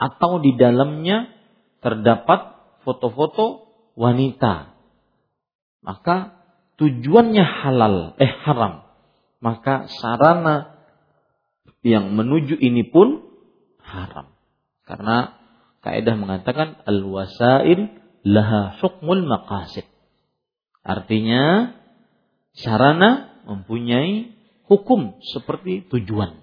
atau 0.00 0.42
di 0.42 0.56
dalamnya 0.58 1.30
terdapat 1.78 2.58
foto-foto 2.82 3.63
wanita. 3.98 4.74
Maka 5.82 6.38
tujuannya 6.78 7.44
halal, 7.44 7.96
eh 8.18 8.32
haram. 8.44 8.86
Maka 9.42 9.86
sarana 9.90 10.74
yang 11.84 12.16
menuju 12.16 12.56
ini 12.56 12.88
pun 12.88 13.22
haram. 13.84 14.32
Karena 14.88 15.36
kaidah 15.84 16.16
mengatakan 16.16 16.80
al-wasail 16.88 17.92
laha 18.24 18.80
hukmul 18.80 19.24
maqasid. 19.28 19.84
Artinya 20.80 21.76
sarana 22.56 23.40
mempunyai 23.44 24.32
hukum 24.64 25.20
seperti 25.20 25.84
tujuan. 25.92 26.40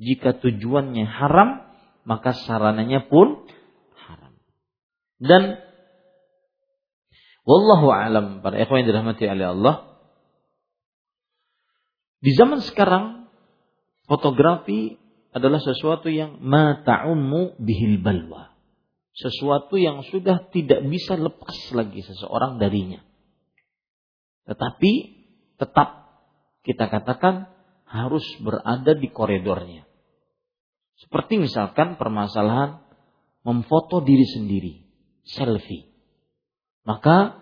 Jika 0.00 0.40
tujuannya 0.40 1.04
haram, 1.06 1.64
maka 2.08 2.32
sarananya 2.32 3.04
pun 3.06 3.44
haram. 4.00 4.32
Dan 5.20 5.60
wallahu 7.44 7.92
alam 7.92 8.40
para 8.40 8.60
ikhwan 8.60 8.82
yang 8.82 8.88
dirahmati 8.92 9.24
oleh 9.28 9.46
Allah 9.52 9.74
di 12.24 12.32
zaman 12.32 12.64
sekarang 12.64 13.24
Fotografi 14.04 15.00
adalah 15.32 15.58
sesuatu 15.64 16.12
yang 16.12 16.36
mata'ummu 16.44 17.56
bihil 17.56 18.04
balwa. 18.04 18.52
Sesuatu 19.16 19.80
yang 19.80 20.04
sudah 20.04 20.50
tidak 20.52 20.84
bisa 20.90 21.16
lepas 21.16 21.56
lagi 21.72 22.04
seseorang 22.04 22.60
darinya. 22.60 23.00
Tetapi 24.44 24.92
tetap 25.56 25.88
kita 26.66 26.90
katakan 26.90 27.48
harus 27.88 28.26
berada 28.42 28.92
di 28.92 29.08
koridornya. 29.08 29.88
Seperti 31.00 31.40
misalkan 31.40 31.96
permasalahan 31.96 32.84
memfoto 33.46 34.04
diri 34.04 34.26
sendiri, 34.28 34.74
selfie. 35.24 35.93
Maka 36.84 37.40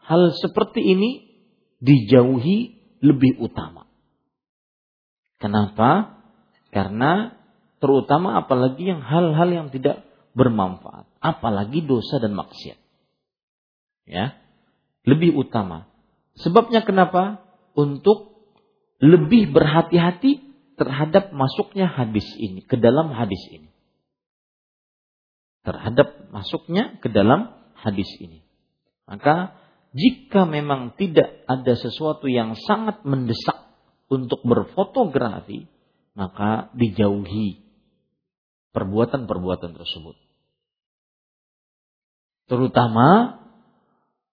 hal 0.00 0.32
seperti 0.40 0.80
ini 0.80 1.28
dijauhi 1.78 2.80
lebih 3.04 3.38
utama. 3.38 3.86
Kenapa? 5.38 6.18
Karena 6.74 7.36
terutama 7.78 8.42
apalagi 8.42 8.90
yang 8.90 9.04
hal-hal 9.04 9.48
yang 9.48 9.68
tidak 9.70 10.02
bermanfaat, 10.34 11.06
apalagi 11.22 11.84
dosa 11.84 12.18
dan 12.18 12.34
maksiat. 12.34 12.78
Ya. 14.08 14.34
Lebih 15.04 15.36
utama. 15.36 15.86
Sebabnya 16.40 16.82
kenapa? 16.82 17.44
Untuk 17.78 18.34
lebih 18.98 19.54
berhati-hati 19.54 20.42
terhadap 20.74 21.30
masuknya 21.30 21.86
hadis 21.86 22.26
ini 22.40 22.66
ke 22.66 22.74
dalam 22.74 23.14
hadis 23.14 23.38
ini. 23.52 23.70
Terhadap 25.62 26.32
masuknya 26.34 26.98
ke 26.98 27.12
dalam 27.12 27.52
hadis 27.78 28.08
ini. 28.18 28.47
Maka 29.08 29.56
jika 29.96 30.44
memang 30.44 30.92
tidak 31.00 31.48
ada 31.48 31.72
sesuatu 31.72 32.28
yang 32.28 32.52
sangat 32.54 33.02
mendesak 33.08 33.72
untuk 34.12 34.44
berfotografi, 34.44 35.64
maka 36.12 36.68
dijauhi 36.76 37.64
perbuatan-perbuatan 38.76 39.72
tersebut. 39.80 40.16
Terutama 42.48 43.40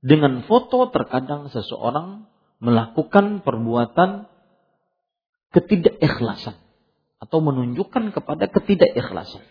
dengan 0.03 0.43
foto 0.47 0.91
terkadang 0.91 1.49
seseorang 1.49 2.27
melakukan 2.60 3.43
perbuatan 3.43 4.27
ketidakikhlasan 5.56 6.56
atau 7.19 7.39
menunjukkan 7.39 8.11
kepada 8.11 8.52
ketidakikhlasan. 8.52 9.43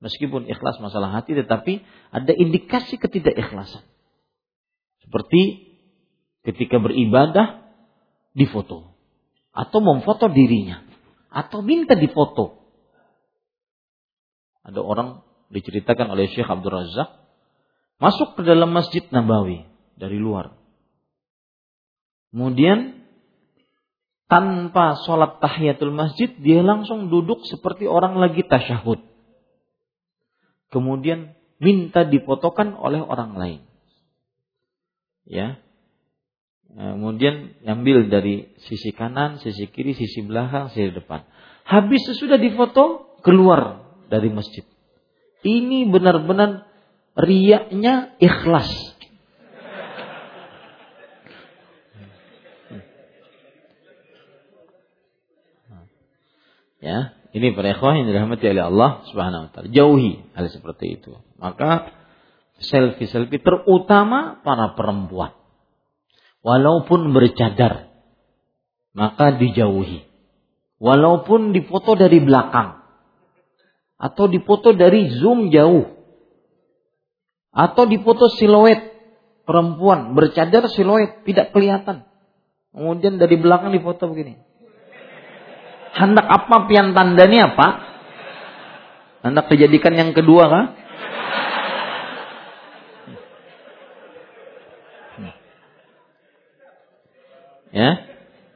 Meskipun 0.00 0.48
ikhlas 0.48 0.80
masalah 0.80 1.12
hati 1.12 1.36
tetapi 1.36 1.84
ada 2.08 2.32
indikasi 2.32 2.96
ketidakikhlasan. 2.96 3.84
Seperti 5.10 5.74
ketika 6.46 6.78
beribadah 6.78 7.66
difoto 8.30 8.94
atau 9.50 9.78
memfoto 9.82 10.30
dirinya 10.30 10.86
atau 11.34 11.66
minta 11.66 11.98
difoto. 11.98 12.62
Ada 14.62 14.78
orang 14.78 15.26
diceritakan 15.50 16.14
oleh 16.14 16.30
Syekh 16.30 16.46
Abdul 16.46 16.70
Razak 16.70 17.10
masuk 17.98 18.38
ke 18.38 18.46
dalam 18.46 18.70
Masjid 18.70 19.02
Nabawi 19.10 19.66
dari 19.98 20.14
luar. 20.22 20.54
Kemudian 22.30 23.02
tanpa 24.30 24.94
sholat 25.02 25.42
tahiyatul 25.42 25.90
masjid 25.90 26.30
dia 26.38 26.62
langsung 26.62 27.10
duduk 27.10 27.42
seperti 27.50 27.90
orang 27.90 28.14
lagi 28.14 28.46
tasyahud. 28.46 29.02
Kemudian 30.70 31.34
minta 31.58 32.06
dipotokan 32.06 32.78
oleh 32.78 33.02
orang 33.02 33.34
lain. 33.34 33.69
Ya. 35.30 35.62
Kemudian 36.70 37.54
ambil 37.62 38.10
dari 38.10 38.50
sisi 38.66 38.90
kanan, 38.90 39.38
sisi 39.38 39.70
kiri, 39.70 39.94
sisi 39.94 40.26
belakang, 40.26 40.70
sisi 40.74 40.90
depan. 40.90 41.26
Habis 41.66 42.02
sesudah 42.14 42.38
difoto, 42.38 43.14
keluar 43.22 43.86
dari 44.10 44.30
masjid. 44.30 44.66
Ini 45.46 45.86
benar-benar 45.86 46.66
riaknya 47.14 48.14
ikhlas. 48.18 48.70
Ya, 56.80 57.12
ini 57.36 57.52
para 57.52 57.76
ikhwah 57.76 57.92
yang 57.92 58.08
dirahmati 58.08 58.56
oleh 58.56 58.64
Allah 58.64 59.04
Subhanahu 59.12 59.42
wa 59.46 59.50
taala. 59.52 59.68
Jauhi 59.68 60.32
hal 60.32 60.48
seperti 60.48 60.96
itu. 60.96 61.12
Maka 61.36 61.99
selfie-selfie 62.60 63.40
terutama 63.40 64.38
para 64.44 64.76
perempuan. 64.76 65.32
Walaupun 66.40 67.12
bercadar, 67.12 67.92
maka 68.96 69.36
dijauhi. 69.36 70.08
Walaupun 70.80 71.52
difoto 71.52 71.92
dari 71.92 72.24
belakang 72.24 72.80
atau 74.00 74.24
difoto 74.32 74.72
dari 74.72 75.12
zoom 75.12 75.52
jauh 75.52 75.92
atau 77.52 77.84
dipoto 77.84 78.32
siluet 78.32 78.80
perempuan 79.44 80.16
bercadar 80.16 80.64
siluet 80.72 81.20
tidak 81.28 81.52
kelihatan. 81.52 82.08
Kemudian 82.72 83.20
dari 83.20 83.36
belakang 83.36 83.76
difoto 83.76 84.08
begini. 84.08 84.40
Hendak 85.92 86.24
apa 86.24 86.64
pian 86.64 86.96
tandanya 86.96 87.52
apa? 87.52 87.68
Hendak 89.20 89.52
dijadikan 89.52 89.92
yang 89.92 90.10
kedua 90.16 90.48
kah? 90.48 90.79
Ya, 97.70 98.02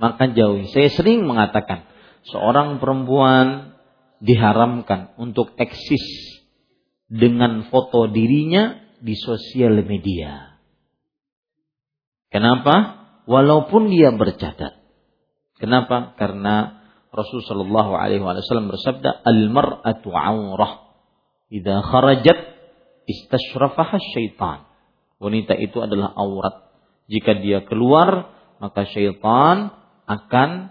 maka 0.03 0.31
jauhi. 0.31 0.71
Saya 0.75 0.91
sering 0.91 1.27
mengatakan, 1.27 1.87
seorang 2.27 2.83
perempuan 2.83 3.79
diharamkan 4.19 5.15
untuk 5.21 5.55
eksis 5.61 6.35
dengan 7.07 7.69
foto 7.69 8.09
dirinya 8.11 8.81
di 9.05 9.15
sosial 9.15 9.85
media. 9.85 10.59
Kenapa? 12.33 13.05
Walaupun 13.31 13.93
dia 13.93 14.11
bercadar. 14.11 14.83
Kenapa? 15.61 16.19
Karena 16.19 16.83
Rasulullah 17.15 17.47
Shallallahu 17.47 17.93
Alaihi 17.95 18.21
Wasallam 18.21 18.75
bersabda, 18.75 19.23
"Al-mar'atu 19.23 20.11
aurah, 20.11 20.91
idza 21.47 21.79
kharajat 21.79 22.39
istashrafaha 23.07 23.97
syaitan." 24.03 24.67
Wanita 25.23 25.55
itu 25.55 25.79
adalah 25.79 26.11
aurat. 26.19 26.75
Jika 27.07 27.39
dia 27.39 27.63
keluar, 27.63 28.34
maka 28.63 28.87
syaitan 28.89 29.75
akan 30.05 30.71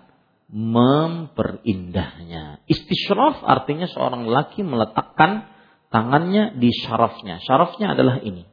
memperindah,nya 0.53 2.61
Istishraf 2.69 3.41
artinya 3.41 3.89
seorang 3.89 4.30
laki 4.30 4.61
meletakkan 4.61 5.49
tangannya 5.89 6.57
di 6.57 6.69
syarafnya. 6.73 7.41
Syarafnya 7.41 7.93
adalah 7.93 8.22
ini. 8.22 8.45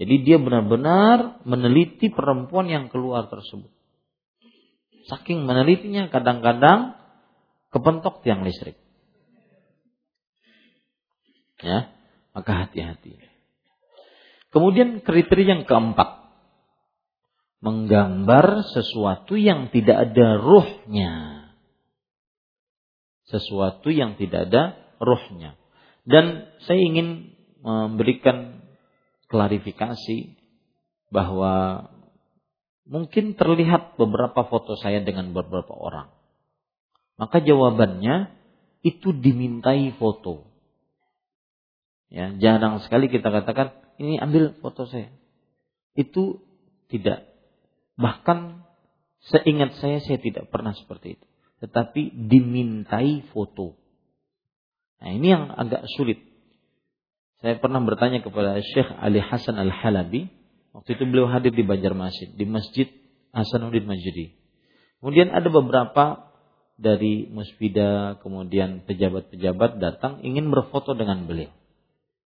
Jadi 0.00 0.14
dia 0.24 0.40
benar-benar 0.40 1.44
meneliti 1.44 2.08
perempuan 2.08 2.70
yang 2.70 2.88
keluar 2.88 3.28
tersebut. 3.28 3.68
Saking 5.10 5.44
menelitinya 5.44 6.08
kadang-kadang 6.08 6.96
kepentok 7.74 8.24
tiang 8.24 8.46
listrik. 8.46 8.78
Ya, 11.60 11.92
maka 12.32 12.64
hati-hati. 12.64 13.20
Kemudian 14.50 15.04
kriteria 15.04 15.60
yang 15.60 15.64
keempat. 15.68 16.19
Menggambar 17.60 18.64
sesuatu 18.72 19.36
yang 19.36 19.68
tidak 19.68 20.10
ada 20.10 20.40
ruhnya. 20.40 21.12
Sesuatu 23.28 23.92
yang 23.92 24.16
tidak 24.16 24.48
ada 24.48 24.80
ruhnya. 24.96 25.60
Dan 26.08 26.48
saya 26.64 26.80
ingin 26.80 27.36
memberikan 27.60 28.64
klarifikasi 29.28 30.40
bahwa 31.12 31.86
mungkin 32.88 33.38
terlihat 33.38 33.94
beberapa 33.94 34.48
foto 34.50 34.74
saya 34.74 35.04
dengan 35.04 35.30
beberapa 35.30 35.70
orang. 35.70 36.10
Maka 37.20 37.44
jawabannya 37.44 38.32
itu 38.80 39.12
dimintai 39.12 39.94
foto. 40.00 40.48
Ya, 42.10 42.34
jarang 42.42 42.82
sekali 42.82 43.06
kita 43.06 43.30
katakan 43.30 43.76
ini 44.02 44.18
ambil 44.18 44.58
foto 44.58 44.90
saya. 44.90 45.14
Itu 45.94 46.42
tidak. 46.90 47.29
Bahkan 47.98 48.66
seingat 49.30 49.78
saya 49.78 49.98
saya 50.02 50.18
tidak 50.20 50.52
pernah 50.52 50.76
seperti 50.76 51.18
itu. 51.18 51.26
Tetapi 51.64 52.28
dimintai 52.28 53.26
foto. 53.34 53.76
Nah 55.00 55.10
ini 55.16 55.32
yang 55.32 55.48
agak 55.52 55.88
sulit. 55.96 56.20
Saya 57.40 57.56
pernah 57.56 57.80
bertanya 57.80 58.20
kepada 58.20 58.60
Syekh 58.60 58.88
Ali 59.00 59.20
Hasan 59.20 59.56
Al-Halabi. 59.56 60.28
Waktu 60.76 60.90
itu 60.94 61.04
beliau 61.08 61.26
hadir 61.26 61.50
di 61.50 61.64
Banjarmasin, 61.64 62.36
di 62.36 62.44
Masjid 62.44 62.86
Hasanuddin 63.32 63.88
Majdi. 63.88 64.36
Kemudian 65.00 65.32
ada 65.32 65.48
beberapa 65.48 66.30
dari 66.80 67.28
musbida, 67.28 68.20
kemudian 68.24 68.84
pejabat-pejabat 68.88 69.80
datang 69.80 70.24
ingin 70.24 70.48
berfoto 70.48 70.96
dengan 70.96 71.28
beliau. 71.28 71.52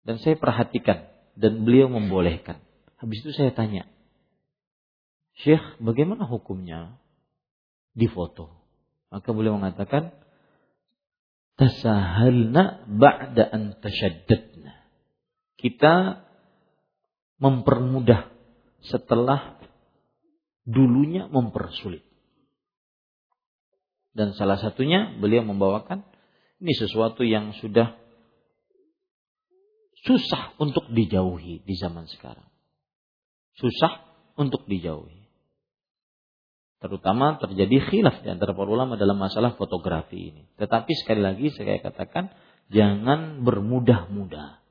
Dan 0.07 0.19
saya 0.19 0.39
perhatikan 0.39 1.11
dan 1.39 1.63
beliau 1.63 1.87
membolehkan. 1.87 2.59
Habis 2.99 3.23
itu 3.23 3.31
saya 3.35 3.55
tanya, 3.55 3.87
Syekh 5.39 5.79
bagaimana 5.79 6.27
hukumnya 6.27 6.99
difoto? 7.95 8.51
Maka 9.11 9.31
beliau 9.35 9.59
mengatakan, 9.59 10.15
tasahalna 11.59 12.87
ba'da 12.87 13.45
an 13.51 13.77
tashaddadna. 13.83 14.87
Kita 15.59 16.25
mempermudah 17.41 18.33
setelah 18.81 19.61
dulunya 20.65 21.29
mempersulit. 21.29 22.05
Dan 24.17 24.35
salah 24.35 24.59
satunya 24.59 25.15
beliau 25.19 25.47
membawakan 25.47 26.03
ini 26.61 26.73
sesuatu 26.77 27.25
yang 27.25 27.57
sudah 27.57 27.97
susah 30.05 30.57
untuk 30.57 30.89
dijauhi 30.93 31.61
di 31.65 31.75
zaman 31.77 32.09
sekarang. 32.09 32.49
Susah 33.57 34.05
untuk 34.41 34.65
dijauhi. 34.65 35.20
Terutama 36.81 37.37
terjadi 37.37 37.77
khilaf 37.93 38.25
di 38.25 38.33
antara 38.33 38.57
para 38.57 38.65
ulama 38.65 38.97
dalam 38.97 39.21
masalah 39.21 39.53
fotografi 39.61 40.33
ini. 40.33 40.49
Tetapi 40.57 40.93
sekali 40.97 41.21
lagi 41.21 41.53
saya 41.53 41.77
katakan 41.77 42.33
jangan 42.73 43.45
bermudah-mudah. 43.45 44.65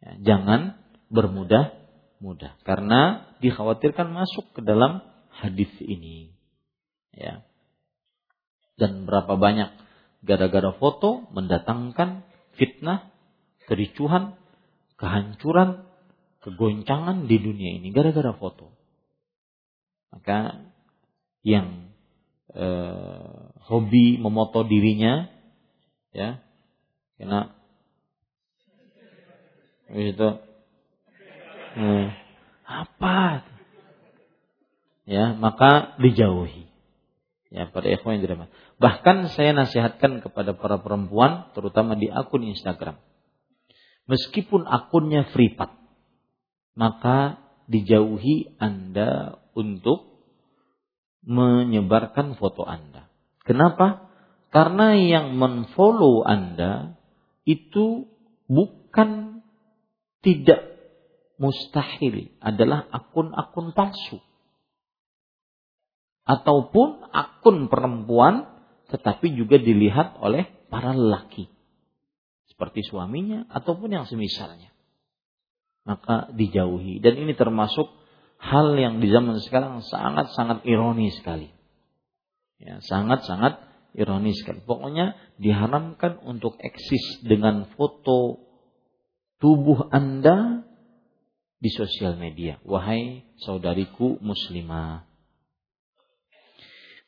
Ya, 0.00 0.12
jangan 0.22 0.78
bermudah-mudah 1.10 2.62
karena 2.62 3.26
dikhawatirkan 3.42 4.06
masuk 4.14 4.54
ke 4.54 4.60
dalam 4.62 5.02
hadis 5.34 5.70
ini. 5.82 6.30
Ya. 7.10 7.42
Dan 8.78 9.10
berapa 9.10 9.34
banyak 9.34 9.74
gara-gara 10.22 10.70
foto 10.78 11.26
mendatangkan 11.34 12.22
fitnah, 12.54 13.10
kericuhan, 13.66 14.38
kehancuran, 14.94 15.90
kegoncangan 16.46 17.26
di 17.26 17.36
dunia 17.42 17.82
ini 17.82 17.90
gara-gara 17.90 18.30
foto. 18.30 18.72
Maka 20.14 20.69
yang 21.40 21.92
eh, 22.52 23.40
hobi 23.66 24.18
memoto 24.20 24.66
dirinya 24.66 25.28
ya. 26.12 26.42
Kena 27.20 27.52
itu 29.90 30.28
eh, 31.76 32.08
apa? 32.64 33.44
Ya 35.04 35.34
maka 35.34 35.98
dijauhi. 35.98 36.70
Ya 37.50 37.66
pada 37.66 37.90
ikhwan 37.90 38.18
yang 38.18 38.30
dirahmati. 38.30 38.54
Bahkan 38.78 39.34
saya 39.34 39.50
nasihatkan 39.50 40.22
kepada 40.22 40.54
para 40.54 40.78
perempuan 40.78 41.50
terutama 41.50 41.98
di 41.98 42.06
akun 42.06 42.46
Instagram. 42.46 42.94
Meskipun 44.06 44.70
akunnya 44.70 45.26
privat 45.34 45.74
maka 46.78 47.42
dijauhi 47.66 48.58
Anda 48.58 49.42
untuk 49.54 50.09
menyebarkan 51.24 52.36
foto 52.36 52.64
Anda. 52.64 53.08
Kenapa? 53.44 54.10
Karena 54.50 54.98
yang 54.98 55.38
menfollow 55.38 56.26
Anda 56.26 56.98
itu 57.46 58.10
bukan 58.50 59.42
tidak 60.20 60.60
mustahil 61.40 62.34
adalah 62.42 62.84
akun-akun 62.90 63.72
palsu. 63.72 64.18
Ataupun 66.28 67.10
akun 67.10 67.72
perempuan 67.72 68.50
tetapi 68.90 69.32
juga 69.38 69.56
dilihat 69.56 70.18
oleh 70.18 70.50
para 70.68 70.92
lelaki. 70.92 71.48
Seperti 72.50 72.84
suaminya 72.84 73.48
ataupun 73.48 73.88
yang 73.94 74.04
semisalnya 74.04 74.70
maka 75.84 76.28
dijauhi. 76.30 77.00
Dan 77.00 77.18
ini 77.20 77.32
termasuk 77.34 77.88
hal 78.40 78.72
yang 78.74 79.04
di 79.04 79.12
zaman 79.12 79.36
sekarang 79.44 79.84
sangat-sangat 79.84 80.64
ironis 80.64 81.20
sekali. 81.20 81.52
Ya, 82.56 82.80
sangat-sangat 82.80 83.60
ironis 83.92 84.40
sekali. 84.40 84.64
Pokoknya 84.64 85.16
diharamkan 85.36 86.24
untuk 86.24 86.56
eksis 86.56 87.20
dengan 87.24 87.68
foto 87.76 88.48
tubuh 89.40 89.92
Anda 89.92 90.64
di 91.60 91.68
sosial 91.68 92.16
media. 92.16 92.56
Wahai 92.64 93.28
saudariku 93.44 94.16
muslimah. 94.24 95.04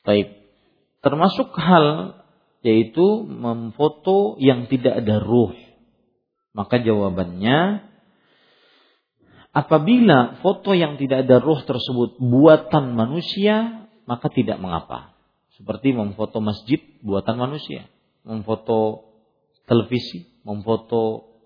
Baik. 0.05 0.45
Termasuk 1.03 1.51
hal 1.57 2.21
yaitu 2.63 3.27
memfoto 3.27 4.39
yang 4.39 4.71
tidak 4.71 5.03
ada 5.03 5.19
ruh. 5.19 5.51
Maka 6.53 6.79
jawabannya 6.79 7.91
Apabila 9.53 10.41
foto 10.41 10.73
yang 10.73 10.97
tidak 10.97 11.29
ada 11.29 11.37
roh 11.37 11.61
tersebut 11.61 12.17
buatan 12.17 12.97
manusia, 12.97 13.85
maka 14.09 14.33
tidak 14.33 14.57
mengapa. 14.57 15.13
Seperti 15.61 15.93
memfoto 15.93 16.41
masjid 16.41 16.81
buatan 17.05 17.37
manusia, 17.37 17.85
memfoto 18.25 19.13
televisi, 19.69 20.25
memfoto 20.41 21.37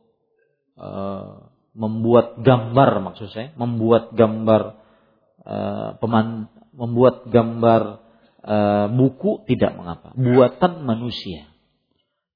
uh, 0.78 1.50
membuat 1.74 2.40
gambar 2.40 3.10
maksud 3.10 3.28
saya, 3.34 3.50
membuat 3.58 4.14
gambar 4.14 4.62
uh, 5.42 5.90
peman, 5.98 6.46
membuat 6.72 7.26
gambar 7.26 7.82
uh, 8.46 8.86
buku 8.94 9.44
tidak 9.50 9.74
mengapa, 9.74 10.14
buatan 10.14 10.86
manusia. 10.86 11.50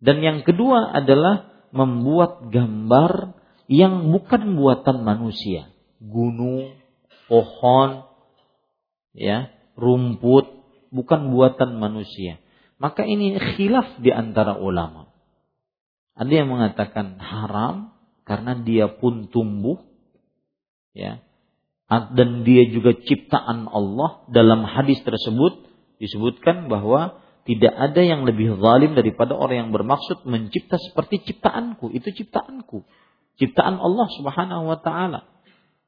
Dan 0.03 0.19
yang 0.19 0.43
kedua 0.43 0.93
adalah 0.93 1.47
membuat 1.71 2.51
gambar 2.51 3.40
yang 3.71 4.11
bukan 4.11 4.59
buatan 4.59 5.07
manusia, 5.07 5.71
gunung, 6.03 6.75
pohon, 7.31 8.03
ya, 9.15 9.55
rumput, 9.79 10.51
bukan 10.91 11.31
buatan 11.31 11.79
manusia. 11.79 12.43
Maka 12.83 13.07
ini 13.07 13.39
khilaf 13.39 14.03
di 14.03 14.11
antara 14.11 14.59
ulama. 14.59 15.15
Ada 16.19 16.43
yang 16.43 16.51
mengatakan 16.51 17.23
haram 17.23 17.95
karena 18.27 18.59
dia 18.59 18.91
pun 18.91 19.31
tumbuh, 19.31 19.79
ya, 20.91 21.23
dan 21.87 22.43
dia 22.43 22.67
juga 22.75 22.99
ciptaan 22.99 23.71
Allah. 23.71 24.27
Dalam 24.35 24.67
hadis 24.67 24.99
tersebut 25.07 25.63
disebutkan 26.03 26.67
bahwa 26.67 27.23
tidak 27.47 27.71
ada 27.71 28.03
yang 28.03 28.27
lebih 28.27 28.59
zalim 28.59 28.99
daripada 28.99 29.39
orang 29.39 29.71
yang 29.71 29.71
bermaksud 29.71 30.27
mencipta 30.27 30.75
seperti 30.75 31.23
ciptaanku. 31.23 31.95
Itu 31.95 32.11
ciptaanku 32.11 32.83
ciptaan 33.41 33.81
Allah 33.81 34.07
Subhanahu 34.13 34.69
wa 34.69 34.79
taala. 34.79 35.27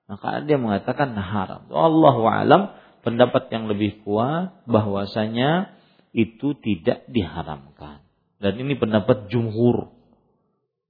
Maka 0.09 0.43
dia 0.49 0.57
mengatakan 0.57 1.15
haram. 1.15 1.69
Allah 1.69 2.17
alam 2.33 2.63
pendapat 3.05 3.53
yang 3.53 3.69
lebih 3.69 4.03
kuat 4.03 4.65
bahwasanya 4.67 5.77
itu 6.17 6.57
tidak 6.59 7.07
diharamkan. 7.13 8.03
Dan 8.43 8.59
ini 8.59 8.75
pendapat 8.75 9.31
jumhur 9.31 9.95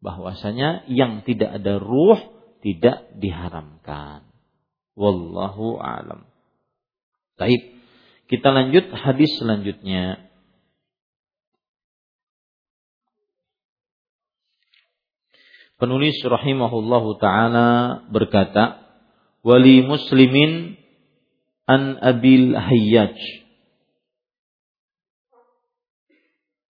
bahwasanya 0.02 0.88
yang 0.88 1.22
tidak 1.22 1.60
ada 1.60 1.76
ruh 1.78 2.18
tidak 2.62 3.10
diharamkan. 3.18 4.26
Wallahu 4.94 5.82
alam. 5.82 6.24
Baik. 7.36 7.82
Kita 8.30 8.48
lanjut 8.54 8.88
hadis 8.96 9.28
selanjutnya. 9.36 10.31
Penulis 15.82 16.14
rahimahullahu 16.22 17.18
taala 17.18 18.06
berkata, 18.06 18.86
"Wali 19.42 19.82
muslimin 19.82 20.78
an 21.66 21.98
Abil 21.98 22.54
Hayyaj." 22.54 23.18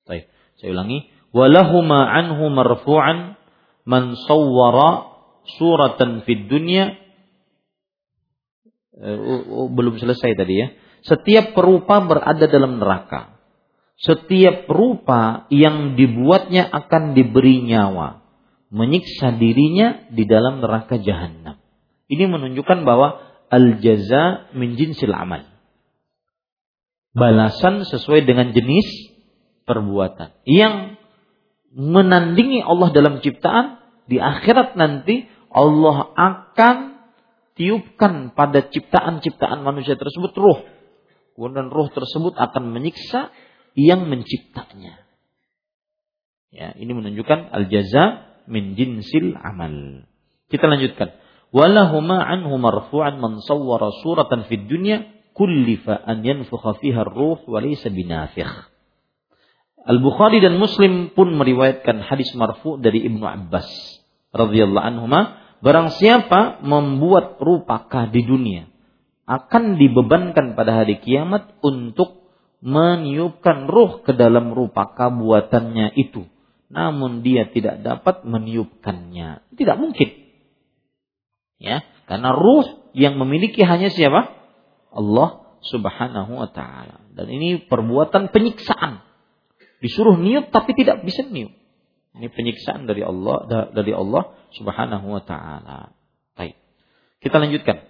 Baik, 0.08 0.32
saya 0.56 0.72
ulangi. 0.72 1.12
Walahuma 1.28 2.08
anhu 2.08 2.56
marfu'an 2.56 3.36
man 3.84 4.16
sawwara 4.16 5.12
suratan 5.60 6.24
fid 6.24 6.48
dunya 6.48 6.96
uh, 8.96 9.68
belum 9.68 10.00
selesai 10.00 10.40
tadi 10.40 10.54
ya. 10.56 10.72
Setiap 11.04 11.52
perupa 11.52 12.00
berada 12.00 12.48
dalam 12.48 12.80
neraka. 12.80 13.36
Setiap 14.00 14.64
perupa 14.64 15.44
yang 15.52 16.00
dibuatnya 16.00 16.64
akan 16.64 17.12
diberi 17.12 17.60
nyawa 17.60 18.21
menyiksa 18.72 19.36
dirinya 19.36 20.08
di 20.08 20.24
dalam 20.24 20.64
neraka 20.64 20.96
jahanam. 20.96 21.60
Ini 22.08 22.24
menunjukkan 22.24 22.88
bahwa 22.88 23.20
al-jaza 23.52 24.48
min 24.56 24.80
jinsil 24.80 25.12
amal. 25.12 25.44
Balasan 27.12 27.84
sesuai 27.84 28.24
dengan 28.24 28.56
jenis 28.56 29.12
perbuatan. 29.68 30.32
Yang 30.48 30.96
menandingi 31.76 32.64
Allah 32.64 32.88
dalam 32.96 33.20
ciptaan 33.20 33.76
di 34.08 34.16
akhirat 34.16 34.80
nanti 34.80 35.28
Allah 35.52 36.08
akan 36.16 36.76
tiupkan 37.52 38.32
pada 38.32 38.64
ciptaan-ciptaan 38.72 39.60
manusia 39.60 40.00
tersebut 40.00 40.32
ruh. 40.32 40.64
Kemudian 41.36 41.68
ruh 41.68 41.92
tersebut 41.92 42.32
akan 42.40 42.72
menyiksa 42.72 43.28
yang 43.76 44.08
menciptanya. 44.08 45.04
Ya, 46.52 46.72
ini 46.76 46.92
menunjukkan 46.92 47.52
al-jaza 47.52 48.31
min 48.48 48.78
jinsil 48.78 49.36
amal. 49.38 50.06
Kita 50.48 50.68
lanjutkan. 50.68 51.16
Walahuma 51.52 52.22
anhu 52.24 52.56
marfu'an 52.56 53.20
man 53.20 53.40
sawwara 53.44 53.92
suratan 54.00 54.48
fid 54.48 54.68
dunya 54.68 55.04
kullifa 55.36 55.96
an 55.96 56.24
yanfukha 56.24 56.80
fiha 56.80 57.04
ruh 57.04 57.40
wa 57.44 57.58
laysa 57.60 57.92
binafikh. 57.92 58.72
Al-Bukhari 59.82 60.38
dan 60.38 60.62
Muslim 60.62 61.10
pun 61.10 61.34
meriwayatkan 61.34 62.06
hadis 62.06 62.30
marfu 62.38 62.78
dari 62.78 63.02
Ibnu 63.02 63.26
Abbas 63.26 63.66
radhiyallahu 64.30 64.86
anhuma 64.94 65.42
barang 65.58 65.98
siapa 65.98 66.62
membuat 66.62 67.42
rupakah 67.42 68.14
di 68.14 68.22
dunia 68.22 68.70
akan 69.26 69.82
dibebankan 69.82 70.54
pada 70.54 70.82
hari 70.82 71.02
kiamat 71.02 71.58
untuk 71.66 72.22
meniupkan 72.62 73.66
ruh 73.66 74.06
ke 74.06 74.14
dalam 74.14 74.54
rupaka 74.54 75.10
buatannya 75.10 75.98
itu 75.98 76.30
namun 76.72 77.20
dia 77.20 77.44
tidak 77.52 77.84
dapat 77.84 78.24
meniupkannya. 78.24 79.44
Tidak 79.52 79.76
mungkin. 79.76 80.08
Ya, 81.60 81.84
karena 82.08 82.32
ruh 82.32 82.90
yang 82.96 83.20
memiliki 83.20 83.60
hanya 83.60 83.92
siapa? 83.92 84.32
Allah 84.88 85.60
Subhanahu 85.62 86.32
wa 86.32 86.48
taala. 86.48 87.04
Dan 87.12 87.28
ini 87.28 87.60
perbuatan 87.60 88.32
penyiksaan. 88.32 89.04
Disuruh 89.84 90.16
niup 90.16 90.48
tapi 90.48 90.72
tidak 90.72 91.04
bisa 91.04 91.22
niup. 91.28 91.52
Ini 92.16 92.28
penyiksaan 92.32 92.88
dari 92.88 93.04
Allah 93.04 93.68
dari 93.70 93.92
Allah 93.92 94.32
Subhanahu 94.56 95.06
wa 95.12 95.22
taala. 95.22 95.92
Baik. 96.34 96.56
Kita 97.20 97.36
lanjutkan. 97.36 97.84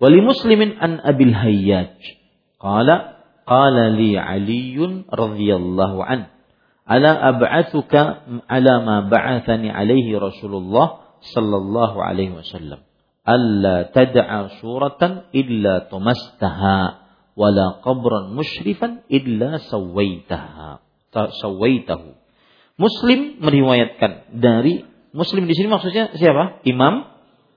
Wali 0.00 0.18
muslimin 0.24 0.80
an 0.80 0.96
Abil 1.04 1.36
Hayyaj 1.36 1.92
qala 2.56 3.20
qala 3.44 3.92
li 3.92 4.16
Ali 4.16 4.80
radhiyallahu 5.06 6.00
an 6.00 6.39
ala 6.90 7.14
ab'athuka 7.30 8.26
ala 8.50 8.72
ma 8.82 8.96
ba'athani 9.06 9.70
alaihi 9.70 10.18
Rasulullah 10.18 11.06
sallallahu 11.22 12.02
alaihi 12.02 12.34
wasallam 12.34 12.82
alla 13.22 13.86
tad'a 13.94 14.58
suratan 14.58 15.30
illa 15.30 15.86
tumastaha 15.86 17.06
wala 17.38 17.78
qabran 17.86 18.34
musyrifan 18.34 19.06
illa 19.06 19.62
sawaitaha 19.62 20.82
Muslim 22.80 23.20
meriwayatkan 23.44 24.40
dari 24.40 24.88
Muslim 25.12 25.44
di 25.50 25.54
sini 25.58 25.68
maksudnya 25.68 26.14
siapa? 26.16 26.64
Imam 26.64 27.04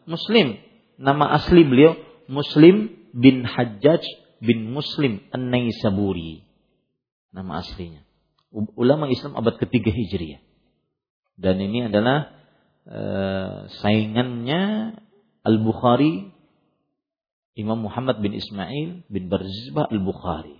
Muslim. 0.03 0.59
Nama 0.99 1.39
asli 1.39 1.63
beliau 1.63 1.95
Muslim 2.27 2.91
bin 3.15 3.47
Hajjaj 3.47 4.03
bin 4.43 4.73
Muslim 4.73 5.23
An-Naisaburi. 5.31 6.43
Nama 7.31 7.63
aslinya. 7.63 8.03
Ulama 8.53 9.09
Islam 9.09 9.33
abad 9.33 9.57
ketiga 9.57 9.89
Hijriah. 9.89 10.41
Dan 11.33 11.57
ini 11.57 11.89
adalah 11.89 12.29
uh, 12.85 13.65
saingannya 13.81 14.93
Al-Bukhari 15.41 16.29
Imam 17.53 17.85
Muhammad 17.85 18.21
bin 18.21 18.33
Ismail 18.33 19.05
bin 19.09 19.29
Barzibah 19.29 19.89
Al-Bukhari. 19.89 20.57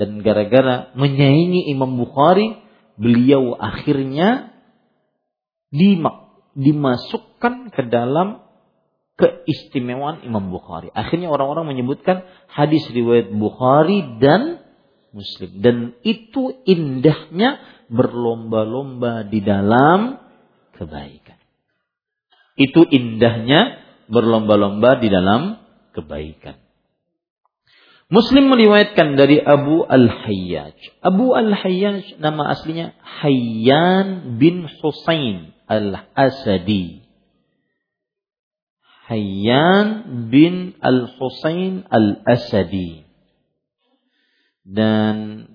Dan 0.00 0.24
gara-gara 0.24 0.88
menyaingi 0.96 1.68
Imam 1.68 2.00
Bukhari, 2.00 2.56
beliau 2.96 3.52
akhirnya 3.60 4.56
dimasukkan 6.56 7.72
ke 7.72 7.82
dalam 7.92 8.40
keistimewaan 9.20 10.24
Imam 10.24 10.48
Bukhari. 10.48 10.88
Akhirnya 10.96 11.28
orang-orang 11.28 11.76
menyebutkan 11.76 12.24
hadis 12.48 12.84
riwayat 12.88 13.28
Bukhari 13.36 14.16
dan 14.20 14.61
Muslim. 15.12 15.60
Dan 15.60 15.76
itu 16.02 16.64
indahnya 16.64 17.60
berlomba-lomba 17.92 19.28
di 19.28 19.44
dalam 19.44 20.16
kebaikan. 20.76 21.38
Itu 22.56 22.84
indahnya 22.88 23.80
berlomba-lomba 24.08 25.00
di 25.00 25.08
dalam 25.12 25.60
kebaikan. 25.92 26.60
Muslim 28.12 28.52
meriwayatkan 28.52 29.16
dari 29.16 29.40
Abu 29.40 29.88
Al-Hayyaj. 29.88 31.00
Abu 31.00 31.32
Al-Hayyaj 31.32 32.20
nama 32.20 32.52
aslinya 32.52 32.92
Hayyan 33.00 34.36
bin 34.36 34.68
Husain 34.68 35.56
Al-Asadi. 35.64 37.08
Hayyan 39.08 39.88
bin 40.28 40.76
Al-Husain 40.84 41.88
Al-Asadi. 41.88 43.01
Dan 44.62 45.46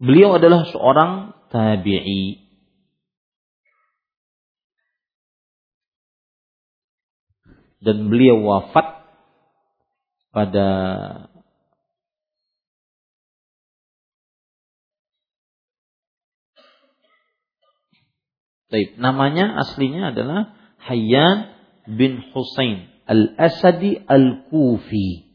beliau 0.00 0.40
adalah 0.40 0.64
seorang 0.68 1.36
tabi'i. 1.52 2.48
Dan 7.80 8.12
beliau 8.12 8.44
wafat 8.44 9.08
pada 10.36 10.68
Taib. 18.70 18.94
Namanya 19.02 19.58
aslinya 19.66 20.14
adalah 20.14 20.54
Hayyan 20.86 21.50
bin 21.90 22.22
Husain 22.30 22.86
Al-Asadi 23.10 23.98
Al-Kufi. 24.06 25.29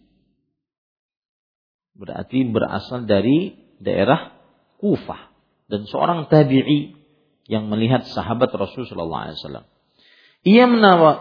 Berarti 1.95 2.43
berasal 2.51 3.07
dari 3.07 3.55
daerah 3.79 4.35
Kufah 4.75 5.31
dan 5.71 5.87
seorang 5.87 6.27
tabi'i 6.27 6.93
yang 7.47 7.71
melihat 7.71 8.03
sahabat 8.05 8.51
Rasulullah 8.51 9.31
SAW. 9.31 9.65
Ia 10.45 10.65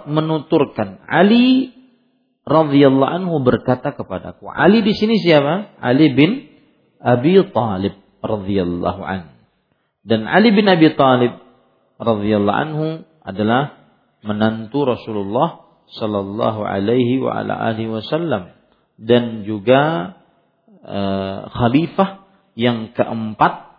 menuturkan 0.05 1.01
Ali 1.09 1.73
radhiyallahu 2.45 3.09
anhu 3.09 3.41
berkata 3.41 3.97
kepadaku. 3.97 4.51
Ali 4.53 4.85
di 4.85 4.93
sini 4.93 5.17
siapa? 5.17 5.81
Ali 5.81 6.13
bin 6.13 6.51
Abi 7.01 7.41
Talib 7.49 7.95
radhiyallahu 8.21 9.01
anhu. 9.01 9.33
Dan 10.05 10.29
Ali 10.29 10.53
bin 10.53 10.69
Abi 10.69 10.93
Talib 10.93 11.41
radhiyallahu 11.97 12.59
anhu 12.69 12.87
adalah 13.25 13.81
menantu 14.21 14.85
Rasulullah 14.85 15.65
sallallahu 15.89 16.65
alaihi 16.65 17.21
wa 17.21 17.45
ala 17.45 17.55
alihi 17.73 17.93
wasallam 17.93 18.53
dan 19.01 19.45
juga 19.45 20.13
e, 20.85 21.01
khalifah 21.49 22.29
yang 22.55 22.93
keempat 22.93 23.75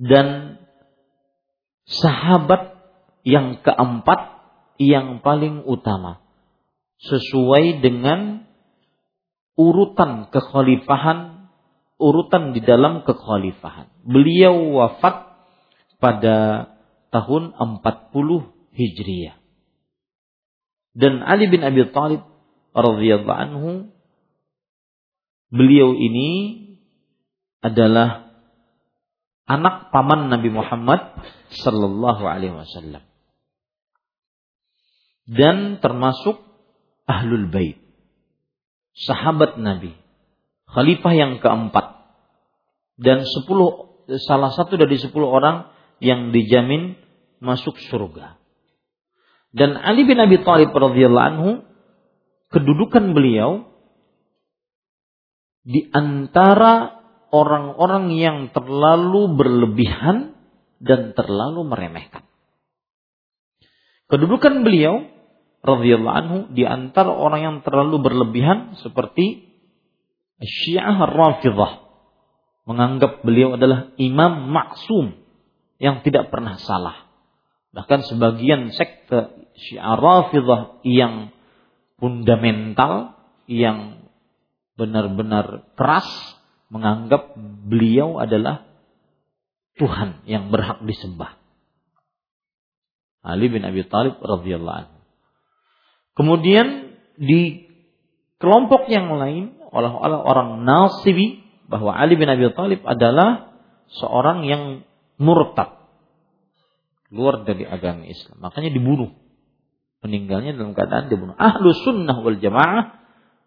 dan 0.00 0.58
sahabat 1.86 2.80
yang 3.22 3.60
keempat 3.60 4.20
yang 4.80 5.20
paling 5.22 5.62
utama. 5.68 6.24
Sesuai 7.04 7.84
dengan 7.84 8.48
urutan 9.54 10.32
kekhalifahan 10.32 11.34
urutan 11.98 12.52
di 12.54 12.60
dalam 12.60 13.06
kekhalifahan. 13.06 13.90
Beliau 14.02 14.76
wafat 14.76 15.34
pada 16.02 16.68
tahun 17.14 17.54
40 17.54 18.74
Hijriah. 18.74 19.36
Dan 20.94 21.22
Ali 21.22 21.50
bin 21.50 21.62
Abi 21.62 21.86
Thalib 21.90 22.22
radhiyallahu 22.74 23.40
anhu 23.40 23.70
beliau 25.54 25.94
ini 25.94 26.30
adalah 27.62 28.34
anak 29.46 29.94
paman 29.94 30.26
Nabi 30.26 30.50
Muhammad 30.50 31.14
sallallahu 31.54 32.26
alaihi 32.26 32.58
wasallam. 32.58 33.06
Dan 35.24 35.80
termasuk 35.80 36.42
ahlul 37.08 37.48
bait 37.48 37.80
sahabat 38.98 39.56
Nabi 39.56 39.94
khalifah 40.68 41.12
yang 41.14 41.32
keempat. 41.38 42.02
Dan 42.98 43.24
sepuluh 43.26 44.04
salah 44.26 44.52
satu 44.52 44.76
dari 44.76 45.00
sepuluh 45.00 45.32
orang 45.32 45.70
yang 46.02 46.34
dijamin 46.34 46.98
masuk 47.40 47.78
surga. 47.88 48.36
Dan 49.54 49.78
Ali 49.78 50.02
bin 50.02 50.18
Abi 50.18 50.42
Thalib 50.42 50.74
radhiyallahu 50.74 51.28
anhu 51.30 51.50
kedudukan 52.50 53.14
beliau 53.14 53.73
di 55.64 55.88
antara 55.90 57.02
orang-orang 57.32 58.14
yang 58.14 58.38
terlalu 58.52 59.34
berlebihan 59.34 60.36
dan 60.78 61.16
terlalu 61.16 61.64
meremehkan. 61.66 62.22
Kedudukan 64.06 64.62
beliau 64.62 65.08
radhiyallahu 65.64 66.16
anhu 66.20 66.38
di 66.52 66.68
antara 66.68 67.10
orang 67.10 67.40
yang 67.40 67.56
terlalu 67.64 68.04
berlebihan 68.04 68.76
seperti 68.84 69.48
Syiah 70.44 71.08
Rafidhah 71.08 71.84
menganggap 72.68 73.24
beliau 73.24 73.56
adalah 73.56 73.92
imam 73.96 74.52
maksum 74.52 75.16
yang 75.80 76.04
tidak 76.04 76.28
pernah 76.28 76.60
salah. 76.60 77.08
Bahkan 77.74 78.06
sebagian 78.06 78.70
sekte 78.70 79.50
Syiah 79.58 79.98
Rafidah 79.98 80.84
yang 80.86 81.34
fundamental 81.98 83.18
yang 83.50 84.03
benar-benar 84.74 85.70
keras 85.78 86.06
menganggap 86.70 87.34
beliau 87.66 88.18
adalah 88.18 88.66
Tuhan 89.78 90.26
yang 90.26 90.50
berhak 90.54 90.82
disembah. 90.86 91.38
Ali 93.24 93.48
bin 93.48 93.64
Abi 93.64 93.86
Thalib 93.88 94.20
radhiyallahu 94.20 94.78
anhu. 94.84 94.98
Kemudian 96.14 96.94
di 97.18 97.66
kelompok 98.38 98.86
yang 98.86 99.10
lain 99.16 99.58
oleh 99.74 99.90
orang 100.04 100.62
Nasibi 100.62 101.42
bahwa 101.66 101.96
Ali 101.96 102.14
bin 102.14 102.30
Abi 102.30 102.46
Thalib 102.54 102.84
adalah 102.86 103.56
seorang 103.90 104.46
yang 104.46 104.62
murtad 105.18 105.74
keluar 107.10 107.42
dari 107.46 107.66
agama 107.66 108.06
Islam. 108.06 108.42
Makanya 108.42 108.70
dibunuh 108.74 109.10
meninggalnya 110.04 110.54
dalam 110.54 110.76
keadaan 110.76 111.08
dibunuh. 111.08 111.34
Ahlu 111.34 111.72
sunnah 111.72 112.20
wal 112.20 112.38
jamaah 112.38 113.03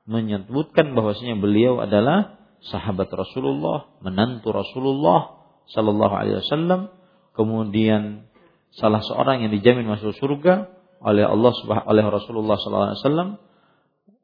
menyebutkan 0.08 0.96
bahwasanya 0.96 1.38
beliau 1.38 1.84
adalah 1.84 2.40
sahabat 2.64 3.12
Rasulullah, 3.12 3.92
menantu 4.02 4.56
Rasulullah 4.56 5.36
Sallallahu 5.68 6.14
Alaihi 6.16 6.40
Wasallam, 6.42 6.90
kemudian 7.36 8.26
salah 8.74 9.04
seorang 9.04 9.44
yang 9.44 9.52
dijamin 9.52 9.86
masuk 9.86 10.16
surga 10.16 10.72
oleh 11.04 11.28
Allah 11.28 11.54
Subhanahu 11.60 11.88
oleh 11.92 12.04
Rasulullah 12.08 12.56
Sallallahu 12.58 12.88
Alaihi 12.88 13.02
Wasallam. 13.04 13.30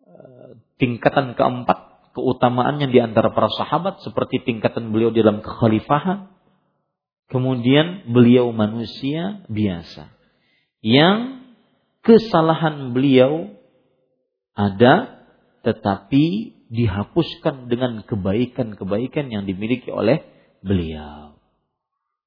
Eh, 0.07 0.49
tingkatan 0.79 1.35
keempat 1.35 1.79
keutamaannya 2.15 2.87
di 2.87 2.99
antara 3.03 3.35
para 3.35 3.51
sahabat 3.51 3.99
seperti 4.01 4.41
tingkatan 4.41 4.95
beliau 4.95 5.11
dalam 5.11 5.43
kekhalifahan. 5.43 6.31
Kemudian 7.27 8.13
beliau 8.13 8.53
manusia 8.53 9.41
biasa 9.49 10.13
yang 10.83 11.41
kesalahan 12.05 12.91
beliau 12.91 13.55
ada 14.53 15.12
tetapi 15.63 16.25
dihapuskan 16.67 17.71
dengan 17.71 18.03
kebaikan-kebaikan 18.03 19.31
yang 19.31 19.47
dimiliki 19.47 19.87
oleh 19.89 20.21
beliau. 20.59 21.39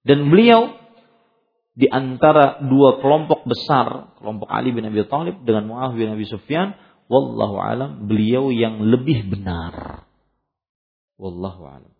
Dan 0.06 0.32
beliau 0.32 0.72
di 1.76 1.90
antara 1.92 2.64
dua 2.64 3.04
kelompok 3.04 3.44
besar, 3.44 4.16
kelompok 4.16 4.48
Ali 4.48 4.72
bin 4.72 4.88
Abi 4.88 5.04
Thalib 5.04 5.44
dengan 5.44 5.68
Muawiyah 5.68 5.98
bin 5.98 6.08
Abi 6.16 6.24
Sufyan, 6.24 6.72
wallahu 7.12 7.60
alam 7.60 8.08
beliau 8.08 8.48
yang 8.48 8.80
lebih 8.80 9.28
benar. 9.28 10.06
Wallahu 11.20 11.62
alam. 11.68 11.92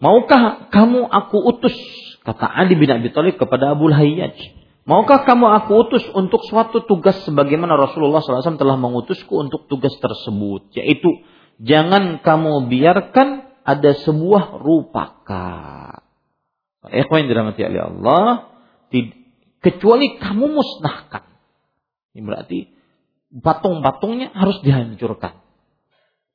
Maukah 0.00 0.72
kamu 0.72 1.04
aku 1.06 1.36
utus 1.54 1.76
kata 2.24 2.48
Ali 2.48 2.74
bin 2.74 2.90
Abi 2.90 3.12
Thalib 3.14 3.36
kepada 3.38 3.76
Abu 3.76 3.92
Hayyaj 3.92 4.59
Maukah 4.90 5.22
kamu 5.22 5.46
aku 5.62 5.86
utus 5.86 6.02
untuk 6.18 6.42
suatu 6.50 6.82
tugas 6.82 7.22
sebagaimana 7.22 7.78
Rasulullah 7.78 8.18
SAW 8.18 8.58
telah 8.58 8.74
mengutusku 8.74 9.30
untuk 9.38 9.70
tugas 9.70 9.94
tersebut, 10.02 10.74
yaitu 10.74 11.22
jangan 11.62 12.18
kamu 12.18 12.66
biarkan 12.66 13.54
ada 13.62 13.94
sebuah 14.02 14.58
rupaka. 14.58 15.46
Ikhwan 16.90 17.30
dirahmati 17.30 17.62
oleh 17.70 17.86
Allah, 17.86 18.50
kecuali 19.62 20.18
kamu 20.18 20.58
musnahkan. 20.58 21.22
Ini 22.18 22.26
berarti 22.26 22.58
patung-patungnya 23.30 24.34
harus 24.34 24.58
dihancurkan. 24.66 25.38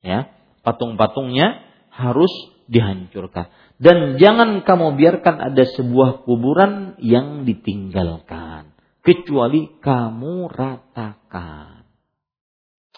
Ya, 0.00 0.32
patung-patungnya 0.64 1.60
harus 1.92 2.32
dihancurkan. 2.66 3.50
Dan 3.76 4.16
jangan 4.16 4.64
kamu 4.64 4.96
biarkan 4.96 5.36
ada 5.52 5.64
sebuah 5.64 6.24
kuburan 6.24 6.98
yang 6.98 7.44
ditinggalkan. 7.44 8.72
Kecuali 9.04 9.70
kamu 9.78 10.50
ratakan. 10.50 11.86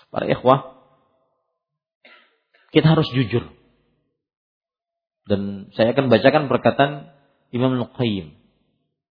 Para 0.08 0.24
ikhwah, 0.24 0.78
kita 2.72 2.96
harus 2.96 3.08
jujur. 3.12 3.52
Dan 5.28 5.68
saya 5.76 5.92
akan 5.92 6.08
bacakan 6.08 6.48
perkataan 6.48 7.12
Imam 7.52 7.76
Al-Qayyim. 7.76 8.32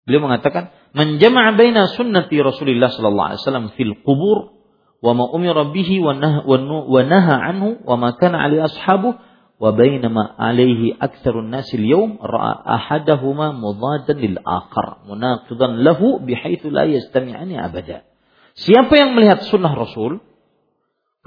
Beliau 0.09 0.26
mengatakan, 0.26 0.73
"Menjama'a 0.97 1.53
baina 1.53 1.85
sunnati 1.93 2.41
Rasulullah 2.41 2.89
sallallahu 2.89 3.27
alaihi 3.30 3.41
wasallam 3.45 3.67
fil 3.77 3.93
qubur 4.01 4.57
wa 5.05 5.13
ma 5.13 5.30
bihi 5.69 6.01
wa 6.01 6.17
naha 6.17 7.35
anhu 7.38 7.77
wa 7.85 7.95
ma 7.95 8.09
kana 8.17 8.49
ali 8.49 8.57
ashabuhu 8.57 9.21
wa 9.60 9.76
bainama 9.76 10.40
alaihi 10.40 10.95
aktsarun 10.95 11.52
nasil 11.52 11.84
yawm 11.84 12.15
ra'a 12.15 12.64
ahadahuma 12.64 13.52
mudadan 13.52 14.15
lil 14.15 14.40
akhar 14.40 15.03
munaqidan 15.03 15.84
lahu 15.84 16.23
bihaitsu 16.23 16.72
la 16.72 16.88
yastami'ani 16.88 17.60
abada. 17.60 18.07
Siapa 18.56 18.91
yang 18.95 19.19
melihat 19.19 19.44
sunnah 19.52 19.76
Rasul, 19.76 20.23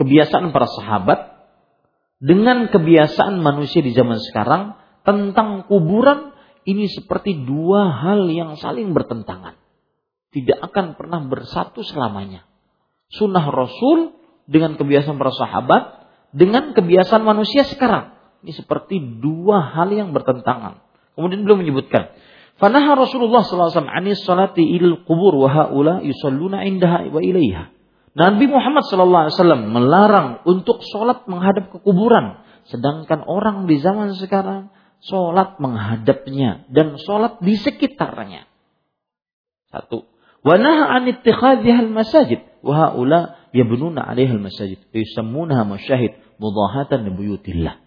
kebiasaan 0.00 0.50
para 0.56 0.64
sahabat 0.64 1.20
dengan 2.24 2.72
kebiasaan 2.72 3.44
manusia 3.44 3.84
di 3.84 3.92
zaman 3.92 4.16
sekarang 4.20 4.80
tentang 5.04 5.68
kuburan 5.68 6.32
ini 6.64 6.88
seperti 6.88 7.44
dua 7.44 7.90
hal 7.90 8.30
yang 8.32 8.56
saling 8.56 8.96
bertentangan. 8.96 9.60
Tidak 10.32 10.56
akan 10.72 10.96
pernah 10.96 11.20
bersatu 11.28 11.84
selamanya. 11.84 12.48
Sunnah 13.12 13.44
Rasul 13.52 14.16
dengan 14.48 14.80
kebiasaan 14.80 15.20
para 15.20 15.34
sahabat 15.36 15.82
dengan 16.32 16.72
kebiasaan 16.72 17.20
manusia 17.20 17.68
sekarang. 17.68 18.21
Ini 18.42 18.52
seperti 18.52 18.98
dua 19.22 19.62
hal 19.74 19.94
yang 19.94 20.10
bertentangan. 20.10 20.82
Kemudian 21.14 21.46
beliau 21.46 21.62
menyebutkan, 21.62 22.10
Fanaha 22.58 22.94
Rasulullah 22.94 23.42
SAW 23.42 23.86
anis 23.86 24.22
salati 24.22 24.62
il 24.62 25.02
kubur 25.06 25.34
wa 25.34 25.48
haula 25.50 26.02
yusalluna 26.02 26.66
indaha 26.66 27.06
wa 27.10 27.22
ilaiha. 27.22 27.70
Nabi 28.12 28.44
Muhammad 28.44 28.84
SAW 28.84 29.72
melarang 29.72 30.44
untuk 30.44 30.84
sholat 30.84 31.24
menghadap 31.24 31.72
ke 31.72 31.78
kuburan. 31.80 32.44
Sedangkan 32.68 33.24
orang 33.24 33.64
di 33.66 33.80
zaman 33.80 34.14
sekarang 34.14 34.70
sholat 35.02 35.58
menghadapnya 35.58 36.68
dan 36.70 37.00
sholat 37.00 37.40
di 37.42 37.56
sekitarnya. 37.56 38.46
Satu. 39.72 40.04
Wa 40.44 40.58
naha 40.60 41.00
an 41.00 41.08
ittikhadhiha 41.08 41.88
masajid 41.88 42.44
wa 42.60 42.74
haula 42.74 43.42
yabnuna 43.56 44.06
'alaiha 44.06 44.38
al-masajid 44.38 44.78
yusammunaha 44.92 45.64
masyahid 45.64 46.18
mudahatan 46.38 47.08
li 47.08 47.10
buyutillah. 47.16 47.80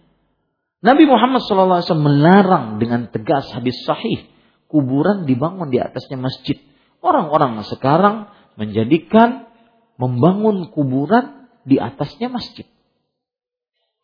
Nabi 0.86 1.02
Muhammad 1.02 1.42
SAW 1.42 1.82
melarang 1.98 2.78
dengan 2.78 3.10
tegas 3.10 3.50
hadis 3.50 3.74
sahih 3.82 4.22
kuburan 4.70 5.26
dibangun 5.26 5.66
di 5.66 5.82
atasnya 5.82 6.14
masjid. 6.14 6.62
Orang-orang 7.02 7.58
sekarang 7.66 8.30
menjadikan 8.54 9.50
membangun 9.98 10.70
kuburan 10.70 11.50
di 11.66 11.82
atasnya 11.82 12.30
masjid. 12.30 12.70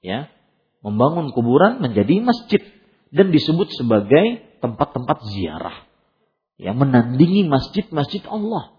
Ya, 0.03 0.27
membangun 0.83 1.31
kuburan 1.31 1.79
menjadi 1.79 2.19
masjid 2.19 2.59
dan 3.15 3.31
disebut 3.31 3.71
sebagai 3.79 4.43
tempat-tempat 4.59 5.23
ziarah. 5.31 5.87
Ya, 6.59 6.75
menandingi 6.75 7.47
masjid-masjid 7.47 8.27
Allah. 8.27 8.75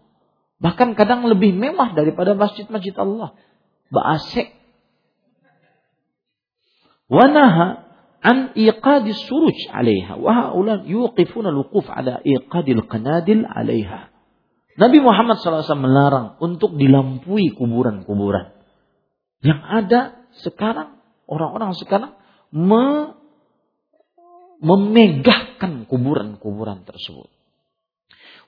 Bahkan 0.60 1.00
kadang 1.00 1.24
lebih 1.24 1.56
mewah 1.56 1.96
daripada 1.96 2.36
masjid-masjid 2.36 2.96
Allah. 3.00 3.36
Ba'asek. 3.88 4.52
Wanaha 7.08 7.83
an 8.24 8.56
iqadis 8.56 9.20
suruj 9.28 9.68
'alaiha 9.68 10.16
wa 10.16 10.32
haula 10.32 10.88
yuqifuna 10.88 11.52
al-wuquf 11.52 11.86
ala 11.92 12.24
iqadil 12.24 12.88
qanadil 12.88 13.44
'alaiha. 13.44 14.10
Nabi 14.80 14.98
Muhammad 15.04 15.38
SAW 15.38 15.78
melarang 15.78 16.40
untuk 16.42 16.80
dilampui 16.80 17.54
kuburan-kuburan. 17.54 18.58
Yang 19.44 19.62
ada 19.62 20.02
sekarang, 20.42 20.98
orang-orang 21.30 21.78
sekarang 21.78 22.18
me, 22.50 23.14
memegahkan 24.64 25.86
kuburan-kuburan 25.86 26.88
tersebut. 26.88 27.30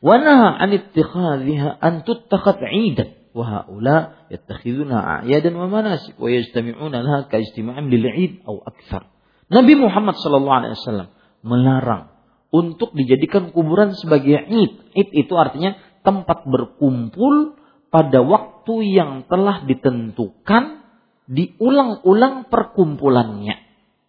Wa 0.02 0.16
naha 0.18 0.56
an 0.56 0.70
ittikhadhiha 0.72 1.70
an 1.84 2.08
tuttakhad 2.08 2.64
'idan 2.64 3.10
wa 3.36 3.44
haula 3.44 4.28
yattakhiduna 4.32 4.96
a'yadan 5.22 5.54
wa 5.60 5.68
manasik 5.68 6.16
wa 6.16 6.32
yajtami'una 6.32 7.04
laha 7.04 7.28
ka 7.28 7.44
ijtima'in 7.44 7.92
lil 7.92 8.08
'id 8.08 8.34
aw 8.48 8.56
akthar. 8.64 9.12
Nabi 9.46 9.74
Muhammad 9.78 10.18
SAW 10.18 11.14
melarang 11.46 12.10
untuk 12.50 12.96
dijadikan 12.98 13.54
kuburan 13.54 13.94
sebagai 13.94 14.42
id. 14.42 14.96
Id 14.96 15.10
itu 15.14 15.34
artinya 15.38 15.78
tempat 16.02 16.48
berkumpul 16.50 17.60
pada 17.94 18.26
waktu 18.26 18.74
yang 18.96 19.30
telah 19.30 19.68
ditentukan 19.68 20.86
diulang-ulang 21.30 22.50
perkumpulannya 22.50 23.56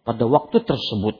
pada 0.05 0.23
waktu 0.25 0.63
tersebut. 0.63 1.15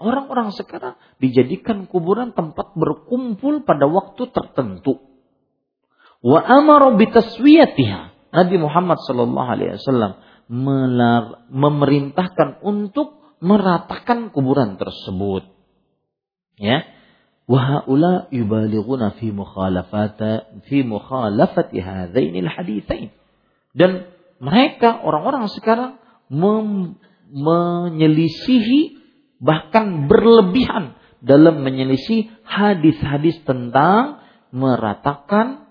Orang-orang 0.00 0.52
sekarang 0.56 0.96
dijadikan 1.20 1.84
kuburan 1.84 2.32
tempat 2.32 2.72
berkumpul 2.72 3.68
pada 3.68 3.84
waktu 3.84 4.32
tertentu. 4.32 4.96
Wa 6.24 6.40
amara. 6.44 6.92
Nabi 8.30 8.56
Muhammad 8.62 8.98
sallallahu 9.04 9.48
alaihi 9.48 9.76
wasallam 9.76 10.12
memerintahkan 11.50 12.64
untuk 12.64 13.19
meratakan 13.40 14.30
kuburan 14.30 14.76
tersebut. 14.76 15.48
Ya. 16.60 16.84
Wahaula 17.50 18.30
yubalighuna 18.30 19.18
fi 19.18 19.34
mukhalafata 19.34 20.62
fi 20.70 20.86
mukhalafati 20.86 21.82
hadainil 21.82 22.46
haditsain. 22.46 23.10
Dan 23.74 24.06
mereka 24.38 25.02
orang-orang 25.02 25.50
sekarang 25.50 25.98
mem, 26.30 26.94
menyelisihi 27.34 29.02
bahkan 29.42 30.06
berlebihan 30.06 30.94
dalam 31.20 31.60
menyelisih 31.60 32.32
hadis-hadis 32.48 33.40
tentang 33.44 34.24
meratakan 34.50 35.68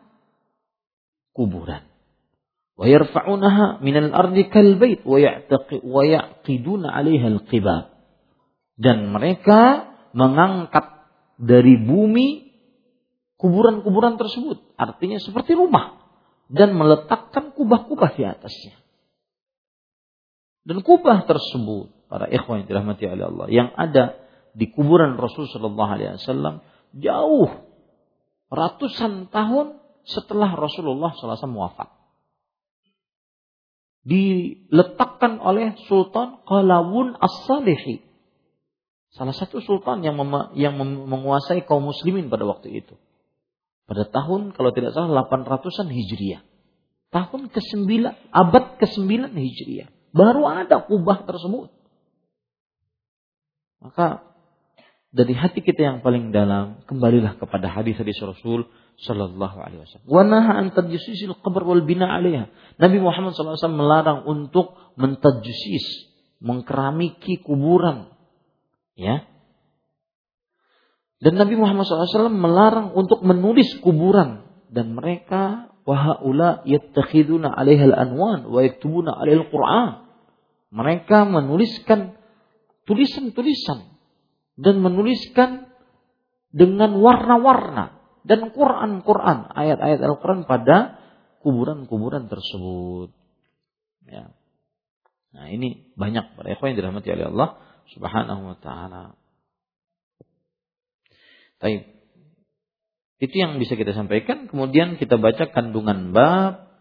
kuburan. 1.33 1.88
ويرفعونها 2.79 3.83
من 3.83 3.95
الأرض 3.97 4.35
كالبيت 4.39 4.49
kal 4.55 4.69
bait 4.79 5.01
wa 5.03 5.19
ya'taqi 5.19 5.83
dan 8.79 8.97
mereka 9.11 9.91
mengangkat 10.15 11.03
dari 11.35 11.75
bumi 11.75 12.55
kuburan-kuburan 13.35 14.15
tersebut. 14.15 14.75
Artinya 14.79 15.19
seperti 15.19 15.55
rumah. 15.59 15.99
Dan 16.47 16.73
meletakkan 16.79 17.53
kubah-kubah 17.53 18.15
di 18.15 18.23
atasnya. 18.25 18.73
Dan 20.63 20.81
kubah 20.81 21.27
tersebut 21.27 21.91
para 22.09 22.25
ikhwan 22.31 22.63
yang 22.63 22.67
dirahmati 22.67 23.05
oleh 23.05 23.25
Allah 23.29 23.47
yang 23.53 23.69
ada 23.69 24.17
di 24.57 24.65
kuburan 24.73 25.13
Rasul 25.15 25.45
Shallallahu 25.45 25.91
alaihi 25.93 26.17
wasallam 26.17 26.65
jauh 26.97 27.69
ratusan 28.49 29.29
tahun 29.29 29.77
setelah 30.09 30.57
Rasulullah 30.57 31.13
SAW 31.13 31.37
wafat 31.53 31.98
diletakkan 34.07 35.39
oleh 35.43 35.75
Sultan 35.87 36.43
Qalawun 36.47 37.15
As-Salihi. 37.19 38.05
Salah 39.09 39.33
satu 39.33 39.57
sultan 39.65 40.05
yang 40.05 40.21
mem 40.21 40.53
yang 40.53 40.77
menguasai 40.79 41.65
kaum 41.65 41.89
muslimin 41.89 42.29
pada 42.29 42.45
waktu 42.45 42.85
itu. 42.85 42.93
Pada 43.89 44.05
tahun 44.05 44.53
kalau 44.53 44.69
tidak 44.69 44.93
salah 44.93 45.25
800-an 45.25 45.89
Hijriah. 45.89 46.45
Tahun 47.09 47.49
ke-9, 47.49 47.89
abad 48.29 48.65
ke-9 48.77 49.33
Hijriah. 49.33 49.89
Baru 50.13 50.45
ada 50.45 50.85
kubah 50.85 51.25
tersebut. 51.25 51.73
Maka 53.81 54.29
dari 55.09 55.33
hati 55.33 55.65
kita 55.65 55.81
yang 55.81 55.97
paling 56.05 56.29
dalam, 56.29 56.85
kembalilah 56.85 57.33
kepada 57.41 57.65
hadis-hadis 57.65 58.13
Rasul 58.21 58.69
Sallallahu 58.99 59.57
Alaihi 59.63 59.79
Wasallam. 59.87 60.07
Wanaha 60.11 60.51
an 60.59 60.65
tajsisil 60.75 61.39
qabr 61.39 61.63
wal 61.63 61.87
bina 61.87 62.11
alaiha. 62.19 62.51
Nabi 62.75 62.99
Muhammad 62.99 63.31
SAW 63.31 63.55
melarang 63.71 64.27
untuk 64.27 64.75
mentajsis, 64.99 66.11
mengkeramiki 66.43 67.39
kuburan. 67.39 68.11
Ya. 68.99 69.23
Dan 71.23 71.39
Nabi 71.39 71.55
Muhammad 71.55 71.87
SAW 71.87 72.27
melarang 72.27 72.91
untuk 72.91 73.23
menulis 73.23 73.79
kuburan 73.79 74.43
dan 74.67 74.91
mereka 74.91 75.71
wahaula 75.87 76.67
yattakhiduna 76.67 77.55
'alaiha 77.55 77.95
al-anwan 77.95 78.51
wa 78.51 78.59
yaktubuna 78.59 79.15
'alaiha 79.15 79.47
al-Qur'an. 79.47 79.91
Mereka 80.75 81.23
menuliskan 81.23 82.19
tulisan-tulisan 82.83 83.95
dan 84.59 84.75
menuliskan 84.83 85.71
dengan 86.51 86.99
warna-warna 86.99 87.98
dan 88.27 88.51
Quran-Quran, 88.51 89.47
ayat-ayat 89.51 89.99
Al-Quran 90.03 90.43
pada 90.43 90.99
kuburan-kuburan 91.39 92.27
tersebut. 92.27 93.15
Ya. 94.07 94.35
Nah 95.29 95.45
ini 95.53 95.93
banyak 95.93 96.35
para 96.35 96.47
ikhwan 96.51 96.73
yang 96.73 96.77
dirahmati 96.83 97.09
oleh 97.13 97.27
Allah 97.31 97.49
Subhanahu 97.93 98.41
wa 98.53 98.57
taala. 98.59 99.03
Baik. 101.59 101.91
Itu 103.19 103.35
yang 103.35 103.59
bisa 103.59 103.75
kita 103.75 103.91
sampaikan. 103.91 104.47
Kemudian 104.47 104.95
kita 104.95 105.19
baca 105.19 105.51
kandungan 105.51 106.15
bab. 106.15 106.71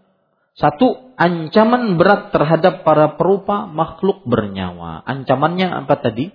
Satu, 0.55 1.15
ancaman 1.19 1.99
berat 1.99 2.35
terhadap 2.35 2.83
para 2.83 3.15
perupa 3.15 3.67
makhluk 3.67 4.27
bernyawa. 4.27 5.03
Ancamannya 5.03 5.71
apa 5.71 5.95
tadi? 5.99 6.31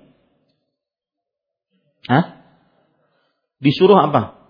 Hah? 2.08 2.40
Disuruh 3.64 4.00
apa? 4.00 4.43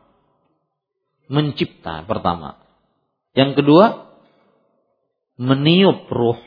Mencipta 1.34 2.06
pertama. 2.06 2.62
Yang 3.34 3.66
kedua, 3.66 4.14
meniup 5.42 6.06
ruh 6.14 6.38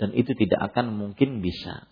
dan 0.00 0.16
itu 0.16 0.32
tidak 0.32 0.72
akan 0.72 0.96
mungkin 0.96 1.44
bisa. 1.44 1.84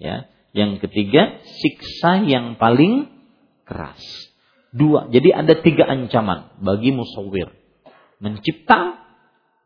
Ya. 0.00 0.30
Yang 0.56 0.88
ketiga, 0.88 1.44
siksa 1.44 2.24
yang 2.24 2.56
paling 2.56 3.12
keras. 3.68 4.00
Dua. 4.72 5.06
Jadi 5.12 5.30
ada 5.30 5.54
tiga 5.60 5.86
ancaman 5.86 6.58
bagi 6.62 6.90
musawir. 6.90 7.52
Mencipta, 8.18 8.98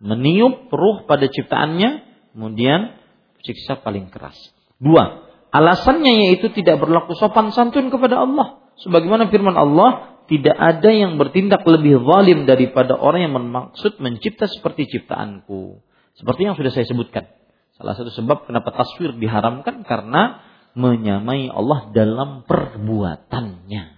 meniup 0.02 0.68
ruh 0.68 1.08
pada 1.08 1.28
ciptaannya, 1.28 1.90
kemudian 2.36 3.00
siksa 3.44 3.80
paling 3.80 4.12
keras. 4.12 4.36
Dua. 4.76 5.24
Alasannya 5.54 6.28
yaitu 6.28 6.50
tidak 6.50 6.82
berlaku 6.82 7.14
sopan 7.14 7.54
santun 7.54 7.88
kepada 7.88 8.26
Allah. 8.26 8.60
Sebagaimana 8.82 9.30
firman 9.30 9.54
Allah, 9.54 10.13
tidak 10.30 10.56
ada 10.56 10.90
yang 10.90 11.20
bertindak 11.20 11.62
lebih 11.68 12.00
zalim 12.02 12.48
daripada 12.48 12.96
orang 12.96 13.28
yang 13.28 13.34
bermaksud 13.36 14.00
mencipta 14.00 14.48
seperti 14.48 14.88
ciptaanku. 14.88 15.84
Seperti 16.16 16.40
yang 16.46 16.54
sudah 16.56 16.72
saya 16.72 16.86
sebutkan. 16.88 17.28
Salah 17.74 17.98
satu 17.98 18.10
sebab 18.14 18.46
kenapa 18.46 18.70
taswir 18.72 19.18
diharamkan 19.18 19.82
karena 19.82 20.40
menyamai 20.78 21.50
Allah 21.50 21.90
dalam 21.90 22.46
perbuatannya 22.46 23.94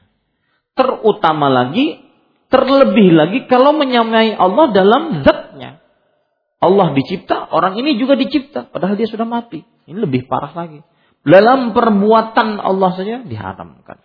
terutama 0.77 1.49
lagi, 1.49 2.05
terlebih 2.53 3.17
lagi 3.17 3.39
kalau 3.49 3.73
menyamai 3.75 4.37
Allah 4.37 4.71
dalam 4.71 5.25
zatnya. 5.25 5.81
Allah 6.61 6.93
dicipta, 6.93 7.49
orang 7.53 7.77
ini 7.81 7.97
juga 8.01 8.17
dicipta, 8.17 8.69
padahal 8.69 8.97
dia 8.97 9.09
sudah 9.09 9.25
mati. 9.25 9.65
Ini 9.89 9.97
lebih 9.97 10.29
parah 10.29 10.53
lagi. 10.53 10.81
Dalam 11.27 11.75
perbuatan 11.75 12.63
Allah 12.63 12.91
saja 12.95 13.25
diharamkan. 13.25 13.99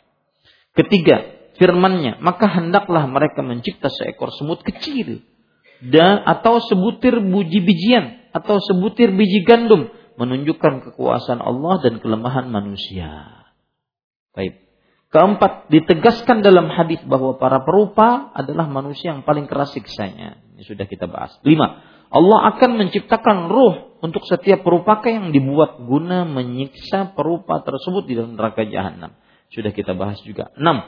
Ketiga, 0.73 1.40
firmannya, 1.61 2.17
maka 2.25 2.49
hendaklah 2.49 3.05
mereka 3.05 3.45
mencipta 3.45 3.93
seekor 3.93 4.33
semut 4.33 4.65
kecil 4.65 5.21
dan 5.85 6.25
atau 6.25 6.57
sebutir 6.57 7.21
buji 7.21 7.61
bijian 7.61 8.33
atau 8.33 8.57
sebutir 8.57 9.13
biji 9.13 9.45
gandum 9.45 9.93
menunjukkan 10.17 10.89
kekuasaan 10.89 11.37
Allah 11.37 11.77
dan 11.85 12.01
kelemahan 12.01 12.49
manusia. 12.49 13.45
Baik. 14.33 14.57
Keempat, 15.11 15.67
ditegaskan 15.67 16.39
dalam 16.39 16.71
hadis 16.71 17.03
bahwa 17.03 17.35
para 17.35 17.59
perupa 17.67 18.31
adalah 18.31 18.65
manusia 18.71 19.11
yang 19.11 19.27
paling 19.27 19.43
keras 19.43 19.75
siksanya. 19.75 20.39
Ini 20.55 20.63
sudah 20.63 20.87
kita 20.87 21.11
bahas. 21.11 21.35
Lima, 21.43 21.83
Allah 22.07 22.55
akan 22.55 22.79
menciptakan 22.79 23.51
ruh 23.51 23.99
untuk 23.99 24.23
setiap 24.23 24.63
perupaka 24.63 25.11
yang 25.11 25.35
dibuat 25.35 25.83
guna 25.83 26.23
menyiksa 26.23 27.11
perupa 27.11 27.59
tersebut 27.59 28.07
di 28.07 28.13
dalam 28.15 28.39
neraka 28.39 28.63
jahanam. 28.63 29.11
Sudah 29.51 29.75
kita 29.75 29.99
bahas 29.99 30.15
juga. 30.23 30.47
Enam, 30.55 30.79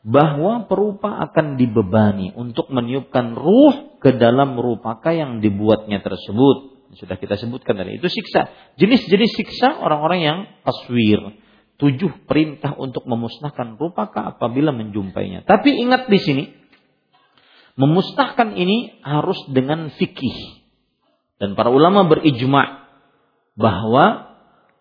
bahwa 0.00 0.64
perupa 0.64 1.20
akan 1.28 1.60
dibebani 1.60 2.32
untuk 2.32 2.72
meniupkan 2.72 3.36
ruh 3.36 4.00
ke 4.00 4.16
dalam 4.16 4.56
perupaka 4.56 5.12
yang 5.12 5.44
dibuatnya 5.44 6.00
tersebut. 6.00 6.80
Sudah 6.96 7.20
kita 7.20 7.38
sebutkan 7.38 7.78
tadi. 7.78 8.00
Itu 8.00 8.10
siksa. 8.10 8.50
Jenis-jenis 8.80 9.30
siksa 9.36 9.78
orang-orang 9.78 10.20
yang 10.24 10.38
taswir 10.66 11.20
tujuh 11.80 12.28
perintah 12.28 12.76
untuk 12.76 13.08
memusnahkan 13.08 13.80
rupaka 13.80 14.36
apabila 14.36 14.70
menjumpainya. 14.70 15.48
Tapi 15.48 15.80
ingat 15.80 16.12
di 16.12 16.18
sini, 16.20 16.44
memusnahkan 17.80 18.52
ini 18.52 19.00
harus 19.00 19.40
dengan 19.48 19.88
fikih. 19.88 20.60
Dan 21.40 21.56
para 21.56 21.72
ulama 21.72 22.04
berijma 22.04 22.84
bahwa 23.56 24.29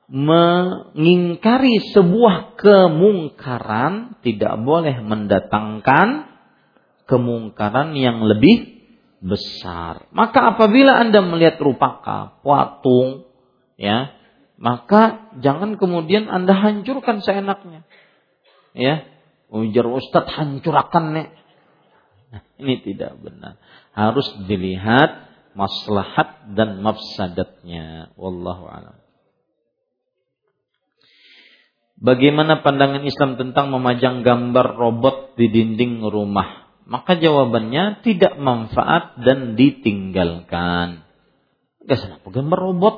mengingkari 0.10 1.94
sebuah 1.94 2.58
kemungkaran 2.58 4.18
tidak 4.26 4.58
boleh 4.66 5.06
mendatangkan 5.06 6.26
kemungkaran 7.06 7.94
yang 7.94 8.26
lebih 8.26 8.82
besar. 9.22 10.10
Maka 10.10 10.58
apabila 10.58 10.98
Anda 10.98 11.22
melihat 11.22 11.62
rupaka, 11.62 12.42
patung, 12.42 13.30
ya, 13.78 14.18
maka 14.58 15.30
jangan 15.40 15.78
kemudian 15.78 16.26
Anda 16.26 16.58
hancurkan 16.58 17.22
seenaknya. 17.22 17.86
Ya, 18.74 19.06
ujar 19.54 19.86
Ustaz 19.90 20.26
hancurkan 20.34 21.14
nek. 21.14 21.30
Nah, 22.30 22.42
ini 22.62 22.82
tidak 22.82 23.18
benar. 23.22 23.58
Harus 23.94 24.26
dilihat 24.46 25.30
maslahat 25.58 26.54
dan 26.54 26.82
mafsadatnya. 26.82 28.14
Wallahu 28.18 28.70
a'lam. 28.70 29.09
Bagaimana 32.00 32.64
pandangan 32.64 33.04
Islam 33.04 33.36
tentang 33.36 33.76
memajang 33.76 34.24
gambar 34.24 34.80
robot 34.80 35.36
di 35.36 35.52
dinding 35.52 36.00
rumah? 36.08 36.72
Maka 36.88 37.20
jawabannya 37.20 38.02
tidak 38.08 38.40
manfaat 38.40 39.20
dan 39.20 39.60
ditinggalkan. 39.60 41.04
Gak 41.84 41.98
sana 42.00 42.24
gambar 42.24 42.60
robot 42.60 42.96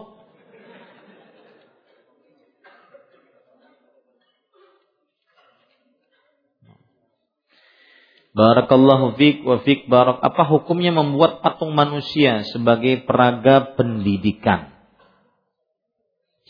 Barakallahu 8.32 9.20
fiq 9.20 9.44
wa 9.44 9.60
fiq 9.60 9.92
barak. 9.92 10.24
Apa 10.24 10.48
hukumnya 10.48 10.96
membuat 10.96 11.44
patung 11.44 11.76
manusia 11.76 12.48
sebagai 12.48 13.04
peraga 13.04 13.76
pendidikan? 13.76 14.71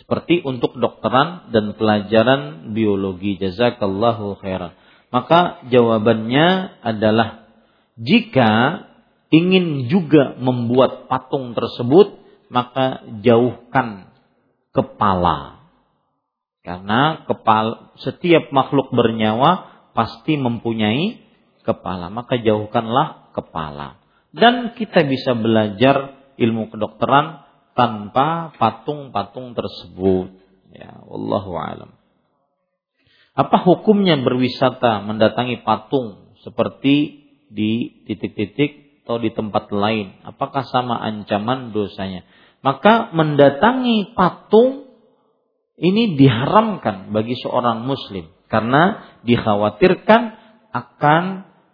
Seperti 0.02 0.42
untuk 0.42 0.76
dokteran 0.82 1.54
dan 1.54 1.78
pelajaran 1.78 2.74
biologi. 2.74 3.38
Jazakallahu 3.38 4.42
khairan. 4.42 4.74
Maka 5.14 5.68
jawabannya 5.70 6.80
adalah 6.82 7.46
jika 8.00 8.82
ingin 9.30 9.88
juga 9.92 10.34
membuat 10.42 11.06
patung 11.06 11.54
tersebut, 11.54 12.18
maka 12.50 13.06
jauhkan 13.22 14.10
kepala. 14.74 15.62
Karena 16.62 17.26
kepala 17.26 17.94
setiap 18.02 18.54
makhluk 18.54 18.94
bernyawa 18.94 19.70
pasti 19.98 20.38
mempunyai 20.38 21.20
kepala, 21.66 22.10
maka 22.14 22.38
jauhkanlah 22.38 23.34
kepala. 23.34 24.02
Dan 24.32 24.78
kita 24.78 25.04
bisa 25.06 25.36
belajar 25.36 26.22
ilmu 26.40 26.72
kedokteran 26.72 27.41
tanpa 27.74 28.52
patung-patung 28.56 29.56
tersebut. 29.56 30.36
Ya, 30.72 31.04
wallahu 31.04 31.56
alam. 31.56 31.92
Apa 33.32 33.64
hukumnya 33.64 34.20
berwisata 34.20 35.04
mendatangi 35.08 35.64
patung 35.64 36.36
seperti 36.44 37.24
di 37.48 38.04
titik-titik 38.08 39.04
atau 39.04 39.20
di 39.20 39.32
tempat 39.32 39.72
lain? 39.72 40.20
Apakah 40.28 40.68
sama 40.68 41.00
ancaman 41.00 41.72
dosanya? 41.72 42.28
Maka 42.62 43.10
mendatangi 43.16 44.14
patung 44.14 44.92
ini 45.80 46.14
diharamkan 46.20 47.10
bagi 47.10 47.34
seorang 47.40 47.88
muslim 47.88 48.30
karena 48.52 49.16
dikhawatirkan 49.24 50.22
akan 50.70 51.24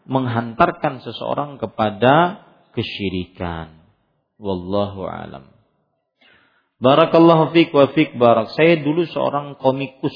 menghantarkan 0.07 1.03
seseorang 1.03 1.59
kepada 1.59 2.45
kesyirikan. 2.71 3.83
Wallahu 4.37 5.09
alam. 5.09 5.56
Barakallahu 6.77 7.57
fiik 7.57 7.73
wa 7.73 7.89
fiik 7.89 8.21
barak. 8.21 8.53
Saya 8.53 8.77
dulu 8.77 9.09
seorang 9.09 9.57
komikus. 9.57 10.13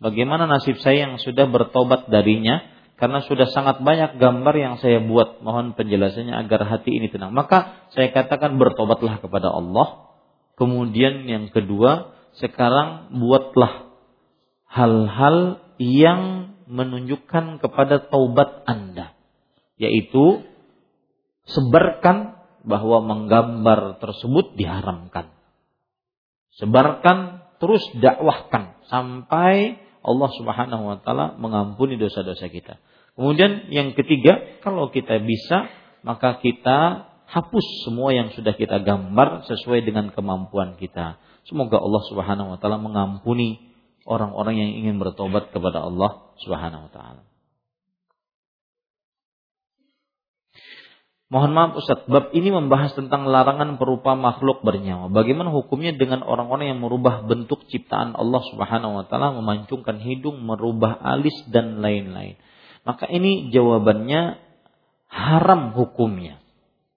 Bagaimana 0.00 0.48
nasib 0.48 0.80
saya 0.80 1.04
yang 1.04 1.20
sudah 1.20 1.44
bertobat 1.52 2.08
darinya? 2.08 2.64
Karena 2.96 3.22
sudah 3.22 3.46
sangat 3.52 3.84
banyak 3.84 4.16
gambar 4.16 4.54
yang 4.56 4.74
saya 4.80 5.04
buat. 5.04 5.44
Mohon 5.44 5.76
penjelasannya 5.76 6.34
agar 6.34 6.64
hati 6.66 6.96
ini 6.96 7.12
tenang. 7.12 7.36
Maka 7.36 7.88
saya 7.92 8.08
katakan 8.10 8.56
bertobatlah 8.56 9.20
kepada 9.20 9.52
Allah. 9.52 10.08
Kemudian 10.58 11.28
yang 11.28 11.52
kedua, 11.52 12.16
sekarang 12.40 13.14
buatlah 13.14 13.92
hal-hal 14.66 15.62
yang 15.78 16.54
menunjukkan 16.66 17.62
kepada 17.62 18.08
taubat 18.10 18.66
Anda. 18.66 19.14
Yaitu 19.78 20.42
sebarkan 21.46 22.34
bahwa 22.66 22.98
menggambar 23.06 24.02
tersebut 24.02 24.58
diharamkan. 24.58 25.37
Sebarkan 26.58 27.46
terus 27.62 27.82
dakwahkan 27.98 28.82
sampai 28.90 29.78
Allah 30.02 30.30
Subhanahu 30.34 30.84
wa 30.90 30.96
taala 31.02 31.38
mengampuni 31.38 31.98
dosa-dosa 31.98 32.50
kita. 32.50 32.82
Kemudian 33.18 33.70
yang 33.74 33.98
ketiga, 33.98 34.62
kalau 34.62 34.94
kita 34.94 35.18
bisa, 35.22 35.70
maka 36.06 36.38
kita 36.38 37.10
hapus 37.28 37.66
semua 37.84 38.14
yang 38.14 38.30
sudah 38.32 38.54
kita 38.54 38.80
gambar 38.82 39.46
sesuai 39.50 39.84
dengan 39.84 40.14
kemampuan 40.14 40.78
kita. 40.78 41.18
Semoga 41.46 41.78
Allah 41.78 42.02
Subhanahu 42.10 42.48
wa 42.54 42.58
taala 42.58 42.78
mengampuni 42.78 43.58
orang-orang 44.08 44.58
yang 44.58 44.70
ingin 44.82 44.96
bertobat 45.02 45.50
kepada 45.52 45.84
Allah 45.84 46.32
Subhanahu 46.40 46.88
wa 46.88 46.92
taala. 46.94 47.22
Mohon 51.28 51.52
maaf 51.52 51.72
Ustaz, 51.76 52.08
bab 52.08 52.32
ini 52.32 52.48
membahas 52.48 52.96
tentang 52.96 53.28
larangan 53.28 53.76
perupa 53.76 54.16
makhluk 54.16 54.64
bernyawa. 54.64 55.12
Bagaimana 55.12 55.52
hukumnya 55.52 55.92
dengan 55.92 56.24
orang-orang 56.24 56.72
yang 56.72 56.80
merubah 56.80 57.28
bentuk 57.28 57.68
ciptaan 57.68 58.16
Allah 58.16 58.40
Subhanahu 58.48 58.96
wa 58.96 59.04
taala, 59.04 59.36
memancungkan 59.36 60.00
hidung, 60.00 60.40
merubah 60.40 60.96
alis 60.96 61.36
dan 61.52 61.84
lain-lain. 61.84 62.40
Maka 62.88 63.04
ini 63.12 63.52
jawabannya 63.52 64.40
haram 65.12 65.76
hukumnya 65.76 66.40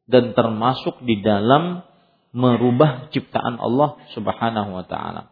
dan 0.07 0.31
termasuk 0.31 1.03
di 1.03 1.19
dalam 1.19 1.83
merubah 2.31 3.11
ciptaan 3.11 3.59
Allah 3.59 3.99
Subhanahu 4.15 4.79
wa 4.79 4.85
taala. 4.87 5.27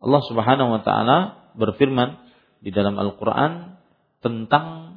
Allah 0.00 0.22
Subhanahu 0.24 0.70
wa 0.72 0.80
taala 0.80 1.16
berfirman 1.60 2.16
di 2.64 2.72
dalam 2.72 2.96
Al-Qur'an 2.96 3.76
tentang 4.24 4.96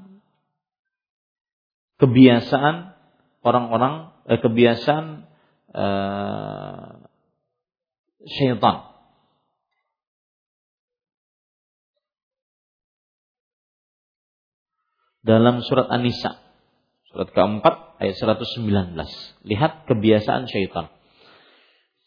kebiasaan 2.00 2.91
orang-orang 3.42 4.14
eh, 4.30 4.40
kebiasaan 4.40 5.06
eh, 5.74 6.90
syaitan 8.26 8.92
dalam 15.26 15.62
surat 15.66 15.90
An-Nisa. 15.90 16.42
Surat 17.14 17.30
keempat 17.34 18.02
ayat 18.02 18.16
119. 18.18 18.98
Lihat 19.46 19.72
kebiasaan 19.86 20.50
syaitan. 20.50 20.90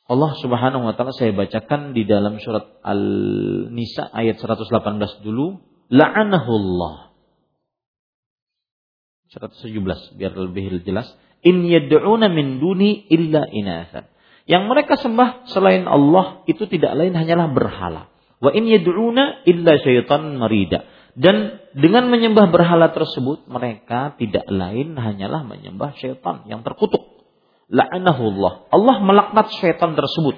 Allah 0.05 0.37
Subhanahu 0.37 0.85
wa 0.85 0.93
taala 0.93 1.17
saya 1.17 1.33
bacakan 1.33 1.97
di 1.97 2.05
dalam 2.05 2.37
surat 2.37 2.77
Al-Nisa 2.85 4.05
ayat 4.13 4.37
118 4.37 5.25
dulu. 5.25 5.65
La'anahullah. 5.89 7.17
117 9.33 10.21
biar 10.21 10.33
lebih 10.37 10.85
jelas. 10.85 11.09
In 11.45 11.69
yad'una 11.69 12.33
min 12.33 12.59
duni 12.59 13.05
illa 13.13 13.45
inatha. 13.53 14.09
Yang 14.49 14.65
mereka 14.69 14.95
sembah 14.97 15.49
selain 15.49 15.85
Allah 15.89 16.45
itu 16.49 16.65
tidak 16.69 16.97
lain 16.97 17.13
hanyalah 17.13 17.53
berhala. 17.53 18.09
Wa 18.41 18.53
in 18.53 18.65
yad'una 18.69 19.45
illa 19.45 19.73
syaitan 19.81 20.41
marida 20.41 20.85
dan 21.15 21.63
dengan 21.79 22.11
menyembah 22.11 22.51
berhala 22.51 22.91
tersebut 22.91 23.47
mereka 23.47 24.19
tidak 24.19 24.51
lain 24.51 24.99
hanyalah 24.99 25.47
menyembah 25.47 25.95
syaitan 26.03 26.43
yang 26.51 26.67
terkutuk. 26.67 27.23
La'anahullah. 27.71 28.69
Allah 28.75 28.97
melaknat 28.99 29.55
syaitan 29.63 29.95
tersebut. 29.95 30.37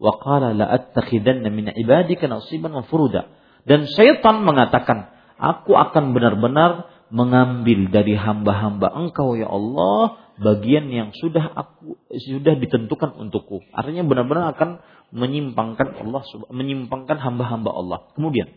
Wa 0.00 0.16
qala 0.16 0.56
la'attakhidanna 0.56 1.52
min 1.52 1.68
ibadika 1.76 2.24
nasiban 2.24 2.72
wa 2.72 2.84
furuda. 2.88 3.28
Dan 3.68 3.84
syaitan 3.84 4.40
mengatakan, 4.48 5.12
aku 5.36 5.76
akan 5.76 6.16
benar-benar 6.16 6.88
mengambil 7.12 7.92
dari 7.92 8.16
hamba-hamba 8.16 8.88
engkau 8.88 9.36
ya 9.36 9.48
Allah 9.48 10.27
bagian 10.38 10.88
yang 10.88 11.10
sudah 11.14 11.50
aku 11.52 11.98
sudah 12.14 12.54
ditentukan 12.56 13.14
untukku. 13.18 13.62
Artinya 13.74 14.06
benar-benar 14.06 14.54
akan 14.54 14.78
menyimpangkan 15.10 15.98
Allah 15.98 16.22
menyimpangkan 16.50 17.18
hamba-hamba 17.18 17.70
Allah. 17.74 17.98
Kemudian 18.14 18.48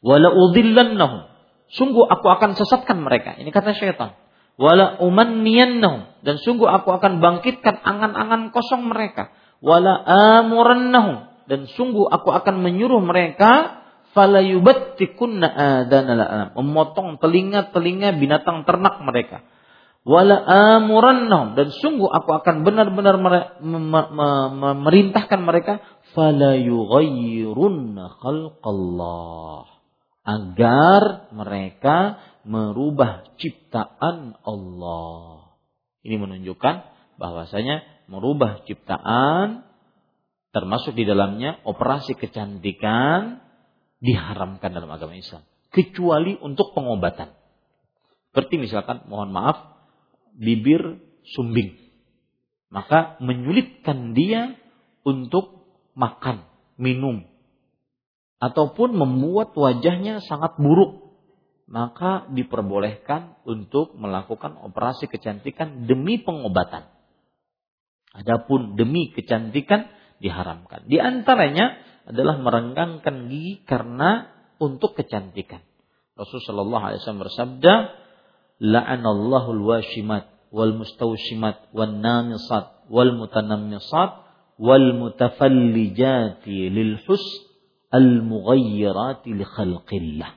wala 0.00 0.30
udhillannahum. 0.30 1.30
Sungguh 1.72 2.04
aku 2.04 2.26
akan 2.28 2.52
sesatkan 2.52 3.00
mereka. 3.00 3.32
Ini 3.36 3.48
kata 3.48 3.72
syaitan. 3.72 4.14
Wala 4.60 5.00
umanniyannahum 5.00 6.20
dan 6.20 6.36
sungguh 6.36 6.68
aku 6.68 6.92
akan 6.92 7.24
bangkitkan 7.24 7.80
angan-angan 7.80 8.52
kosong 8.52 8.92
mereka. 8.92 9.32
Wala 9.64 10.04
amurannahum 10.04 11.32
dan 11.48 11.64
sungguh 11.72 12.06
aku 12.06 12.28
akan 12.28 12.60
menyuruh 12.60 13.00
mereka 13.00 13.82
fala 14.12 14.44
yubattikunna 14.44 15.48
adanal 15.88 16.52
memotong 16.60 17.16
telinga-telinga 17.16 18.20
binatang 18.20 18.68
ternak 18.68 19.00
mereka 19.00 19.40
wala 20.02 20.34
amurannahum 20.78 21.54
dan 21.54 21.70
sungguh 21.70 22.10
aku 22.10 22.30
akan 22.42 22.66
benar-benar 22.66 23.16
memerintahkan 24.58 25.40
mereka 25.42 25.78
fala 26.10 26.58
khalqallah 28.18 29.62
agar 30.22 31.02
mereka 31.34 32.18
merubah 32.42 33.26
ciptaan 33.38 34.38
Allah. 34.42 35.54
Ini 36.02 36.18
menunjukkan 36.18 36.74
bahwasanya 37.18 38.06
merubah 38.10 38.66
ciptaan 38.66 39.62
termasuk 40.50 40.98
di 40.98 41.06
dalamnya 41.06 41.62
operasi 41.62 42.18
kecantikan 42.18 43.40
diharamkan 44.02 44.74
dalam 44.74 44.90
agama 44.90 45.14
Islam 45.14 45.46
kecuali 45.70 46.36
untuk 46.42 46.74
pengobatan. 46.74 47.32
Seperti 48.30 48.60
misalkan 48.60 49.06
mohon 49.08 49.30
maaf 49.30 49.81
bibir 50.36 51.00
sumbing. 51.36 51.78
Maka 52.72 53.20
menyulitkan 53.20 54.16
dia 54.16 54.56
untuk 55.04 55.68
makan, 55.92 56.48
minum, 56.80 57.28
ataupun 58.40 58.96
membuat 58.96 59.52
wajahnya 59.54 60.24
sangat 60.24 60.56
buruk, 60.56 61.14
maka 61.68 62.26
diperbolehkan 62.32 63.38
untuk 63.44 63.94
melakukan 63.94 64.56
operasi 64.58 65.06
kecantikan 65.06 65.86
demi 65.86 66.18
pengobatan. 66.18 66.90
Adapun 68.12 68.76
demi 68.76 69.14
kecantikan 69.14 69.88
diharamkan. 70.20 70.84
Di 70.90 71.00
antaranya 71.00 71.80
adalah 72.04 72.40
merenggangkan 72.42 73.30
gigi 73.30 73.62
karena 73.64 74.26
untuk 74.58 74.98
kecantikan. 74.98 75.62
Rasulullah 76.12 76.92
SAW 76.98 77.24
bersabda, 77.24 77.72
"La'anallahu 78.62 79.58
al-washimat 79.58 80.30
wal 80.54 80.78
mustawshimat 80.78 81.74
wan 81.74 81.98
namisat 81.98 82.86
wal 82.86 83.10
mutanammisat 83.18 84.22
wal 84.62 84.86
mutafallijati 84.94 86.70
lil 86.70 87.02
husn 87.02 87.50
al-mughayyirati 87.92 89.34
li 89.34 89.44
khalqillah. 89.44 90.30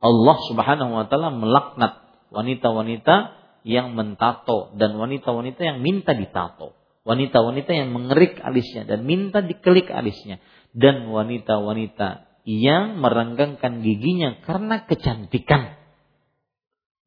Allah 0.00 0.36
Subhanahu 0.48 0.90
wa 0.96 1.04
taala 1.06 1.30
melaknat 1.30 2.00
wanita-wanita 2.32 3.38
yang 3.68 3.92
mentato 3.92 4.72
dan 4.80 4.96
wanita-wanita 4.96 5.60
yang 5.60 5.78
minta 5.84 6.16
ditato. 6.16 6.74
Wanita-wanita 7.04 7.70
yang 7.72 7.96
mengerik 7.96 8.40
alisnya 8.44 8.84
dan 8.84 9.04
minta 9.08 9.40
dikelik 9.40 9.88
alisnya 9.88 10.40
dan 10.76 11.08
wanita-wanita 11.08 12.28
yang 12.44 13.00
merenggangkan 13.00 13.84
giginya 13.84 14.40
karena 14.44 14.84
kecantikan. 14.84 15.79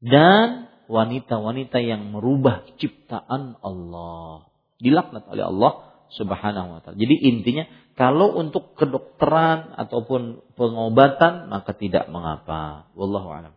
Dan 0.03 0.67
wanita-wanita 0.91 1.79
yang 1.79 2.11
merubah 2.11 2.67
ciptaan 2.75 3.55
Allah. 3.63 4.51
Dilaknat 4.83 5.23
oleh 5.31 5.47
Allah 5.47 5.71
Subhanahu 6.11 6.77
wa 6.77 6.79
taala. 6.83 6.99
Jadi 6.99 7.15
intinya 7.23 7.63
kalau 7.95 8.35
untuk 8.35 8.75
kedokteran 8.75 9.73
ataupun 9.79 10.43
pengobatan 10.59 11.47
maka 11.47 11.71
tidak 11.71 12.11
mengapa. 12.11 12.91
Wallahu 12.99 13.29
alam. 13.31 13.53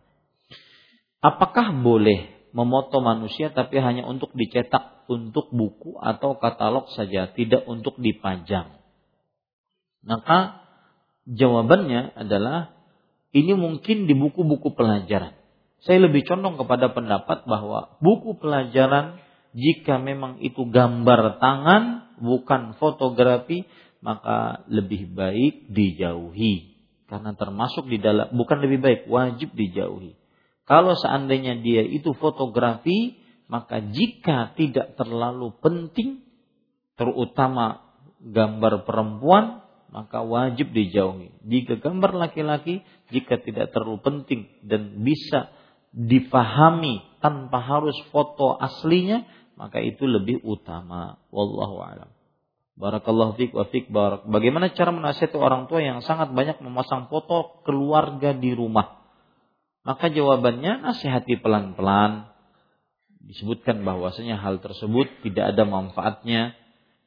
Apakah 1.19 1.75
boleh 1.83 2.31
memoto 2.55 3.03
manusia 3.03 3.51
tapi 3.51 3.83
hanya 3.83 4.07
untuk 4.07 4.31
dicetak 4.31 5.03
untuk 5.11 5.51
buku 5.51 5.99
atau 5.99 6.39
katalog 6.39 6.87
saja, 6.95 7.27
tidak 7.35 7.67
untuk 7.67 7.99
dipajang? 7.99 8.77
Maka 10.07 10.63
jawabannya 11.27 12.15
adalah 12.15 12.71
ini 13.35 13.51
mungkin 13.53 14.07
di 14.07 14.15
buku-buku 14.15 14.71
pelajaran. 14.71 15.35
Saya 15.85 16.09
lebih 16.09 16.25
condong 16.25 16.57
kepada 16.57 16.91
pendapat 16.91 17.45
bahwa 17.45 17.97
buku 18.01 18.37
pelajaran 18.41 19.21
Jika 19.57 19.97
memang 19.97 20.37
itu 20.43 20.69
gambar 20.69 21.41
tangan 21.41 22.13
bukan 22.21 22.77
fotografi, 22.77 23.65
maka 24.05 24.61
lebih 24.69 25.09
baik 25.09 25.73
dijauhi 25.73 26.77
karena 27.07 27.31
termasuk 27.39 27.87
di 27.87 27.97
dalam 28.03 28.35
bukan 28.35 28.59
lebih 28.59 28.79
baik 28.83 29.01
wajib 29.07 29.55
dijauhi. 29.55 30.19
Kalau 30.67 30.93
seandainya 30.99 31.63
dia 31.63 31.87
itu 31.87 32.11
fotografi, 32.19 33.15
maka 33.47 33.79
jika 33.79 34.51
tidak 34.59 34.99
terlalu 34.99 35.55
penting 35.63 36.27
terutama 36.99 37.87
gambar 38.19 38.83
perempuan 38.83 39.63
maka 39.87 40.19
wajib 40.19 40.75
dijauhi. 40.75 41.31
Jika 41.47 41.79
gambar 41.79 42.11
laki-laki 42.27 42.83
jika 43.07 43.39
tidak 43.39 43.71
terlalu 43.71 44.03
penting 44.03 44.51
dan 44.67 44.99
bisa 44.99 45.47
difahami 45.97 47.01
tanpa 47.17 47.57
harus 47.57 47.97
foto 48.13 48.53
aslinya 48.61 49.25
maka 49.57 49.81
itu 49.81 50.05
lebih 50.05 50.45
utama. 50.45 51.17
Wallahu 51.33 51.81
alam. 51.81 52.13
Barakallahu 52.77 53.33
fiik 53.41 53.57
wa 53.57 53.65
fiik 53.65 53.89
barak. 53.89 54.29
Bagaimana 54.29 54.69
cara 54.69 54.93
menasihati 54.93 55.33
orang 55.33 55.65
tua 55.65 55.81
yang 55.81 56.05
sangat 56.05 56.29
banyak 56.29 56.61
memasang 56.61 57.09
foto 57.09 57.65
keluarga 57.65 58.37
di 58.37 58.53
rumah? 58.53 59.01
Maka 59.81 60.13
jawabannya 60.13 60.85
nasihati 60.85 61.41
pelan-pelan. 61.41 62.29
Disebutkan 63.17 63.81
bahwasanya 63.81 64.37
hal 64.37 64.61
tersebut 64.61 65.09
tidak 65.25 65.57
ada 65.57 65.65
manfaatnya. 65.65 66.53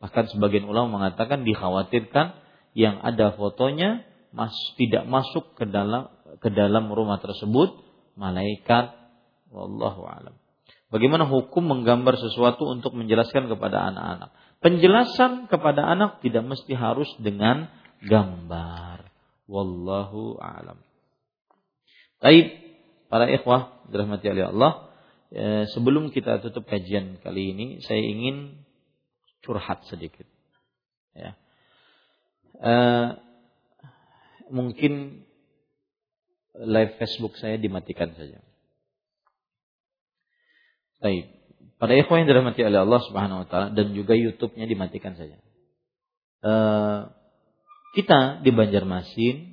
Bahkan 0.03 0.35
sebagian 0.35 0.67
ulama 0.67 0.99
mengatakan 0.99 1.47
dikhawatirkan 1.47 2.35
yang 2.75 2.99
ada 3.07 3.39
fotonya 3.39 4.03
mas, 4.35 4.55
tidak 4.75 5.07
masuk 5.07 5.55
ke 5.55 5.71
dalam 5.71 6.11
ke 6.43 6.51
dalam 6.51 6.91
rumah 6.91 7.23
tersebut 7.23 7.90
malaikat 8.21 8.93
wallahu 9.49 10.05
alam 10.05 10.37
Bagaimana 10.91 11.23
hukum 11.31 11.71
menggambar 11.71 12.19
sesuatu 12.19 12.67
untuk 12.67 12.99
menjelaskan 12.99 13.47
kepada 13.47 13.95
anak-anak? 13.95 14.35
Penjelasan 14.59 15.47
kepada 15.47 15.87
anak 15.87 16.19
tidak 16.19 16.43
mesti 16.43 16.75
harus 16.75 17.07
dengan 17.23 17.71
gambar. 18.03 19.07
Wallahu 19.47 20.43
a'lam. 20.43 20.83
Baik, 22.19 22.47
para 23.07 23.31
ikhwah 23.31 23.87
dirahmati 23.87 24.35
oleh 24.35 24.51
Allah, 24.51 24.73
eh, 25.31 25.65
sebelum 25.71 26.11
kita 26.11 26.43
tutup 26.43 26.67
kajian 26.67 27.23
kali 27.23 27.55
ini, 27.55 27.67
saya 27.87 28.03
ingin 28.03 28.67
curhat 29.47 29.87
sedikit. 29.87 30.27
Ya. 31.15 31.39
Eh, 32.59 33.09
mungkin 34.51 35.23
live 36.59 36.98
Facebook 36.98 37.39
saya 37.39 37.56
dimatikan 37.56 38.14
saja. 38.14 38.43
Baik. 41.01 41.32
Pada 41.81 41.97
ikhwan 41.97 42.24
yang 42.24 42.28
dirahmati 42.28 42.60
oleh 42.60 42.85
Allah 42.85 43.01
Subhanahu 43.09 43.43
wa 43.44 43.47
taala 43.48 43.68
dan 43.72 43.97
juga 43.97 44.12
YouTube-nya 44.12 44.68
dimatikan 44.68 45.16
saja. 45.16 45.40
Uh, 46.44 47.09
kita 47.97 48.44
di 48.44 48.52
Banjarmasin 48.52 49.49